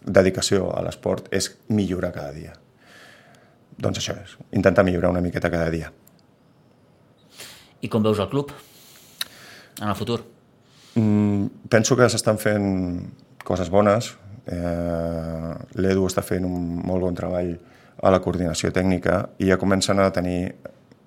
dedicació 0.03 0.71
a 0.73 0.83
l'esport 0.87 1.29
és 1.35 1.51
millorar 1.69 2.13
cada 2.17 2.33
dia. 2.33 2.57
Doncs 3.83 4.01
això 4.01 4.17
és, 4.21 4.37
intentar 4.57 4.85
millorar 4.89 5.13
una 5.13 5.25
miqueta 5.25 5.51
cada 5.53 5.69
dia. 5.73 5.93
I 7.83 7.91
com 7.93 8.05
veus 8.05 8.21
el 8.23 8.31
club 8.31 8.53
en 9.81 9.89
el 9.89 9.97
futur? 9.99 10.23
Mm, 10.95 11.69
penso 11.73 11.97
que 11.97 12.09
s'estan 12.09 12.39
fent 12.39 12.69
coses 13.45 13.69
bones. 13.73 14.15
Eh, 14.47 15.53
L'Edu 15.81 16.09
està 16.09 16.25
fent 16.25 16.47
un 16.49 16.81
molt 16.87 17.05
bon 17.05 17.17
treball 17.17 17.53
a 18.03 18.11
la 18.11 18.21
coordinació 18.23 18.73
tècnica 18.75 19.27
i 19.39 19.51
ja 19.51 19.59
comencen 19.61 20.01
a 20.01 20.11
tenir 20.15 20.55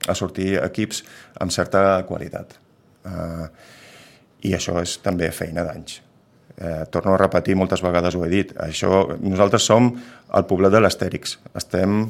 a 0.07 0.15
sortir 0.17 0.55
equips 0.61 1.03
amb 1.41 1.53
certa 1.53 2.03
qualitat. 2.07 2.57
Eh, 3.05 3.45
i 4.45 4.53
això 4.57 4.77
és 4.81 4.97
també 5.03 5.31
feina 5.33 5.63
d'anys. 5.65 6.01
Eh, 6.55 6.83
torno 6.91 7.13
a 7.13 7.19
repetir, 7.19 7.55
moltes 7.59 7.81
vegades 7.83 8.15
ho 8.15 8.23
he 8.23 8.29
dit, 8.31 8.53
això, 8.63 9.01
nosaltres 9.19 9.65
som 9.67 9.89
el 9.91 10.45
poblet 10.47 10.71
de 10.71 10.79
l'Astèrix, 10.79 11.35
estem 11.57 12.05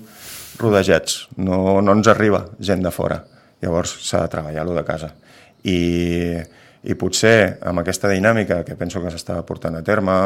rodejats, 0.62 1.24
no, 1.38 1.80
no 1.82 1.96
ens 1.98 2.10
arriba 2.12 2.44
gent 2.60 2.84
de 2.86 2.92
fora, 2.94 3.24
llavors 3.64 3.96
s'ha 4.06 4.22
de 4.22 4.34
treballar-lo 4.36 4.76
de 4.78 4.84
casa. 4.86 5.10
I, 5.66 5.80
I 6.86 6.98
potser 7.00 7.58
amb 7.66 7.82
aquesta 7.82 8.12
dinàmica 8.12 8.62
que 8.68 8.78
penso 8.78 9.02
que 9.02 9.14
s'està 9.14 9.40
portant 9.48 9.80
a 9.80 9.84
terme, 9.86 10.20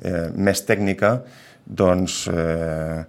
eh, 0.00 0.30
més 0.32 0.64
tècnica, 0.64 1.18
doncs 1.66 2.22
eh, 2.32 3.04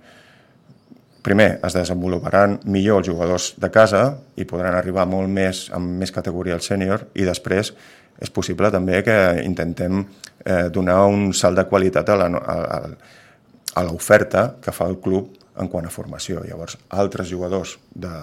primer 1.27 1.49
es 1.67 1.75
desenvoluparan 1.75 2.57
millor 2.71 3.01
els 3.01 3.09
jugadors 3.11 3.51
de 3.59 3.69
casa 3.73 4.03
i 4.39 4.47
podran 4.47 4.77
arribar 4.77 5.07
molt 5.09 5.29
més 5.31 5.67
amb 5.75 5.99
més 5.99 6.13
categoria 6.15 6.55
al 6.55 6.63
sènior 6.63 7.09
i 7.19 7.27
després 7.27 7.73
és 8.17 8.31
possible 8.33 8.71
també 8.73 9.03
que 9.05 9.17
intentem 9.43 9.99
eh, 10.01 10.69
donar 10.73 11.03
un 11.05 11.33
salt 11.37 11.59
de 11.59 11.67
qualitat 11.69 12.09
a 12.09 13.83
l'oferta 13.85 14.47
que 14.63 14.73
fa 14.73 14.87
el 14.89 14.97
club 15.03 15.35
en 15.57 15.69
quant 15.69 15.85
a 15.85 15.91
formació. 15.93 16.41
Llavors, 16.45 16.77
altres 16.89 17.29
jugadors 17.29 17.77
de 17.93 18.13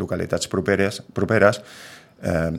localitats 0.00 0.48
properes, 0.52 1.00
properes 1.16 1.60
eh, 2.22 2.52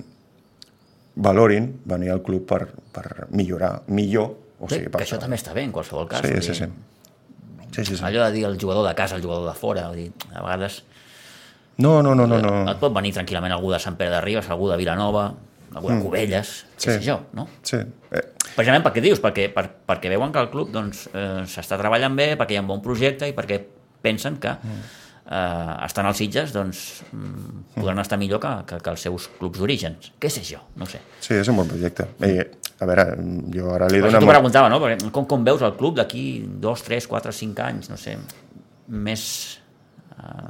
valorin 1.15 1.71
venir 1.85 2.13
al 2.13 2.23
club 2.25 2.45
per, 2.49 2.63
per 2.93 3.27
millorar 3.29 3.75
millor. 3.87 4.31
O 4.59 4.69
sigui, 4.69 4.89
per 4.89 5.01
que 5.01 5.07
això 5.07 5.19
també 5.21 5.39
està 5.39 5.53
bé 5.55 5.65
en 5.67 5.75
qualsevol 5.75 6.09
cas. 6.09 6.25
Sí, 6.25 6.41
sí, 6.45 6.57
sí. 6.63 6.69
Sí, 7.71 7.83
sí, 7.85 7.95
sí. 7.95 8.03
Allò 8.03 8.25
de 8.25 8.31
dir 8.35 8.45
el 8.45 8.59
jugador 8.61 8.87
de 8.87 8.95
casa, 8.95 9.15
el 9.15 9.23
jugador 9.23 9.47
de 9.47 9.57
fora, 9.57 9.89
dir, 9.93 10.11
a 10.33 10.41
vegades... 10.41 10.83
No, 11.79 12.03
no, 12.03 12.13
no, 12.13 12.25
no, 12.27 12.41
no. 12.43 12.53
Et 12.67 12.79
pot 12.81 12.91
venir 12.91 13.13
tranquil·lament 13.15 13.53
algú 13.55 13.71
de 13.71 13.79
Sant 13.79 13.95
Pere 13.95 14.11
de 14.11 14.19
Ribes, 14.19 14.49
algú 14.51 14.67
de 14.67 14.75
Vilanova, 14.79 15.29
algú 15.73 15.89
de 15.89 15.95
mm. 15.95 16.03
Cubelles, 16.03 16.53
sí. 16.75 16.87
què 16.89 16.97
sé 16.97 17.03
jo, 17.05 17.19
no? 17.37 17.47
Sí. 17.63 17.79
Eh. 17.79 18.23
Precisament 18.55 18.83
perquè 18.85 19.03
dius, 19.03 19.21
perquè, 19.23 19.47
per, 19.53 19.67
perquè 19.87 20.11
veuen 20.11 20.33
que 20.35 20.41
el 20.43 20.49
club 20.51 20.73
doncs, 20.73 21.05
eh, 21.13 21.43
s'està 21.47 21.77
treballant 21.79 22.17
bé, 22.17 22.33
perquè 22.39 22.57
hi 22.57 22.59
ha 22.59 22.65
un 22.65 22.71
bon 22.71 22.81
projecte 22.83 23.29
i 23.29 23.35
perquè 23.37 23.61
pensen 24.03 24.39
que 24.43 24.51
mm. 24.55 24.81
eh, 25.23 25.75
estan 25.85 26.09
als 26.09 26.19
Sitges, 26.19 26.51
doncs 26.55 26.83
mm, 27.13 27.77
podran 27.77 28.01
estar 28.03 28.19
millor 28.19 28.41
que, 28.43 28.53
que, 28.67 28.81
que 28.83 28.95
els 28.95 29.05
seus 29.07 29.29
clubs 29.39 29.61
d'orígens. 29.61 30.11
Què 30.19 30.31
sé 30.33 30.43
jo? 30.47 30.59
No 30.79 30.89
sé. 30.89 31.03
Sí, 31.21 31.37
és 31.37 31.51
un 31.51 31.61
bon 31.61 31.69
projecte. 31.69 32.09
I, 32.25 32.41
a 32.79 32.87
veure, 32.87 33.05
jo 33.53 33.71
ara 33.75 33.89
li 33.91 33.99
dono... 33.99 34.11
això 34.11 34.21
t'ho 34.23 34.31
preguntava, 34.31 34.69
no? 34.71 34.79
Perquè 34.79 35.09
com, 35.15 35.25
com 35.27 35.43
veus 35.47 35.63
el 35.67 35.75
club 35.79 35.97
d'aquí 35.99 36.25
dos, 36.63 36.83
tres, 36.85 37.07
quatre, 37.11 37.33
cinc 37.35 37.59
anys, 37.65 37.89
no 37.91 37.97
sé, 37.99 38.15
més 38.87 39.25
eh, 40.15 40.47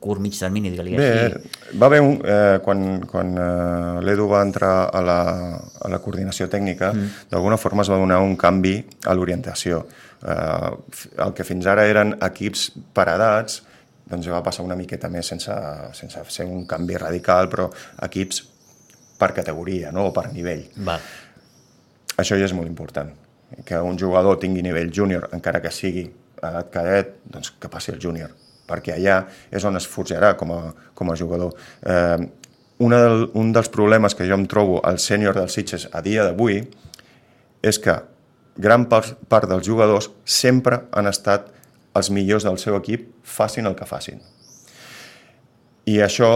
curt, 0.00 0.22
mig 0.24 0.38
termini, 0.38 0.72
digue-li 0.72 0.96
Bé, 0.96 1.10
així. 1.26 1.76
va 1.76 1.90
haver 1.90 2.00
un... 2.04 2.18
Eh, 2.24 2.58
quan 2.64 2.84
quan 3.10 3.36
eh, 3.36 4.00
l'Edu 4.06 4.28
va 4.32 4.42
entrar 4.46 4.72
a 4.88 5.04
la, 5.04 5.20
a 5.58 5.92
la 5.92 6.00
coordinació 6.04 6.48
tècnica, 6.48 6.92
mm. 6.94 7.30
d'alguna 7.32 7.60
forma 7.60 7.84
es 7.84 7.92
va 7.92 8.00
donar 8.00 8.22
un 8.24 8.36
canvi 8.40 8.78
a 9.04 9.16
l'orientació. 9.18 9.84
Eh, 10.24 11.00
el 11.26 11.36
que 11.36 11.46
fins 11.46 11.68
ara 11.68 11.86
eren 11.90 12.16
equips 12.30 12.70
per 12.96 13.10
edats, 13.12 13.62
doncs 14.08 14.28
va 14.32 14.40
passar 14.44 14.64
una 14.64 14.76
miqueta 14.78 15.10
més 15.12 15.28
sense, 15.28 15.54
sense 15.92 16.24
ser 16.32 16.48
un 16.48 16.64
canvi 16.68 16.96
radical, 16.96 17.52
però 17.52 17.68
equips 18.08 18.46
per 19.18 19.34
categoria 19.36 19.90
no? 19.92 20.08
o 20.08 20.14
per 20.14 20.30
nivell. 20.32 20.64
Val. 20.86 21.02
Això 22.18 22.38
ja 22.38 22.48
és 22.48 22.54
molt 22.56 22.68
important. 22.68 23.12
Que 23.64 23.78
un 23.80 23.98
jugador 23.98 24.40
tingui 24.42 24.64
nivell 24.64 24.90
júnior, 24.94 25.28
encara 25.32 25.62
que 25.64 25.72
sigui 25.72 26.08
edat 26.38 26.70
cadet, 26.74 27.14
doncs 27.24 27.52
que 27.60 27.70
passi 27.70 27.92
el 27.94 28.00
júnior, 28.02 28.34
perquè 28.68 28.94
allà 28.96 29.22
és 29.50 29.64
on 29.64 29.78
es 29.78 29.86
forjarà 29.88 30.34
com 30.38 30.52
a, 30.54 30.60
com 30.94 31.10
a 31.10 31.16
jugador. 31.18 31.54
Eh, 31.82 32.28
una 32.78 33.00
del, 33.02 33.24
un 33.34 33.52
dels 33.54 33.70
problemes 33.74 34.14
que 34.14 34.26
jo 34.28 34.36
em 34.38 34.46
trobo 34.50 34.78
al 34.86 35.00
sènior 35.02 35.34
dels 35.34 35.56
Sitges 35.56 35.88
a 35.90 36.02
dia 36.04 36.26
d'avui 36.26 36.60
és 37.66 37.78
que 37.82 37.96
gran 38.58 38.86
part, 38.90 39.16
part 39.30 39.48
dels 39.50 39.66
jugadors 39.66 40.10
sempre 40.24 40.84
han 40.94 41.10
estat 41.10 41.48
els 41.98 42.10
millors 42.14 42.46
del 42.46 42.58
seu 42.62 42.76
equip, 42.78 43.08
facin 43.26 43.66
el 43.66 43.74
que 43.78 43.88
facin. 43.88 44.20
I 45.88 45.98
això 46.04 46.30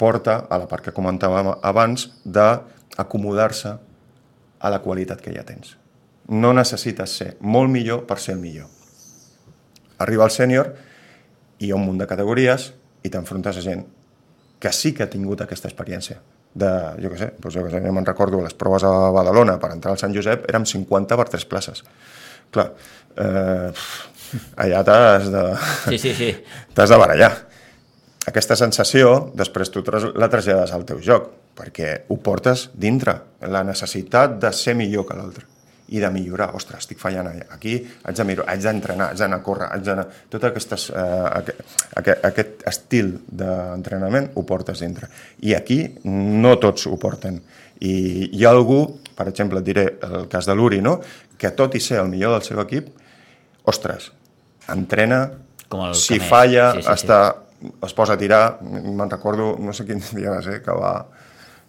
porta 0.00 0.42
a 0.50 0.58
la 0.60 0.68
part 0.68 0.84
que 0.84 0.96
comentàvem 0.96 1.52
abans 1.62 2.08
d'acomodar-se 2.24 3.76
a 4.60 4.70
la 4.70 4.80
qualitat 4.84 5.20
que 5.24 5.32
ja 5.34 5.44
tens. 5.46 5.76
No 6.28 6.52
necessites 6.54 7.16
ser 7.16 7.30
molt 7.40 7.70
millor 7.72 8.04
per 8.06 8.18
ser 8.22 8.36
el 8.36 8.42
millor. 8.42 8.68
Arriba 10.00 10.24
al 10.24 10.32
sènior 10.34 10.74
i 11.60 11.66
hi 11.68 11.72
ha 11.72 11.78
un 11.78 11.84
munt 11.84 11.98
de 12.00 12.06
categories 12.08 12.70
i 13.04 13.10
t'enfrontes 13.12 13.56
a 13.56 13.64
gent 13.64 13.86
que 14.60 14.72
sí 14.76 14.92
que 14.92 15.04
ha 15.04 15.10
tingut 15.12 15.40
aquesta 15.40 15.68
experiència 15.68 16.20
de, 16.52 16.70
jo 17.00 17.10
què 17.12 17.18
sé, 17.18 17.28
doncs 17.40 17.56
jo, 17.56 17.64
què 17.64 17.70
sé, 17.72 17.80
me'n 17.80 18.06
recordo 18.06 18.40
les 18.42 18.56
proves 18.58 18.84
a 18.84 18.90
Badalona 19.14 19.56
per 19.62 19.70
entrar 19.74 19.92
al 19.94 20.00
Sant 20.00 20.14
Josep 20.16 20.48
érem 20.50 20.66
50 20.66 21.16
per 21.16 21.28
3 21.30 21.46
places. 21.50 21.84
Clar, 22.50 22.66
eh, 23.22 23.70
allà 24.64 24.80
t'has 24.86 25.28
de, 25.30 25.44
Sí, 25.92 25.98
sí, 26.02 26.14
sí. 26.18 26.32
t'has 26.74 26.90
de 26.90 26.98
barallar. 27.00 27.30
Aquesta 28.30 28.56
sensació, 28.58 29.30
després 29.38 29.70
tu 29.72 29.82
la 30.14 30.28
trasllades 30.28 30.74
al 30.76 30.84
teu 30.88 30.98
joc, 31.00 31.30
perquè 31.60 31.92
ho 32.08 32.16
portes 32.24 32.70
dintre, 32.74 33.18
la 33.52 33.62
necessitat 33.68 34.38
de 34.40 34.52
ser 34.56 34.74
millor 34.78 35.06
que 35.08 35.16
l'altre 35.20 35.46
i 35.90 35.98
de 35.98 36.06
millorar. 36.14 36.52
Ostres, 36.54 36.84
estic 36.84 37.00
fallant. 37.02 37.26
Aquí 37.50 37.72
haig 38.06 38.14
de 38.16 38.24
millorar, 38.24 38.52
haig 38.52 38.60
d'entrenar, 38.62 39.08
haig 39.10 39.18
d'anar 39.18 39.40
a 39.40 39.42
córrer, 39.42 39.66
haig 39.74 39.82
d'anar... 39.88 40.04
Tot 40.30 40.44
aquestes, 40.46 40.84
eh, 40.94 41.06
aquest, 41.40 41.64
aquest, 41.98 42.24
aquest 42.28 42.62
estil 42.70 43.08
d'entrenament 43.26 44.30
ho 44.38 44.44
portes 44.46 44.78
dintre. 44.84 45.08
I 45.42 45.56
aquí 45.58 45.80
no 46.06 46.54
tots 46.62 46.86
ho 46.86 46.94
porten. 47.02 47.40
I 47.82 47.94
hi 48.36 48.44
ha 48.46 48.52
algú, 48.54 48.78
per 49.18 49.26
exemple, 49.32 49.58
et 49.58 49.66
diré 49.66 49.86
el 50.06 50.28
cas 50.30 50.46
de 50.46 50.54
l'Uri, 50.54 50.78
no? 50.84 51.00
que 51.40 51.50
tot 51.58 51.74
i 51.74 51.80
ser 51.82 51.98
el 52.04 52.10
millor 52.12 52.36
del 52.36 52.46
seu 52.46 52.60
equip, 52.62 52.90
ostres, 53.70 54.10
entrena, 54.70 55.24
Com 55.70 55.86
el 55.88 55.94
si 55.94 56.18
Camer. 56.18 56.28
falla, 56.28 56.72
Sí, 56.74 56.82
sí, 56.82 56.86
sí. 56.86 56.92
està, 56.94 57.18
es 57.86 57.94
posa 57.94 58.14
a 58.14 58.18
tirar, 58.20 58.58
me'n 58.62 59.10
recordo, 59.10 59.56
no 59.58 59.72
sé 59.72 59.86
quin 59.88 59.98
dia 60.14 60.30
va 60.36 60.42
ser, 60.42 60.60
que 60.62 60.74
va, 60.76 60.92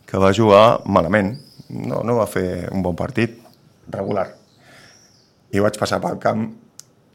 que 0.06 0.20
va 0.20 0.34
jugar 0.36 0.82
malament, 0.86 1.36
no, 1.70 2.02
no 2.04 2.18
va 2.20 2.28
fer 2.28 2.68
un 2.72 2.84
bon 2.84 2.98
partit, 3.00 3.38
regular. 3.92 4.28
I 5.52 5.64
vaig 5.64 5.80
passar 5.80 6.02
pel 6.04 6.20
camp, 6.24 6.46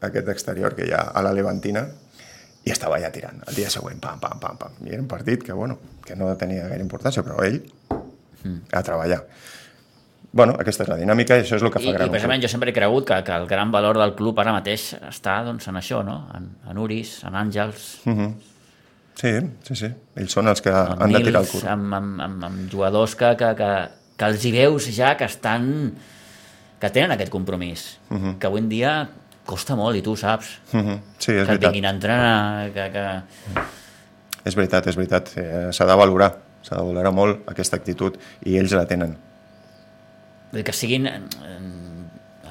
aquest 0.07 0.29
exterior 0.29 0.75
que 0.77 0.85
hi 0.85 0.93
ha 0.93 1.07
a 1.13 1.23
la 1.25 1.33
Levantina, 1.33 1.87
i 2.67 2.73
estava 2.73 2.97
allà 2.97 3.09
tirant. 3.13 3.39
El 3.47 3.55
dia 3.55 3.69
següent, 3.71 3.99
pam, 4.03 4.19
pam, 4.19 4.39
pam, 4.41 4.57
pam. 4.59 4.79
I 4.85 4.91
era 4.93 5.01
un 5.01 5.07
partit 5.07 5.43
que, 5.43 5.53
bueno, 5.55 5.77
que 6.05 6.17
no 6.19 6.33
tenia 6.37 6.67
gaire 6.67 6.83
importància, 6.83 7.23
però 7.23 7.39
ell 7.45 7.61
a 8.73 8.83
treballar. 8.83 9.21
Bueno, 10.37 10.57
aquesta 10.59 10.83
és 10.83 10.89
la 10.91 10.97
dinàmica 10.99 11.37
i 11.37 11.45
això 11.45 11.55
és 11.57 11.63
el 11.63 11.71
que 11.71 11.79
I, 11.79 11.87
fa 11.87 11.89
i 11.89 11.95
gran. 11.95 12.09
un 12.09 12.13
precisament 12.13 12.43
jo 12.43 12.49
sempre 12.51 12.69
he 12.69 12.75
cregut 12.75 13.07
que, 13.07 13.17
que 13.25 13.33
el 13.33 13.47
gran 13.47 13.71
valor 13.71 13.97
del 13.97 14.13
club 14.17 14.37
ara 14.43 14.53
mateix 14.53 14.89
està 15.07 15.39
doncs, 15.47 15.69
en 15.71 15.79
això, 15.79 16.03
no? 16.05 16.17
En, 16.37 16.49
en 16.69 16.77
Uris, 16.83 17.23
en 17.25 17.37
Àngels, 17.39 17.87
Sí, 19.17 19.31
sí, 19.65 19.75
sí. 19.75 19.87
Ells 20.15 20.33
són 20.37 20.47
els 20.51 20.61
que 20.61 20.69
en 20.69 21.01
han 21.01 21.11
de 21.15 21.23
tirar 21.25 21.41
el 21.41 21.47
curt. 21.49 21.65
amb, 21.73 21.93
amb, 21.97 22.19
amb, 22.21 22.43
amb 22.51 22.67
jugadors 22.71 23.15
que, 23.17 23.31
que, 23.39 23.47
que, 23.57 23.69
que 24.17 24.25
els 24.29 24.43
hi 24.45 24.51
veus 24.53 24.85
ja 24.93 25.15
que 25.17 25.25
estan 25.25 25.65
que 26.79 26.91
tenen 26.93 27.15
aquest 27.15 27.31
compromís, 27.33 27.87
que 28.37 28.45
avui 28.45 28.61
en 28.61 28.67
dia 28.69 28.91
costa 29.47 29.73
molt, 29.79 29.97
i 29.97 30.03
tu 30.05 30.11
ho 30.13 30.17
saps, 30.19 30.59
Mhm. 30.73 30.99
Sí, 31.17 31.31
és 31.31 31.37
que 31.37 31.41
et 31.41 31.47
veritat. 31.47 31.71
vinguin 31.71 31.85
a 31.85 31.93
entrenar, 31.95 32.71
que, 32.75 32.85
que... 32.93 33.63
És 34.45 34.55
veritat, 34.55 34.85
és 34.87 34.95
veritat. 34.95 35.31
Eh, 35.37 35.69
S'ha 35.73 35.85
de 35.89 35.95
valorar, 35.97 36.29
s'ha 36.61 36.75
de 36.77 36.83
valorar 36.83 37.11
molt 37.11 37.49
aquesta 37.49 37.75
actitud 37.79 38.17
i 38.45 38.57
ells 38.59 38.71
la 38.77 38.85
tenen. 38.85 39.17
Vull 40.51 40.61
dir 40.61 40.63
que 40.69 40.73
siguin 40.75 41.07
eh, 41.07 41.19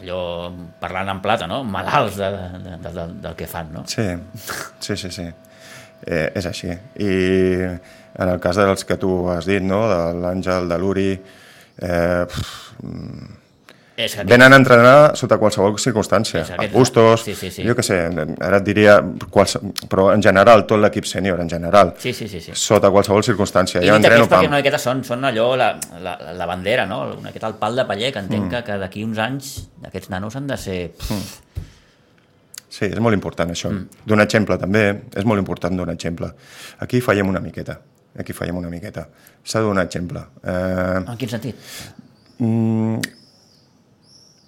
allò, 0.00 0.50
parlant 0.80 1.08
en 1.14 1.20
plata, 1.22 1.46
no? 1.46 1.62
malalts 1.64 2.16
de, 2.18 2.28
de, 2.34 2.76
de, 2.82 2.92
de, 2.92 3.06
del 3.22 3.34
que 3.38 3.46
fan, 3.46 3.70
no? 3.72 3.84
Sí, 3.86 4.02
sí, 4.80 4.96
sí, 4.96 5.10
sí. 5.10 5.28
Eh, 6.04 6.32
és 6.34 6.46
així. 6.46 6.68
I 7.00 7.10
en 8.18 8.28
el 8.28 8.38
cas 8.40 8.56
dels 8.56 8.84
que 8.84 8.96
tu 9.00 9.28
has 9.30 9.46
dit, 9.48 9.62
no? 9.62 9.84
de 9.88 10.02
l'Àngel, 10.20 10.68
de 10.68 10.78
l'Uri, 10.78 11.10
eh, 11.16 12.24
pff, 12.28 12.62
És 13.96 14.12
que 14.12 14.24
venen 14.28 14.52
a 14.52 14.56
entrenar 14.60 15.14
sota 15.16 15.38
qualsevol 15.40 15.78
circumstància. 15.80 16.42
A 16.42 16.56
aquest- 16.58 16.72
Bustos, 16.74 17.22
sí, 17.24 17.34
sí, 17.34 17.50
sí. 17.50 17.62
jo 17.64 17.72
què 17.74 17.82
sé, 17.82 17.96
ara 18.44 18.58
et 18.58 18.64
diria, 18.64 18.98
quals, 19.32 19.54
però 19.88 20.10
en 20.12 20.20
general, 20.22 20.66
tot 20.68 20.78
l'equip 20.82 21.06
sènior, 21.08 21.40
en 21.40 21.48
general, 21.48 21.94
Sí, 21.96 22.12
sí, 22.12 22.28
sí. 22.28 22.40
sí. 22.42 22.52
sota 22.54 22.90
qualsevol 22.90 23.24
circumstància. 23.24 23.80
I 23.82 23.88
Jo 23.88 23.96
entreno, 23.96 24.26
perquè 24.28 24.42
pam. 24.44 24.50
no 24.50 24.56
aquestes 24.60 24.82
són, 24.82 25.02
són 25.02 25.24
allò, 25.24 25.56
la, 25.56 25.70
la, 26.02 26.18
la 26.36 26.46
bandera, 26.46 26.84
no? 26.84 27.14
Una, 27.16 27.30
aquest 27.30 27.44
el 27.48 27.54
pal 27.54 27.74
de 27.74 27.86
paller, 27.86 28.12
que 28.12 28.18
entenc 28.18 28.50
que, 28.52 28.62
que 28.68 28.76
d'aquí 28.84 29.02
uns 29.04 29.18
anys 29.18 29.68
aquests 29.82 30.10
nanos 30.10 30.36
han 30.36 30.46
de 30.46 30.56
ser... 30.58 30.90
Pff, 30.92 31.40
Sí, 32.76 32.84
és 32.90 33.00
molt 33.00 33.16
important 33.16 33.48
això. 33.52 33.70
Mm. 33.72 34.02
Donar 34.10 34.26
exemple 34.28 34.58
també, 34.60 34.82
és 35.16 35.24
molt 35.24 35.40
important 35.40 35.76
donar 35.78 35.94
exemple. 35.96 36.28
Aquí 36.84 37.00
fallem 37.00 37.30
una 37.32 37.40
miqueta, 37.40 37.78
aquí 38.20 38.34
fallem 38.36 38.58
una 38.60 38.68
miqueta. 38.72 39.06
S'ha 39.44 39.62
de 39.62 39.70
donar 39.70 39.86
exemple. 39.88 40.24
Eh, 40.44 40.98
en 41.06 41.16
quin 41.16 41.30
sentit? 41.32 41.56
mm, 42.38 42.98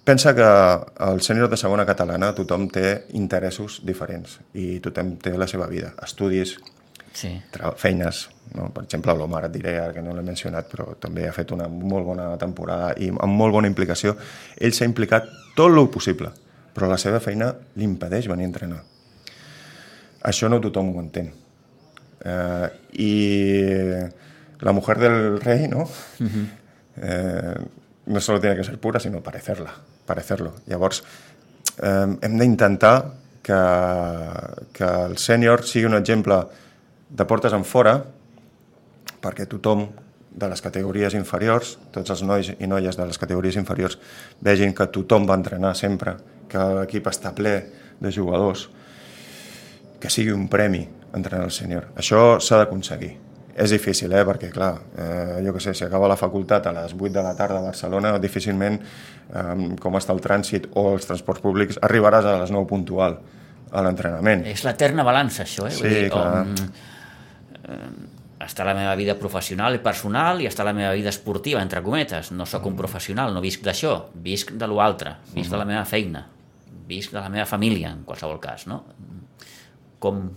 pensa 0.04 0.34
que 0.34 0.44
al 0.44 1.22
sènior 1.24 1.48
de 1.48 1.56
segona 1.56 1.86
catalana 1.86 2.34
tothom 2.36 2.68
té 2.72 3.06
interessos 3.16 3.80
diferents 3.84 4.38
i 4.54 4.78
tothom 4.84 5.16
té 5.22 5.32
la 5.36 5.48
seva 5.48 5.66
vida, 5.66 5.94
estudis, 6.04 6.58
Sí. 7.12 7.30
feines. 7.76 8.28
No? 8.54 8.68
Per 8.72 8.84
exemple, 8.84 9.12
l'Omar 9.14 9.46
et 9.46 9.52
diré, 9.52 9.72
que 9.94 10.02
no 10.02 10.12
l'he 10.14 10.22
mencionat, 10.22 10.68
però 10.70 10.94
també 11.00 11.26
ha 11.28 11.32
fet 11.32 11.50
una 11.50 11.66
molt 11.68 12.04
bona 12.06 12.36
temporada 12.38 12.92
i 12.96 13.08
amb 13.08 13.32
molt 13.34 13.52
bona 13.52 13.66
implicació. 13.66 14.16
Ell 14.56 14.72
s'ha 14.72 14.84
implicat 14.84 15.26
tot 15.56 15.72
el 15.72 15.88
possible, 15.88 16.30
però 16.78 16.86
la 16.86 16.98
seva 17.02 17.18
feina 17.18 17.50
li 17.74 17.82
impedeix 17.82 18.28
venir 18.30 18.46
a 18.46 18.50
entrenar. 18.52 18.78
Això 20.30 20.46
no 20.46 20.60
tothom 20.62 20.92
ho 20.94 21.02
entén. 21.02 21.32
Eh, 22.22 22.68
I 23.02 23.12
la 24.62 24.74
mujer 24.76 24.98
del 25.02 25.40
rei, 25.42 25.66
¿no? 25.66 25.88
eh, 27.02 27.54
no 28.06 28.20
solo 28.20 28.40
tiene 28.40 28.54
que 28.54 28.64
ser 28.64 28.78
pura, 28.78 29.00
sino 29.00 29.20
parecerla, 29.20 29.74
parecerlo. 30.06 30.54
Llavors, 30.70 31.02
eh, 31.82 32.06
hem 32.22 32.38
d'intentar 32.38 32.94
que, 33.42 33.60
que 34.72 34.94
el 35.08 35.18
sènior 35.18 35.66
sigui 35.66 35.90
un 35.90 35.98
exemple 35.98 36.44
de 37.10 37.26
portes 37.26 37.58
en 37.58 37.66
fora 37.66 37.98
perquè 39.18 39.50
tothom 39.50 39.88
de 40.38 40.46
les 40.46 40.62
categories 40.62 41.18
inferiors, 41.18 41.74
tots 41.90 42.14
els 42.14 42.22
nois 42.22 42.54
i 42.54 42.66
noies 42.70 42.94
de 42.94 43.06
les 43.08 43.18
categories 43.18 43.58
inferiors, 43.58 43.98
vegin 44.44 44.74
que 44.76 44.86
tothom 44.94 45.26
va 45.26 45.34
entrenar 45.34 45.74
sempre, 45.74 46.14
que 46.48 46.66
l'equip 46.80 47.08
està 47.10 47.34
ple 47.36 47.54
de 48.00 48.12
jugadors, 48.14 48.68
que 49.98 50.10
sigui 50.10 50.34
un 50.34 50.46
premi 50.48 50.84
entrenar 51.14 51.48
al 51.48 51.54
sènior. 51.54 51.90
Això 51.98 52.38
s'ha 52.42 52.62
d'aconseguir. 52.62 53.14
És 53.58 53.72
difícil, 53.74 54.12
eh? 54.14 54.22
perquè, 54.22 54.52
clar, 54.54 54.70
eh, 54.94 55.38
jo 55.42 55.52
que 55.56 55.60
sé, 55.60 55.72
si 55.74 55.82
acaba 55.82 56.06
la 56.06 56.16
facultat 56.16 56.68
a 56.70 56.72
les 56.76 56.92
8 56.94 57.10
de 57.16 57.24
la 57.26 57.32
tarda 57.34 57.58
a 57.58 57.64
Barcelona, 57.64 58.12
difícilment, 58.22 58.78
eh, 58.78 59.54
com 59.82 59.98
està 59.98 60.14
el 60.14 60.22
trànsit 60.22 60.68
o 60.78 60.92
els 60.92 61.08
transports 61.08 61.42
públics, 61.42 61.80
arribaràs 61.82 62.28
a 62.28 62.36
les 62.44 62.54
9 62.54 62.70
puntual 62.70 63.18
a 63.72 63.82
l'entrenament. 63.82 64.46
És 64.46 64.62
l'eterna 64.62 65.02
balança, 65.02 65.42
això, 65.42 65.66
eh? 65.66 65.74
Sí, 65.74 66.06
clar. 66.12 66.44
On, 66.44 66.54
eh, 67.66 67.90
està 68.46 68.62
la 68.62 68.76
meva 68.78 68.94
vida 68.94 69.18
professional 69.18 69.74
i 69.74 69.82
personal 69.82 70.40
i 70.40 70.46
està 70.46 70.62
la 70.62 70.72
meva 70.72 70.94
vida 70.94 71.10
esportiva, 71.10 71.60
entre 71.60 71.82
cometes. 71.82 72.30
No 72.30 72.46
sóc 72.46 72.70
un 72.70 72.78
professional, 72.78 73.34
no 73.34 73.42
visc 73.42 73.66
d'això, 73.66 74.04
visc 74.14 74.54
de 74.54 74.70
l'altre, 74.70 75.16
visc 75.34 75.50
de 75.50 75.58
la 75.58 75.66
meva 75.66 75.82
feina, 75.88 76.22
visc 76.88 77.12
de 77.12 77.20
la 77.20 77.28
meva 77.28 77.44
família, 77.46 77.92
en 77.92 78.02
qualsevol 78.08 78.40
cas, 78.40 78.66
no? 78.70 78.82
Com, 80.00 80.30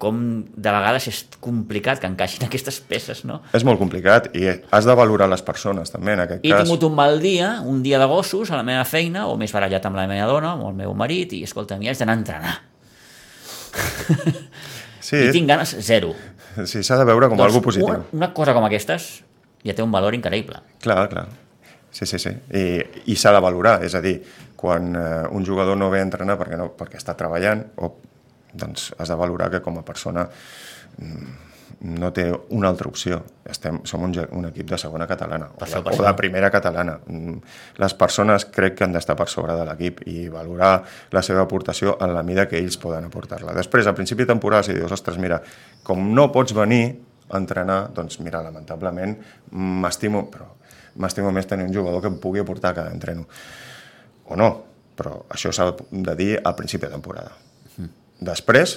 com 0.00 0.20
de 0.56 0.70
vegades 0.72 1.08
és 1.10 1.18
complicat 1.44 2.00
que 2.00 2.08
encaixin 2.08 2.44
aquestes 2.48 2.78
peces, 2.80 3.24
no? 3.28 3.40
És 3.56 3.64
molt 3.68 3.78
complicat 3.82 4.30
i 4.38 4.46
has 4.72 4.88
de 4.88 4.94
valorar 4.96 5.28
les 5.28 5.42
persones 5.44 5.92
també 5.92 6.14
en 6.16 6.24
aquest 6.24 6.44
I 6.46 6.50
he 6.52 6.56
cas. 6.56 6.64
tingut 6.64 6.86
un 6.88 6.94
mal 6.96 7.20
dia, 7.20 7.58
un 7.66 7.82
dia 7.84 8.00
de 8.00 8.08
gossos 8.08 8.50
a 8.50 8.56
la 8.56 8.64
meva 8.66 8.86
feina, 8.88 9.26
o 9.28 9.36
més 9.40 9.52
barallat 9.52 9.84
amb 9.90 10.00
la 10.00 10.06
meva 10.10 10.26
dona, 10.30 10.54
o 10.56 10.70
el 10.72 10.78
meu 10.80 10.94
marit, 10.96 11.36
i 11.36 11.42
escolta, 11.44 11.76
mi 11.78 11.88
haig 11.92 11.98
d'anar 12.00 12.16
a 12.16 12.20
entrenar. 12.24 12.56
Sí, 15.00 15.16
I 15.16 15.30
tinc 15.32 15.48
ganes 15.48 15.70
zero. 15.82 16.12
sí 16.68 16.82
s'ha 16.84 16.98
de 17.00 17.04
veure 17.08 17.28
com 17.32 17.40
algo 17.40 17.62
positiu. 17.64 17.88
Una, 17.88 18.02
una 18.12 18.28
cosa 18.36 18.52
com 18.54 18.62
aquestes 18.66 19.22
ja 19.64 19.72
té 19.74 19.82
un 19.82 19.90
valor 19.90 20.14
increïble. 20.14 20.60
Clar, 20.84 21.06
clar. 21.10 21.24
Sí, 21.90 22.06
sí, 22.06 22.18
sí. 22.22 22.30
I, 22.54 22.64
i 23.10 23.16
s'ha 23.18 23.32
de 23.34 23.42
valorar, 23.42 23.80
és 23.84 23.94
a 23.98 24.02
dir, 24.04 24.16
quan 24.60 24.94
eh, 24.94 25.26
un 25.34 25.46
jugador 25.46 25.78
no 25.78 25.90
ve 25.90 26.00
a 26.00 26.06
entrenar 26.06 26.38
perquè, 26.38 26.58
no, 26.60 26.70
perquè 26.78 27.00
està 27.00 27.16
treballant, 27.18 27.64
o, 27.82 27.94
doncs 28.52 28.90
has 28.98 29.10
de 29.10 29.18
valorar 29.18 29.50
que 29.50 29.62
com 29.64 29.78
a 29.80 29.86
persona 29.86 30.26
mm, 30.26 31.30
no 31.80 32.10
té 32.12 32.26
una 32.52 32.68
altra 32.68 32.90
opció. 32.90 33.20
Estem, 33.48 33.80
som 33.88 34.04
un, 34.04 34.14
un 34.36 34.48
equip 34.50 34.68
de 34.70 34.78
segona 34.78 35.06
catalana, 35.08 35.48
o 35.56 35.64
de, 35.64 35.80
o 35.80 36.04
de 36.04 36.12
primera 36.18 36.50
catalana. 36.52 36.98
Mm, 37.06 37.38
Les 37.80 37.96
persones 37.98 38.46
crec 38.52 38.76
que 38.78 38.86
han 38.86 38.94
d'estar 38.94 39.16
per 39.18 39.30
sobre 39.32 39.56
de 39.56 39.66
l'equip 39.66 40.04
i 40.10 40.28
valorar 40.32 40.74
la 41.16 41.24
seva 41.26 41.46
aportació 41.46 41.96
en 42.04 42.14
la 42.14 42.24
mida 42.26 42.46
que 42.50 42.60
ells 42.60 42.78
poden 42.80 43.08
aportar-la. 43.08 43.56
Després, 43.56 43.88
a 43.88 43.96
principi 43.96 44.26
de 44.26 44.34
temporada, 44.34 44.68
si 44.68 44.76
dius, 44.76 44.92
ostres, 44.92 45.18
mira, 45.18 45.40
com 45.86 46.10
no 46.14 46.28
pots 46.34 46.54
venir 46.56 46.84
a 47.30 47.38
entrenar, 47.38 47.82
doncs 47.94 48.20
mira, 48.20 48.42
lamentablement 48.42 49.16
m'estimo, 49.54 50.26
però 50.30 50.59
m'estimo 51.00 51.32
més 51.32 51.48
tenir 51.48 51.64
un 51.66 51.72
jugador 51.74 52.02
que 52.04 52.10
em 52.12 52.18
pugui 52.20 52.42
aportar 52.42 52.74
cada 52.76 52.92
entreno. 52.92 53.24
O 54.30 54.36
no, 54.38 54.50
però 54.96 55.22
això 55.32 55.50
s'ha 55.52 55.70
de 55.90 56.14
dir 56.18 56.34
al 56.44 56.54
principi 56.58 56.86
de 56.86 56.92
temporada. 56.92 57.32
Després, 58.20 58.76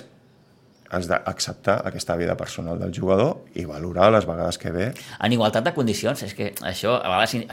has 0.93 1.07
d'acceptar 1.09 1.80
aquesta 1.89 2.15
vida 2.15 2.36
personal 2.38 2.78
del 2.80 2.93
jugador 2.95 3.41
i 3.57 3.65
valorar 3.65 4.11
les 4.13 4.28
vegades 4.30 4.59
que 4.61 4.71
ve. 4.71 4.91
En 5.19 5.34
igualtat 5.34 5.65
de 5.65 5.74
condicions, 5.74 6.21
és 6.24 6.36
que 6.38 6.51
això 6.61 6.93
a 6.99 7.09
vegades 7.09 7.34
in- 7.34 7.47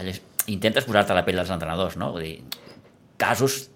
intentes 0.55 0.85
posar-te 0.85 1.15
a 1.15 1.17
la 1.19 1.25
pell 1.25 1.41
dels 1.41 1.51
entrenadors, 1.51 1.97
no? 1.97 2.13
Vull 2.13 2.27
dir, 2.27 2.45
casos 3.17 3.71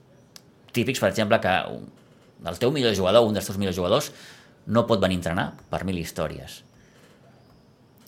típics, 0.77 1.01
per 1.01 1.09
exemple, 1.11 1.41
que 1.41 1.55
un, 1.73 1.89
el 2.45 2.61
teu 2.61 2.71
millor 2.75 2.95
jugador, 2.95 3.25
un 3.27 3.35
dels 3.35 3.49
teus 3.49 3.59
millors 3.59 3.77
jugadors, 3.77 4.13
no 4.67 4.85
pot 4.87 5.01
venir 5.01 5.17
a 5.17 5.21
entrenar 5.23 5.47
per 5.73 5.83
mil 5.89 5.99
històries. 5.99 6.61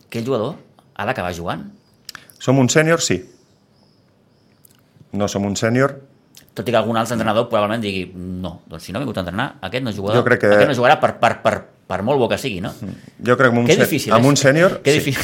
Aquell 0.06 0.24
jugador 0.28 0.54
ha 0.94 1.04
d'acabar 1.08 1.32
jugant, 1.36 1.66
Som 2.38 2.58
un 2.58 2.68
sènior? 2.68 3.00
Sí. 3.00 3.20
No 5.12 5.28
som 5.28 5.44
un 5.48 5.56
sènior? 5.56 5.96
tot 6.56 6.64
i 6.64 6.72
que 6.72 6.78
algun 6.78 6.96
altre 6.96 7.12
entrenador 7.12 7.50
probablement 7.50 7.82
digui 7.84 8.06
no, 8.16 8.62
doncs 8.64 8.86
si 8.86 8.92
no 8.92 8.96
ha 8.96 9.02
vingut 9.02 9.18
a 9.18 9.20
entrenar, 9.20 9.44
aquest 9.60 9.82
no 9.84 9.90
jugarà, 9.92 10.14
Jo 10.16 10.22
crec 10.24 10.40
que- 10.40 10.52
aquest 10.54 10.70
no 10.70 10.74
jugarà 10.78 10.94
per, 11.02 11.10
per, 11.20 11.42
per, 11.44 11.52
per 11.86 11.98
molt 12.02 12.16
bo 12.18 12.28
que 12.30 12.38
sigui, 12.40 12.62
no? 12.64 12.70
Jo 13.20 13.36
crec 13.36 13.50
que 13.50 13.52
amb 13.52 13.58
un, 13.60 13.66
Que 13.68 13.76
difícil, 13.76 14.12
amb 14.16 14.24
un 14.24 14.38
sènior... 14.40 14.78
Que 14.80 14.94
sí. 14.94 14.98
difícil. 15.02 15.22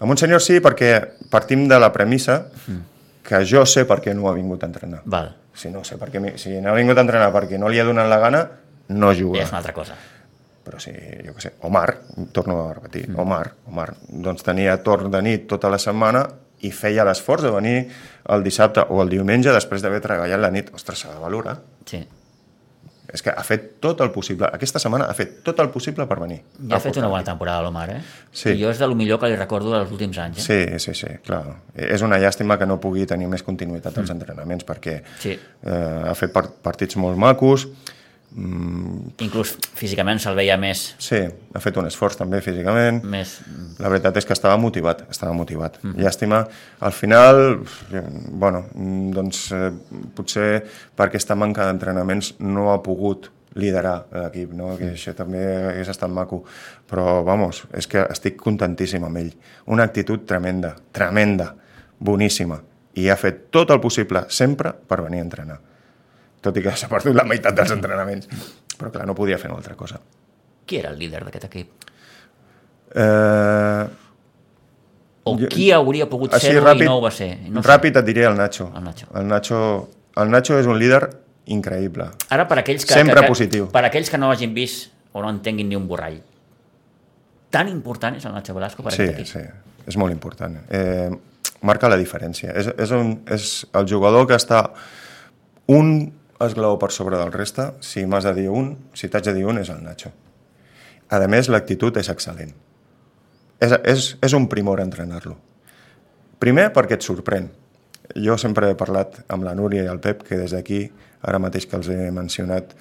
Amb 0.00 0.10
un 0.14 0.16
sènior 0.16 0.40
sí, 0.40 0.56
perquè 0.64 0.88
partim 1.28 1.68
de 1.68 1.76
la 1.78 1.92
premissa 1.92 2.46
que 3.28 3.42
jo 3.44 3.66
sé 3.68 3.84
per 3.84 4.00
què 4.00 4.14
no 4.16 4.30
ha 4.30 4.32
vingut 4.32 4.64
a 4.64 4.66
entrenar. 4.72 5.02
Val, 5.04 5.34
Si 5.52 5.68
no 5.68 5.84
sé 5.84 5.98
per 6.00 6.08
què, 6.10 6.32
si 6.40 6.56
no 6.64 6.72
ha 6.72 6.74
vingut 6.80 6.96
a 6.96 7.04
entrenar 7.04 7.28
perquè 7.36 7.58
no 7.60 7.68
li 7.68 7.78
ha 7.78 7.84
donat 7.84 8.08
la 8.08 8.18
gana, 8.18 8.40
no 8.88 9.12
juga. 9.12 9.42
és 9.44 9.50
una 9.52 9.58
altra 9.60 9.74
cosa. 9.76 9.94
Però 10.64 10.78
si, 10.80 10.92
jo 11.26 11.34
què 11.36 11.42
sé, 11.44 11.52
Omar, 11.68 11.90
torno 12.32 12.58
a 12.70 12.72
repetir, 12.74 13.06
Omar, 13.20 13.50
Omar, 13.68 13.90
doncs 14.08 14.42
tenia 14.46 14.78
torn 14.82 15.10
de 15.12 15.20
nit 15.22 15.46
tota 15.50 15.68
la 15.68 15.78
setmana 15.78 16.24
i 16.64 16.70
feia 16.72 17.04
l'esforç 17.04 17.42
de 17.44 17.50
venir 17.52 17.76
el 18.32 18.42
dissabte 18.46 18.86
o 18.88 19.02
el 19.02 19.10
diumenge 19.12 19.52
després 19.52 19.82
d'haver 19.84 20.00
treballat 20.00 20.40
la 20.40 20.50
nit. 20.50 20.70
Ostres, 20.72 21.02
s'ha 21.04 21.12
de 21.12 21.20
valorar. 21.20 21.58
Sí. 21.84 22.00
És 23.14 23.22
que 23.22 23.30
ha 23.30 23.42
fet 23.46 23.66
tot 23.84 24.00
el 24.02 24.08
possible. 24.10 24.48
Aquesta 24.56 24.80
setmana 24.82 25.04
ha 25.06 25.14
fet 25.14 25.36
tot 25.46 25.60
el 25.62 25.68
possible 25.70 26.06
per 26.10 26.16
venir. 26.18 26.40
Ja 26.66 26.78
ha 26.78 26.82
fet 26.82 26.96
una 26.98 27.10
bona 27.12 27.22
temporada 27.22 27.62
l'Omar, 27.62 27.84
eh? 27.92 28.00
Sí. 28.32 28.54
I 28.56 28.62
jo 28.64 28.72
és 28.72 28.80
de 28.80 28.88
lo 28.90 28.96
millor 28.98 29.20
que 29.22 29.28
li 29.30 29.36
recordo 29.38 29.70
dels 29.76 29.92
últims 29.94 30.18
anys, 30.18 30.40
eh? 30.40 30.46
Sí, 30.48 30.78
sí, 30.82 30.94
sí, 31.04 31.12
clar. 31.26 31.42
És 31.76 32.02
una 32.02 32.18
llàstima 32.18 32.56
que 32.58 32.66
no 32.66 32.80
pugui 32.82 33.04
tenir 33.06 33.28
més 33.30 33.44
continuïtat 33.46 34.00
als 34.00 34.10
entrenaments 34.16 34.64
perquè 34.66 34.96
Sí. 35.20 35.36
eh, 35.36 36.02
ha 36.08 36.14
fet 36.18 36.32
part 36.32 36.56
partits 36.64 36.96
molt 36.96 37.20
macos, 37.20 37.68
Inclús 38.34 39.52
físicament 39.78 40.18
se'l 40.18 40.34
veia 40.34 40.56
més, 40.58 40.80
sí, 40.98 41.20
ha 41.22 41.60
fet 41.62 41.76
un 41.78 41.86
esforç 41.86 42.16
també 42.18 42.40
físicament, 42.42 42.98
més... 43.06 43.36
la 43.78 43.92
veritat 43.92 44.18
és 44.18 44.26
que 44.26 44.34
estava 44.34 44.56
motivat, 44.58 45.04
estava 45.12 45.36
motivat. 45.38 45.78
Llàstima, 45.94 46.40
al 46.82 46.96
final, 46.96 47.42
bueno, 47.92 48.64
mm, 48.74 49.12
doncs 49.14 49.44
eh, 49.54 49.70
potser 50.16 50.48
per 50.96 51.06
aquesta 51.06 51.36
manca 51.38 51.68
d'entrenaments 51.68 52.34
no 52.42 52.72
ha 52.72 52.80
pogut 52.82 53.30
liderar 53.54 54.08
l'equip, 54.10 54.50
no? 54.58 54.72
que 54.78 54.90
això 54.96 55.14
també 55.14 55.44
hagués 55.70 55.92
estat 55.92 56.10
maco, 56.10 56.40
però 56.90 57.20
vamos, 57.26 57.62
és 57.70 57.86
que 57.86 58.02
estic 58.10 58.40
contentíssim 58.42 59.06
amb 59.06 59.20
ell. 59.20 59.30
Una 59.70 59.86
actitud 59.86 60.26
tremenda, 60.26 60.74
tremenda, 60.90 61.52
boníssima, 62.02 62.58
i 62.98 63.06
ha 63.10 63.16
fet 63.18 63.46
tot 63.54 63.70
el 63.70 63.80
possible 63.82 64.24
sempre 64.28 64.74
per 64.74 65.02
venir 65.06 65.22
a 65.22 65.28
entrenar. 65.28 65.60
Tot 66.44 66.56
i 66.60 66.62
que 66.64 66.74
s'ha 66.76 66.88
perdut 66.90 67.16
la 67.16 67.24
meitat 67.24 67.56
dels 67.56 67.70
entrenaments. 67.72 68.28
Però 68.76 68.90
clar, 68.92 69.06
no 69.08 69.14
podia 69.16 69.38
fer 69.40 69.48
una 69.50 69.58
altra 69.62 69.74
cosa. 69.78 69.96
Qui 70.68 70.76
era 70.82 70.90
el 70.92 70.98
líder 71.00 71.22
d'aquest 71.24 71.46
equip? 71.48 71.70
Eh, 72.94 73.84
O 75.26 75.38
Jo- 75.40 75.48
qui 75.48 75.70
hauria 75.72 76.04
pogut 76.04 76.34
Així 76.36 76.50
ser-ho 76.50 76.66
ràpid, 76.66 76.82
i 76.82 76.88
no 76.90 76.98
ho 76.98 77.00
va 77.00 77.10
ser? 77.10 77.30
No 77.48 77.60
ho 77.60 77.62
sé. 77.62 77.68
ràpid 77.70 77.96
et 77.96 78.04
diré 78.04 78.26
el 78.28 78.34
Nacho. 78.36 78.66
El 78.76 78.84
Nacho. 78.84 79.06
El 79.16 79.26
Nacho, 79.26 79.60
el 80.20 80.30
Nacho 80.30 80.58
és 80.60 80.66
un 80.68 80.78
líder 80.78 81.00
increïble. 81.46 82.10
Ara, 82.28 82.44
per 82.46 82.58
aquells 82.60 82.84
que, 82.84 82.92
Sempre 82.92 83.14
que, 83.14 83.22
que, 83.22 83.28
positiu. 83.32 83.70
Per 83.72 83.84
aquells 83.88 84.10
que 84.10 84.18
no 84.20 84.30
hagin 84.30 84.52
vist 84.52 84.90
o 85.12 85.22
no 85.22 85.30
entenguin 85.30 85.68
ni 85.70 85.76
un 85.76 85.88
borrall, 85.88 86.20
tan 87.48 87.68
important 87.72 88.16
és 88.18 88.24
el 88.26 88.34
Nacho 88.34 88.52
Velasco 88.52 88.82
per 88.82 88.92
Sí, 88.92 89.02
aquest 89.02 89.18
equip? 89.18 89.32
sí, 89.32 89.40
és 89.86 89.96
molt 89.96 90.12
important. 90.12 90.58
Eh, 90.68 91.08
marca 91.62 91.88
la 91.88 91.96
diferència. 91.96 92.52
És, 92.52 92.68
és, 92.76 92.90
un, 92.90 93.22
és 93.26 93.66
el 93.72 93.88
jugador 93.88 94.26
que 94.28 94.34
està 94.36 94.72
un 95.68 96.12
esglaó 96.40 96.78
per 96.78 96.90
sobre 96.92 97.18
del 97.20 97.32
reste. 97.32 97.70
Si 97.80 98.04
m'has 98.06 98.24
de 98.24 98.34
dir 98.34 98.48
un, 98.50 98.74
si 98.94 99.08
t'haig 99.08 99.30
de 99.30 99.34
dir 99.36 99.46
un, 99.46 99.60
és 99.62 99.70
el 99.70 99.82
Nacho. 99.84 100.12
A 101.10 101.20
més, 101.30 101.50
l'actitud 101.52 101.96
és 102.00 102.08
excel·lent. 102.10 102.54
És, 103.62 103.74
és, 103.84 104.08
és 104.24 104.34
un 104.34 104.48
primor 104.50 104.80
entrenar-lo. 104.82 105.36
Primer, 106.42 106.70
perquè 106.74 106.98
et 106.98 107.06
sorprèn. 107.06 107.48
Jo 108.20 108.36
sempre 108.40 108.72
he 108.72 108.76
parlat 108.76 109.22
amb 109.32 109.46
la 109.46 109.54
Núria 109.56 109.84
i 109.84 109.88
el 109.88 110.00
Pep, 110.02 110.24
que 110.26 110.36
des 110.40 110.52
d'aquí, 110.52 110.82
ara 111.24 111.40
mateix 111.40 111.68
que 111.68 111.78
els 111.78 111.88
he 111.88 112.10
mencionat, 112.12 112.74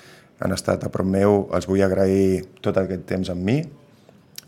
han 0.43 0.51
estat 0.51 0.83
a 0.83 0.89
prop 0.91 1.07
meu, 1.07 1.45
els 1.55 1.67
vull 1.69 1.83
agrair 1.85 2.43
tot 2.63 2.77
aquest 2.81 3.05
temps 3.07 3.29
amb 3.31 3.45
mi 3.47 3.61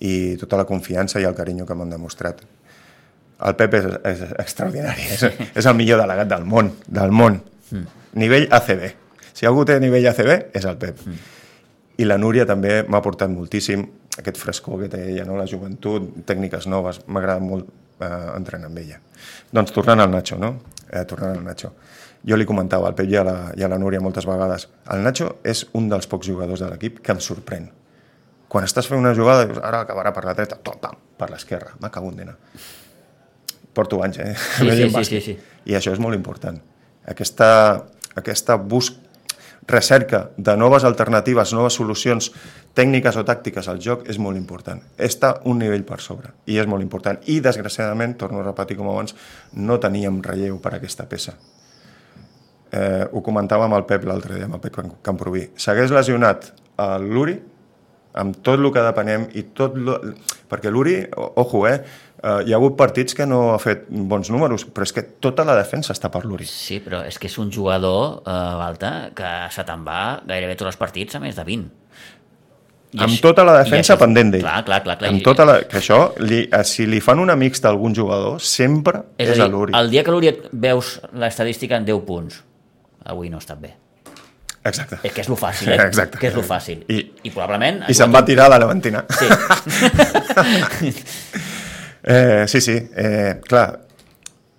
i 0.04 0.36
tota 0.42 0.58
la 0.60 0.66
confiança 0.68 1.22
i 1.22 1.28
el 1.28 1.38
carinyo 1.38 1.68
que 1.68 1.78
m'han 1.78 1.94
demostrat. 1.94 2.42
El 3.46 3.56
Pep 3.60 3.78
és, 3.80 3.88
és 4.08 4.24
extraordinari, 4.42 5.08
és, 5.16 5.24
és 5.56 5.70
el 5.70 5.78
millor 5.78 6.02
delegat 6.02 6.32
del 6.32 6.44
món, 6.48 6.74
del 6.88 7.14
món. 7.16 7.40
Mm. 7.72 8.05
Nivell 8.16 8.48
ACB. 8.52 8.86
Si 9.36 9.48
algú 9.48 9.66
té 9.68 9.80
nivell 9.84 10.08
ACB, 10.12 10.32
és 10.56 10.66
el 10.66 10.78
Pep. 10.80 11.02
Mm. 11.06 11.32
I 12.00 12.08
la 12.08 12.18
Núria 12.20 12.46
també 12.48 12.82
m'ha 12.88 13.00
aportat 13.00 13.32
moltíssim 13.32 13.84
aquest 14.20 14.40
frescor 14.40 14.82
que 14.84 14.90
té 14.92 15.02
ella, 15.10 15.26
no? 15.28 15.36
la 15.40 15.48
joventut, 15.48 16.08
tècniques 16.28 16.68
noves, 16.72 17.02
m'agrada 17.08 17.44
molt 17.44 17.68
eh, 18.00 18.08
entrenar 18.36 18.70
amb 18.72 18.80
ella. 18.80 19.00
Doncs 19.52 19.76
tornant 19.76 20.04
al 20.04 20.12
Nacho, 20.12 20.40
no? 20.40 20.54
Eh, 20.90 21.04
tornant 21.08 21.36
al 21.38 21.44
Nacho. 21.44 21.74
Jo 22.26 22.38
li 22.40 22.48
comentava 22.48 22.88
al 22.90 22.96
Pep 22.98 23.12
i 23.12 23.18
a, 23.20 23.26
la, 23.28 23.36
i 23.60 23.66
a 23.66 23.70
la 23.72 23.80
Núria 23.82 24.02
moltes 24.04 24.28
vegades, 24.28 24.70
el 24.94 25.04
Nacho 25.06 25.36
és 25.44 25.66
un 25.78 25.90
dels 25.92 26.08
pocs 26.12 26.28
jugadors 26.32 26.64
de 26.64 26.72
l'equip 26.72 27.02
que 27.04 27.16
em 27.16 27.22
sorprèn. 27.24 27.68
Quan 28.52 28.66
estàs 28.68 28.88
fent 28.88 29.02
una 29.02 29.14
jugada, 29.18 29.48
dius, 29.50 29.60
ara 29.64 29.84
acabarà 29.84 30.14
per 30.16 30.24
la 30.28 30.36
dreta, 30.38 30.58
tot, 30.64 30.80
pam, 30.82 30.96
per 31.20 31.30
l'esquerra, 31.32 31.76
me 31.82 31.92
cago 31.92 32.14
en 32.14 32.24
dena. 32.24 32.38
Porto 33.76 34.00
anys, 34.06 34.22
eh? 34.24 34.32
Sí, 34.36 34.72
sí, 34.80 34.90
sí, 34.90 35.06
sí, 35.10 35.22
sí. 35.28 35.38
I 35.68 35.76
això 35.76 35.92
és 35.92 36.00
molt 36.00 36.16
important. 36.16 36.62
Aquesta, 37.12 37.48
aquesta 38.16 38.56
bus 38.56 38.94
recerca 39.68 40.30
de 40.38 40.56
noves 40.58 40.84
alternatives, 40.84 41.54
noves 41.54 41.74
solucions 41.74 42.30
tècniques 42.78 43.18
o 43.18 43.24
tàctiques 43.26 43.68
al 43.72 43.80
joc 43.82 44.06
és 44.10 44.20
molt 44.22 44.38
important. 44.38 44.82
Està 44.98 45.40
un 45.50 45.60
nivell 45.60 45.86
per 45.88 46.00
sobre 46.04 46.36
i 46.46 46.60
és 46.62 46.70
molt 46.70 46.86
important. 46.86 47.18
I, 47.26 47.40
desgraciadament, 47.42 48.18
torno 48.20 48.42
a 48.42 48.46
repetir 48.46 48.78
com 48.78 48.92
abans, 48.92 49.16
no 49.54 49.80
teníem 49.82 50.22
relleu 50.24 50.60
per 50.62 50.76
a 50.76 50.78
aquesta 50.82 51.08
peça. 51.10 51.34
Eh, 52.76 53.06
ho 53.12 53.22
comentàvem 53.26 53.74
el 53.78 53.86
Pep 53.90 54.06
l'altre 54.06 54.38
dia, 54.38 54.46
amb 54.50 54.58
el 54.58 54.62
Pep 54.62 54.80
Camproví. 55.06 55.48
S'hagués 55.58 55.94
lesionat 55.96 56.52
el 56.82 57.10
Luri, 57.10 57.38
amb 58.16 58.38
tot 58.44 58.60
el 58.60 58.72
que 58.72 58.84
depenem 58.84 59.30
i 59.36 59.48
tot 59.56 59.76
lo... 59.80 59.98
perquè 60.50 60.72
l'Uri, 60.72 61.00
ojo, 61.16 61.66
eh, 61.68 61.80
eh, 62.26 62.42
hi 62.48 62.54
ha 62.54 62.58
hagut 62.58 62.76
partits 62.76 63.14
que 63.16 63.26
no 63.30 63.54
ha 63.54 63.60
fet 63.62 63.86
bons 63.90 64.32
números, 64.34 64.66
però 64.66 64.84
és 64.90 64.94
que 64.98 65.04
tota 65.22 65.46
la 65.46 65.56
defensa 65.56 65.94
està 65.94 66.10
per 66.12 66.26
l'Uri. 66.26 66.46
Sí, 66.50 66.82
però 66.82 67.04
és 67.06 67.20
que 67.22 67.28
és 67.30 67.38
un 67.38 67.52
jugador, 67.54 68.24
eh, 68.26 68.42
Balta, 68.66 68.96
que 69.16 69.32
se 69.54 69.64
te'n 69.64 69.86
va 69.86 70.22
gairebé 70.28 70.56
tots 70.58 70.74
els 70.74 70.78
partits 70.82 71.16
a 71.16 71.20
més 71.24 71.36
de 71.38 71.44
20. 71.48 71.70
I 72.96 73.00
amb 73.04 73.12
això- 73.12 73.22
tota 73.26 73.44
la 73.44 73.58
defensa 73.62 73.94
això- 73.94 74.00
pendent 74.00 74.30
d'ell. 74.32 74.42
Clar, 74.42 74.64
clar, 74.64 74.82
clar. 74.84 74.98
clar. 74.98 75.10
Amb 75.12 75.20
I- 75.20 75.24
tota 75.24 75.44
la... 75.46 75.58
Que 75.68 75.78
això, 75.82 76.14
li, 76.24 76.46
eh, 76.50 76.64
si 76.64 76.86
li 76.88 77.02
fan 77.04 77.20
una 77.20 77.36
mixta 77.36 77.68
a 77.68 77.72
algun 77.72 77.94
jugador, 77.96 78.40
sempre 78.42 79.02
és, 79.18 79.28
És 79.30 79.34
és 79.36 79.40
a 79.40 79.44
a 79.44 79.48
dir, 79.48 79.52
l'Uri. 79.54 79.74
el 79.76 79.90
dia 79.92 80.04
que 80.04 80.12
l'Uri 80.12 80.32
veus 80.54 81.02
l'estadística 81.14 81.76
en 81.76 81.84
10 81.86 82.06
punts, 82.06 82.44
avui 83.04 83.30
no 83.30 83.36
ha 83.38 83.44
estat 83.44 83.60
bé. 83.60 83.74
Exacte. 84.66 84.98
Eh, 85.04 85.12
que 85.14 85.22
és 85.22 85.28
lo 85.30 85.36
fàcil, 85.36 85.68
eh? 85.74 85.76
Exacte. 85.84 86.18
Que 86.18 86.28
és 86.32 86.36
lo 86.36 86.42
fàcil. 86.42 86.86
I, 86.88 87.04
I 87.24 87.30
probablement... 87.32 87.84
i 87.90 87.94
se'n 87.94 88.12
va 88.16 88.24
tirar 88.26 88.46
a 88.48 88.56
la 88.56 88.60
Levantina. 88.64 89.04
Sí. 89.10 89.26
Eh, 92.06 92.46
sí, 92.48 92.62
sí. 92.62 92.78
Eh, 92.96 93.42
clar, 93.42 93.66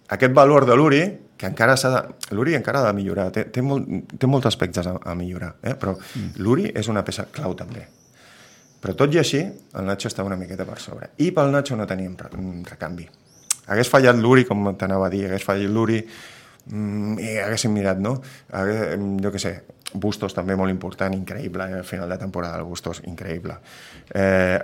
aquest 0.09 0.35
valor 0.35 0.67
de 0.67 0.77
l'Uri, 0.77 1.03
que 1.39 1.47
encara 1.47 1.77
s'ha 1.79 1.93
de... 1.93 2.01
L'Uri 2.35 2.57
encara 2.59 2.83
ha 2.83 2.89
de 2.89 2.97
millorar, 2.97 3.29
té, 3.33 3.45
té, 3.53 3.63
molt, 3.63 3.87
té 4.19 4.27
molts 4.27 4.49
aspectes 4.51 4.89
a, 4.91 4.97
a 4.99 5.15
millorar, 5.15 5.53
eh? 5.63 5.77
però 5.79 5.95
mm. 5.95 6.41
l'Uri 6.43 6.73
és 6.75 6.89
una 6.91 7.05
peça 7.07 7.29
clau 7.31 7.55
també. 7.59 7.85
Però 8.83 8.95
tot 8.99 9.15
i 9.15 9.21
així, 9.23 9.41
el 9.43 9.87
Nacho 9.87 10.11
estava 10.11 10.31
una 10.31 10.39
miqueta 10.41 10.67
per 10.67 10.81
sobre. 10.83 11.13
I 11.23 11.31
pel 11.37 11.53
Nacho 11.55 11.79
no 11.79 11.87
teníem 11.87 12.17
re, 12.19 12.31
recanvi. 12.71 13.07
Hagués 13.67 13.91
fallat 13.91 14.19
l'Uri, 14.19 14.47
com 14.47 14.67
t'anava 14.79 15.07
a 15.07 15.13
dir, 15.13 15.25
hagués 15.29 15.47
fallat 15.47 15.71
l'Uri, 15.71 16.01
mm, 16.67 17.17
i 17.23 17.33
haguéssim 17.45 17.75
mirat, 17.75 18.03
no? 18.03 18.17
Hagués, 18.55 18.97
jo 19.23 19.35
què 19.35 19.43
sé, 19.43 19.57
Bustos 19.95 20.35
també 20.35 20.57
molt 20.59 20.71
important, 20.71 21.15
increïble, 21.15 21.67
eh? 21.71 21.81
al 21.81 21.87
final 21.87 22.11
de 22.11 22.19
temporada 22.19 22.59
el 22.59 22.67
Bustos, 22.67 23.03
increïble. 23.07 23.59
Eh, 24.15 24.59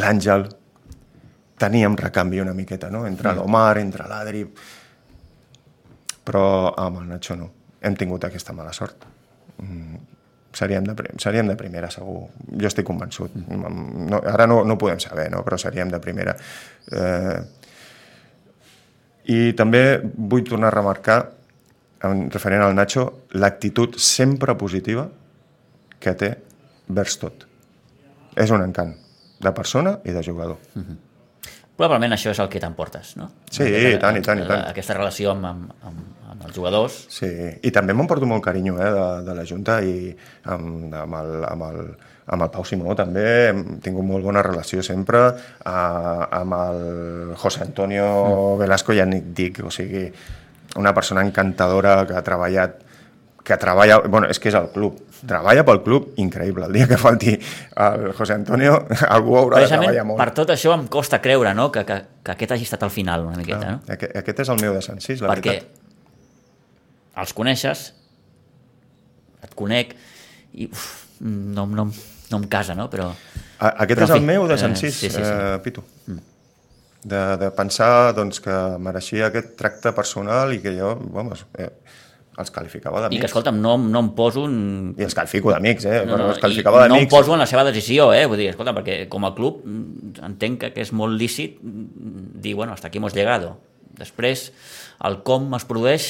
L'Àngel, 0.00 0.46
teníem 1.62 1.96
recanvi 1.96 2.40
una 2.42 2.54
miqueta, 2.54 2.90
no? 2.90 3.06
Entre 3.06 3.30
mm. 3.30 3.38
l'Omar, 3.38 3.78
entre 3.82 4.08
l'Adri... 4.10 4.46
Però 6.22 6.70
amb 6.78 7.00
el 7.00 7.08
Nacho 7.10 7.34
no. 7.34 7.48
Hem 7.82 7.96
tingut 7.98 8.22
aquesta 8.28 8.54
mala 8.54 8.70
sort. 8.70 9.02
Mm, 9.58 9.96
seríem 10.54 10.86
de, 10.86 10.94
seríem 11.18 11.48
de 11.50 11.56
primera, 11.58 11.90
segur. 11.90 12.28
Jo 12.46 12.70
estic 12.70 12.86
convençut. 12.86 13.34
Mm. 13.34 14.06
No, 14.06 14.22
ara 14.30 14.46
no, 14.46 14.60
no 14.62 14.76
ho 14.76 14.78
podem 14.78 15.02
saber, 15.02 15.26
no? 15.34 15.42
però 15.42 15.58
seríem 15.58 15.90
de 15.90 15.98
primera. 16.02 16.36
Eh, 16.94 17.38
I 19.34 19.40
també 19.58 19.82
vull 20.02 20.46
tornar 20.46 20.70
a 20.70 20.76
remarcar, 20.78 21.20
en 22.06 22.28
referent 22.30 22.62
al 22.62 22.74
Nacho, 22.78 23.06
l'actitud 23.38 23.98
sempre 23.98 24.54
positiva 24.58 25.08
que 26.02 26.14
té 26.18 26.34
vers 26.86 27.18
tot. 27.18 27.46
És 28.38 28.50
un 28.54 28.62
encant 28.62 28.94
de 29.42 29.50
persona 29.54 29.98
i 30.06 30.14
de 30.14 30.22
jugador. 30.22 30.58
Mm 30.74 30.82
-hmm. 30.82 31.11
Probablement 31.76 32.12
això 32.14 32.32
és 32.34 32.40
el 32.42 32.50
que 32.52 32.60
t'emportes, 32.60 33.14
no? 33.16 33.30
Sí, 33.50 33.64
i 33.64 33.96
tant, 34.00 34.18
i 34.18 34.24
tant, 34.24 34.42
i 34.42 34.48
tant. 34.48 34.66
Aquesta 34.68 34.96
relació 34.98 35.32
amb, 35.32 35.46
amb, 35.48 35.70
amb, 35.88 36.02
amb 36.34 36.44
els 36.46 36.56
jugadors. 36.56 36.98
Sí, 37.12 37.28
i 37.64 37.72
també 37.74 37.96
m'emporto 37.96 38.28
molt 38.28 38.44
carinyo 38.44 38.76
eh, 38.76 38.90
de, 38.92 39.06
de 39.28 39.36
la 39.38 39.46
Junta 39.48 39.78
i 39.80 40.12
amb, 40.52 40.92
amb, 40.92 41.16
el, 41.22 41.32
amb, 41.48 41.66
el, 41.70 41.80
amb 42.36 42.46
el 42.46 42.52
Pau 42.52 42.68
Simó 42.68 42.94
també 42.98 43.24
hem 43.48 43.64
tingut 43.84 44.06
molt 44.06 44.28
bona 44.28 44.44
relació 44.44 44.84
sempre 44.84 45.24
a, 45.64 45.78
amb 46.42 46.58
el 46.60 47.34
José 47.40 47.64
Antonio 47.64 48.06
mm. 48.06 48.62
Velasco 48.62 48.96
ja 48.96 49.08
n'hi 49.08 49.22
dic, 49.32 49.64
o 49.64 49.72
sigui, 49.72 50.06
una 50.76 50.92
persona 50.96 51.24
encantadora 51.24 52.02
que 52.08 52.16
ha 52.16 52.24
treballat 52.26 52.80
que 53.42 53.56
treballa, 53.58 53.98
bueno, 54.06 54.28
és 54.30 54.38
que 54.38 54.50
és 54.52 54.54
el 54.54 54.68
club, 54.74 54.98
treballa 55.26 55.64
pel 55.66 55.80
club, 55.82 56.12
increïble. 56.22 56.66
El 56.68 56.76
dia 56.78 56.86
que 56.90 56.98
falti 57.00 57.34
el 57.34 58.12
José 58.14 58.36
Antonio, 58.36 58.76
algú 59.16 59.36
haurà 59.40 59.62
de 59.64 59.70
treballar 59.72 60.04
molt. 60.06 60.20
per 60.22 60.30
tot 60.36 60.52
això 60.54 60.74
em 60.76 60.86
costa 60.92 61.18
creure 61.24 61.54
no? 61.58 61.70
que, 61.74 61.84
que, 61.88 61.98
que 62.22 62.36
aquest 62.36 62.54
hagi 62.56 62.68
estat 62.68 62.86
al 62.86 62.94
final 62.94 63.26
una 63.26 63.38
miqueta. 63.40 63.66
Ah, 63.66 63.76
no? 63.76 63.94
Aquest, 63.96 64.14
aquest 64.22 64.44
és 64.46 64.52
el 64.54 64.62
meu 64.62 64.76
de 64.78 64.82
Sant 64.84 65.02
Cis, 65.02 65.22
la 65.22 65.32
Perquè 65.34 65.56
veritat. 65.56 65.82
els 67.22 67.34
coneixes, 67.38 67.84
et 69.42 69.54
conec, 69.58 69.96
i 70.54 70.68
uf, 70.70 70.88
no, 71.26 71.66
no, 71.66 71.88
no 71.88 72.38
em 72.38 72.46
casa, 72.50 72.76
no? 72.78 72.88
Però, 72.92 73.10
A, 73.58 73.72
aquest 73.84 73.98
però, 73.98 74.06
és 74.06 74.14
el 74.16 74.22
fi, 74.22 74.28
meu 74.30 74.46
de 74.50 74.58
Sant 74.60 74.76
eh, 74.76 74.80
sí, 74.84 74.90
sí, 74.94 75.10
sí. 75.10 75.22
eh, 75.22 75.58
Pitu. 75.64 75.82
De, 77.02 77.20
de 77.40 77.50
pensar 77.50 78.12
doncs, 78.14 78.38
que 78.42 78.54
mereixia 78.78 79.26
aquest 79.32 79.56
tracte 79.58 79.90
personal 79.96 80.52
i 80.54 80.60
que 80.62 80.70
jo, 80.76 80.94
vamos, 81.10 81.42
eh, 81.58 81.72
els 82.40 82.50
qualificava 82.50 82.96
I 82.96 83.02
que, 83.02 83.08
d'amics. 83.08 83.26
escolta'm, 83.28 83.58
no, 83.60 83.74
no 83.76 84.00
em 84.00 84.08
poso... 84.16 84.46
En... 84.48 84.94
I 84.96 85.04
els 85.04 85.16
qualifico 85.16 85.52
d'amics, 85.52 85.84
eh? 85.84 85.98
No, 86.08 86.16
no, 86.16 86.30
els 86.32 86.40
qualificava 86.40 86.86
i 86.86 86.88
no 86.88 86.96
em 86.96 87.02
d'amics. 87.02 87.12
poso 87.12 87.34
en 87.34 87.42
la 87.42 87.48
seva 87.50 87.64
decisió, 87.66 88.08
eh? 88.16 88.24
Vull 88.30 88.40
dir, 88.40 88.48
escolta, 88.54 88.72
perquè 88.78 89.02
com 89.12 89.26
a 89.28 89.34
club 89.36 89.60
mm, 89.66 90.14
entenc 90.30 90.62
que, 90.62 90.70
que 90.72 90.86
és 90.86 90.94
molt 90.96 91.18
lícit 91.20 91.58
mm, 91.60 92.40
dir, 92.40 92.54
bueno, 92.56 92.72
hasta 92.72 92.88
aquí 92.88 93.02
hemos 93.02 93.12
llegado. 93.12 93.58
Després, 93.98 94.46
el 95.04 95.20
com 95.26 95.52
es 95.58 95.68
produeix, 95.68 96.08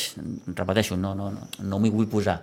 repeteixo, 0.55 0.97
no, 1.01 1.17
no, 1.19 1.33
no, 1.35 1.49
no 1.59 1.83
m'hi 1.83 1.91
vull 1.91 2.07
posar. 2.13 2.39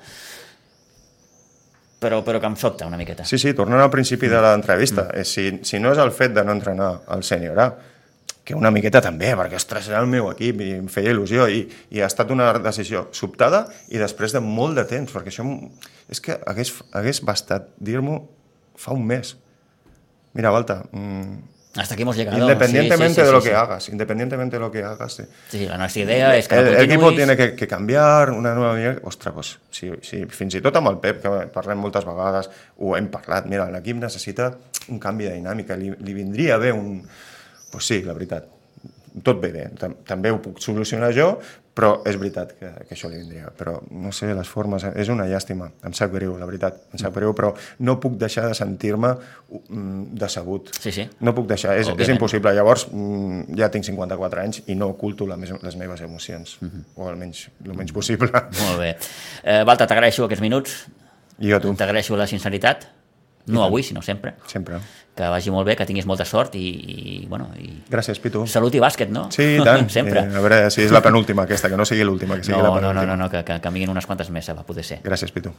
Però, 1.99 2.19
però 2.23 2.39
que 2.39 2.51
em 2.51 2.55
sobta 2.59 2.87
una 2.87 2.99
miqueta. 2.99 3.23
Sí, 3.27 3.39
sí, 3.39 3.55
tornant 3.55 3.79
al 3.83 3.91
principi 3.91 4.27
de 4.31 4.43
l'entrevista, 4.43 5.07
mm. 5.07 5.23
si, 5.27 5.47
si 5.67 5.79
no 5.79 5.95
és 5.95 6.03
el 6.03 6.11
fet 6.15 6.35
de 6.35 6.43
no 6.43 6.55
entrenar 6.55 6.97
al 7.15 7.23
sènior 7.27 7.63
A, 7.63 7.69
que 8.49 8.57
una 8.57 8.71
miqueta 8.73 8.97
també, 9.05 9.29
perquè 9.37 9.59
ostres, 9.59 9.91
era 9.91 9.99
el 10.01 10.07
meu 10.09 10.31
equip 10.31 10.63
i 10.65 10.71
em 10.79 10.87
feia 10.89 11.11
il·lusió 11.13 11.45
i, 11.53 11.61
i 11.93 12.01
ha 12.01 12.07
estat 12.09 12.31
una 12.33 12.47
decisió 12.57 13.05
sobtada 13.13 13.67
i 13.93 14.01
després 14.01 14.33
de 14.33 14.41
molt 14.41 14.79
de 14.79 14.87
temps, 14.89 15.13
perquè 15.13 15.29
això 15.29 15.45
és 16.09 16.23
que 16.25 16.39
hagués, 16.49 16.73
hagués 16.97 17.21
bastat 17.27 17.69
dir-m'ho 17.77 18.23
fa 18.79 18.97
un 18.97 19.05
mes. 19.05 19.35
Mira, 20.33 20.49
Balta, 20.55 20.81
mm, 20.89 21.37
Hasta 21.77 21.93
aquí 21.93 22.01
hemos 22.01 22.17
llegado. 22.17 22.39
independientemente 22.39 23.13
Sí, 23.13 23.21
sí, 23.21 23.21
sí, 23.21 23.27
de 23.27 23.31
lo 23.31 23.41
sí, 23.41 23.49
que 23.49 23.53
sí. 23.53 23.61
hagas, 23.61 23.89
independientemente 23.89 24.55
de 24.55 24.59
lo 24.59 24.71
que 24.71 24.83
hagas, 24.83 25.13
sí. 25.13 25.23
Sí, 25.49 25.67
la 25.67 25.77
nostra 25.77 26.01
idea 26.01 26.35
és 26.35 26.47
que 26.47 26.57
el, 26.57 26.67
el 26.73 26.89
equipo 26.89 27.13
tiene 27.13 27.37
que, 27.37 27.53
que 27.53 27.67
cambiar, 27.67 28.31
una 28.31 28.55
nova 28.55 28.73
manera... 28.73 28.97
Ostres, 29.03 29.33
pues, 29.33 29.59
sí, 29.69 29.91
sí, 30.01 30.25
fins 30.25 30.57
i 30.57 30.63
tot 30.65 30.75
amb 30.81 30.89
el 30.89 30.97
Pep, 30.97 31.21
que 31.21 31.35
parlem 31.53 31.77
moltes 31.77 32.09
vegades, 32.09 32.49
ho 32.81 32.97
hem 32.97 33.11
parlat, 33.13 33.45
mira, 33.45 33.69
l'equip 33.69 34.01
necessita 34.01 34.49
un 34.89 34.97
canvi 34.97 35.29
de 35.29 35.35
dinàmica, 35.37 35.77
li, 35.77 35.93
li 36.01 36.17
vindria 36.17 36.57
bé 36.57 36.73
un... 36.73 37.03
Pues 37.71 37.85
sí, 37.85 38.01
la 38.03 38.13
veritat, 38.13 38.45
tot 39.23 39.39
ve 39.41 39.51
bé, 39.51 39.69
Tam- 39.79 39.97
també 40.05 40.31
ho 40.31 40.37
puc 40.41 40.59
solucionar 40.61 41.11
jo, 41.13 41.39
però 41.79 42.01
és 42.07 42.17
veritat 42.19 42.51
que, 42.59 42.67
que 42.87 42.95
això 42.95 43.07
li 43.09 43.17
vindria. 43.21 43.49
Però, 43.55 43.77
no 43.91 44.11
sé, 44.11 44.33
les 44.35 44.47
formes, 44.51 44.83
és 44.99 45.07
una 45.09 45.23
llàstima, 45.29 45.69
em 45.87 45.93
sap 45.95 46.11
greu, 46.11 46.33
la 46.37 46.45
veritat, 46.45 46.75
em 46.93 46.99
sap 46.99 47.15
greu, 47.15 47.31
però 47.33 47.53
no 47.87 47.95
puc 48.03 48.17
deixar 48.19 48.47
de 48.49 48.53
sentir-me 48.57 49.13
mm, 49.69 50.09
decebut. 50.19 50.73
Sí, 50.79 50.91
sí. 50.91 51.05
No 51.23 51.33
puc 51.37 51.47
deixar, 51.47 51.77
és, 51.79 51.87
és 51.87 52.11
impossible. 52.11 52.51
Llavors, 52.57 52.87
mm, 52.91 53.55
ja 53.57 53.69
tinc 53.71 53.85
54 53.87 54.41
anys 54.43 54.61
i 54.67 54.75
no 54.75 54.89
oculto 54.91 55.27
la 55.29 55.37
mes, 55.39 55.53
les 55.63 55.75
meves 55.79 56.01
emocions, 56.01 56.57
Mhm. 56.61 56.83
o 56.95 57.07
almenys 57.07 57.47
el 57.65 57.73
menys 57.73 57.91
possible. 57.95 58.29
Molt 58.33 58.79
bé. 58.79 58.95
Eh, 59.43 59.63
Balta, 59.63 59.87
t'agraeixo 59.87 60.25
aquests 60.25 60.41
minuts, 60.43 60.87
I 61.39 61.49
jo 61.53 61.55
a 61.55 61.59
tu, 61.63 61.73
t'agraeixo 61.73 62.17
la 62.19 62.27
sinceritat, 62.27 62.89
no 63.47 63.63
avui, 63.63 63.81
sinó 63.83 64.01
sempre. 64.01 64.35
sempre. 64.45 64.77
Que 65.19 65.27
vagi 65.27 65.51
molt 65.51 65.67
bé, 65.67 65.73
que 65.75 65.83
tinguis 65.83 66.05
molta 66.07 66.23
sort 66.23 66.53
i, 66.55 66.61
i 66.63 67.25
bueno, 67.27 67.49
i 67.59 67.73
Gràcies, 67.91 68.21
Pitu. 68.23 68.45
salut 68.47 68.75
i 68.77 68.79
bàsquet, 68.79 69.09
no? 69.11 69.25
Sí, 69.35 69.57
i 69.57 69.65
tant. 69.67 69.89
sempre. 69.97 70.21
Eh, 70.23 70.37
a 70.39 70.43
veure 70.45 70.59
si 70.71 70.85
és 70.85 70.93
la 70.95 71.01
penúltima 71.03 71.43
aquesta, 71.43 71.67
que 71.67 71.75
no 71.75 71.83
sigui 71.89 72.07
l'última, 72.07 72.37
que 72.39 72.47
sigui 72.47 72.55
no, 72.55 72.63
la 72.63 72.69
no, 72.69 72.75
penúltima. 72.79 73.03
no, 73.03 73.17
no, 73.17 73.23
no, 73.25 73.29
que, 73.33 73.43
que, 73.43 73.59
que 73.59 73.73
vinguin 73.75 73.91
unes 73.91 74.07
quantes 74.07 74.31
més, 74.31 74.47
eh, 74.47 74.55
va 74.55 74.63
poder 74.63 74.87
ser. 74.87 75.01
Gràcies, 75.03 75.35
Pitu. 75.35 75.51